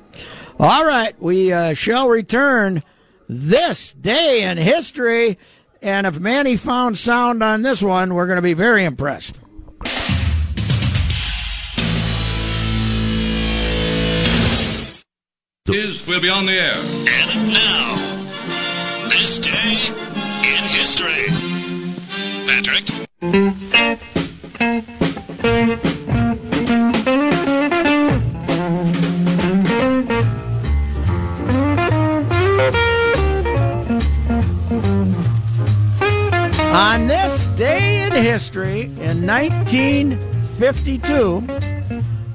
All 0.58 0.84
right, 0.84 1.20
we 1.22 1.52
uh, 1.52 1.74
shall 1.74 2.08
return 2.08 2.82
this 3.28 3.92
day 3.94 4.42
in 4.42 4.58
history, 4.58 5.38
and 5.82 6.06
if 6.06 6.18
Manny 6.20 6.56
found 6.56 6.96
sound 6.96 7.42
on 7.42 7.62
this 7.62 7.82
one, 7.82 8.14
we're 8.14 8.26
going 8.26 8.36
to 8.36 8.42
be 8.42 8.54
very 8.54 8.84
impressed. 8.84 9.38
Is 15.68 16.06
will 16.06 16.20
be 16.20 16.28
on 16.28 16.46
the 16.46 16.52
air. 16.52 16.74
And 16.74 17.48
now, 17.52 19.08
this 19.08 19.38
day 19.38 19.94
in 20.44 20.64
history. 20.68 21.28
Patrick? 22.46 23.61
History, 38.32 38.84
in 38.84 39.26
1952, 39.26 41.46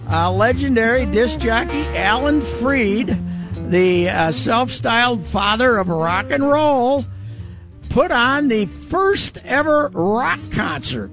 uh, 0.07 0.31
legendary 0.31 1.07
disc 1.07 1.39
jockey 1.39 1.87
Alan 1.97 2.39
Freed, 2.39 3.19
the 3.71 4.07
uh, 4.07 4.31
self 4.31 4.71
styled 4.71 5.25
father 5.25 5.79
of 5.79 5.89
rock 5.89 6.29
and 6.29 6.47
roll, 6.47 7.03
put 7.89 8.11
on 8.11 8.47
the 8.47 8.67
first 8.67 9.39
ever 9.43 9.89
rock 9.91 10.39
concert. 10.51 11.09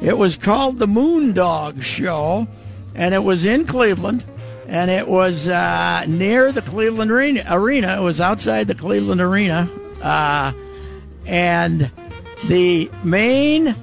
It 0.00 0.16
was 0.16 0.36
called 0.36 0.78
the 0.78 0.86
Moondog 0.86 1.82
Show, 1.82 2.48
and 2.94 3.12
it 3.12 3.24
was 3.24 3.44
in 3.44 3.66
Cleveland, 3.66 4.24
and 4.66 4.90
it 4.90 5.08
was 5.08 5.46
uh, 5.46 6.06
near 6.08 6.52
the 6.52 6.62
Cleveland 6.62 7.10
Arena. 7.10 7.44
Arena. 7.50 7.98
It 7.98 8.02
was 8.02 8.18
outside 8.18 8.66
the 8.66 8.74
Cleveland 8.74 9.20
Arena. 9.20 9.70
Uh, 10.00 10.54
and 11.26 11.90
the 12.48 12.90
main 13.04 13.76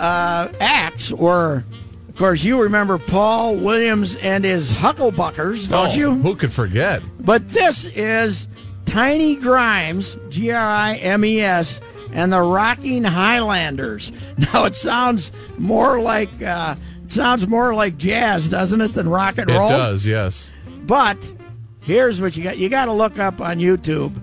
uh, 0.00 0.52
acts 0.60 1.12
were, 1.12 1.64
of 2.08 2.16
course, 2.16 2.42
you 2.42 2.60
remember 2.62 2.98
Paul 2.98 3.56
Williams 3.56 4.16
and 4.16 4.44
his 4.44 4.72
Hucklebuckers, 4.72 5.68
don't 5.68 5.90
Oh, 5.92 5.94
you? 5.94 6.14
Who 6.14 6.34
could 6.34 6.52
forget? 6.52 7.02
But 7.20 7.48
this 7.50 7.84
is 7.84 8.48
Tiny 8.86 9.36
Grimes, 9.36 10.16
G 10.30 10.50
R 10.50 10.60
I 10.60 10.94
M 10.96 11.24
E 11.24 11.40
S, 11.40 11.80
and 12.12 12.32
the 12.32 12.40
Rocking 12.40 13.04
Highlanders. 13.04 14.10
Now 14.52 14.64
it 14.64 14.74
sounds 14.74 15.30
more 15.58 16.00
like 16.00 16.42
uh, 16.42 16.74
it 17.04 17.12
sounds 17.12 17.46
more 17.46 17.74
like 17.74 17.98
jazz, 17.98 18.48
doesn't 18.48 18.80
it, 18.80 18.94
than 18.94 19.08
rock 19.08 19.36
and 19.38 19.50
roll? 19.50 19.68
It 19.68 19.72
does, 19.72 20.06
yes. 20.06 20.50
But 20.86 21.30
here's 21.82 22.20
what 22.20 22.36
you 22.36 22.42
got: 22.42 22.56
you 22.58 22.68
got 22.70 22.86
to 22.86 22.92
look 22.92 23.18
up 23.18 23.40
on 23.40 23.58
YouTube, 23.58 24.18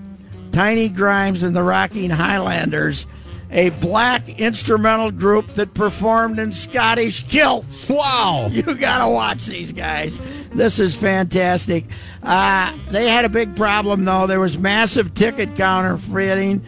Tiny 0.51 0.89
Grimes 0.89 1.43
and 1.43 1.55
the 1.55 1.61
Rocking 1.63 2.09
Highlanders, 2.09 3.05
a 3.51 3.69
black 3.71 4.27
instrumental 4.39 5.11
group 5.11 5.53
that 5.53 5.73
performed 5.73 6.39
in 6.39 6.51
Scottish 6.51 7.25
kilts. 7.27 7.89
Wow. 7.89 8.51
You 8.57 8.75
got 8.75 9.05
to 9.05 9.09
watch 9.09 9.45
these 9.45 9.71
guys. 9.71 10.19
This 10.53 10.79
is 10.79 10.95
fantastic. 10.95 11.85
Uh, 12.23 12.75
they 12.91 13.07
had 13.07 13.23
a 13.23 13.29
big 13.29 13.55
problem, 13.55 14.03
though. 14.03 14.25
There 14.25 14.39
was 14.39 14.57
massive 14.57 15.13
ticket 15.13 15.55
counterfeiting, 15.55 16.63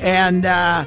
and 0.00 0.46
uh, 0.46 0.86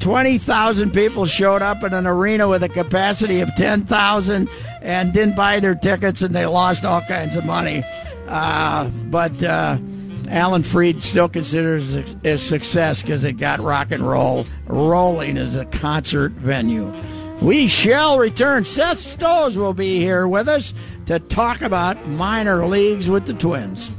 20,000 0.00 0.92
people 0.92 1.24
showed 1.26 1.62
up 1.62 1.84
in 1.84 1.94
an 1.94 2.06
arena 2.06 2.48
with 2.48 2.64
a 2.64 2.68
capacity 2.68 3.40
of 3.40 3.54
10,000 3.54 4.48
and 4.80 5.12
didn't 5.12 5.36
buy 5.36 5.60
their 5.60 5.76
tickets, 5.76 6.20
and 6.22 6.34
they 6.34 6.46
lost 6.46 6.84
all 6.84 7.02
kinds 7.02 7.36
of 7.36 7.44
money. 7.44 7.84
Uh, 8.26 8.88
but 8.88 9.42
uh, 9.44 9.78
Alan 10.32 10.62
Freed 10.62 11.02
still 11.02 11.28
considers 11.28 11.94
it 11.94 12.26
a 12.26 12.38
success 12.38 13.02
because 13.02 13.22
it 13.22 13.34
got 13.34 13.60
rock 13.60 13.90
and 13.90 14.04
roll 14.08 14.46
rolling 14.66 15.36
as 15.36 15.56
a 15.56 15.66
concert 15.66 16.32
venue. 16.32 16.90
We 17.42 17.66
shall 17.66 18.18
return. 18.18 18.64
Seth 18.64 18.98
Stohs 18.98 19.58
will 19.58 19.74
be 19.74 19.98
here 19.98 20.26
with 20.26 20.48
us 20.48 20.72
to 21.04 21.18
talk 21.18 21.60
about 21.60 22.08
minor 22.08 22.64
leagues 22.64 23.10
with 23.10 23.26
the 23.26 23.34
Twins. 23.34 23.90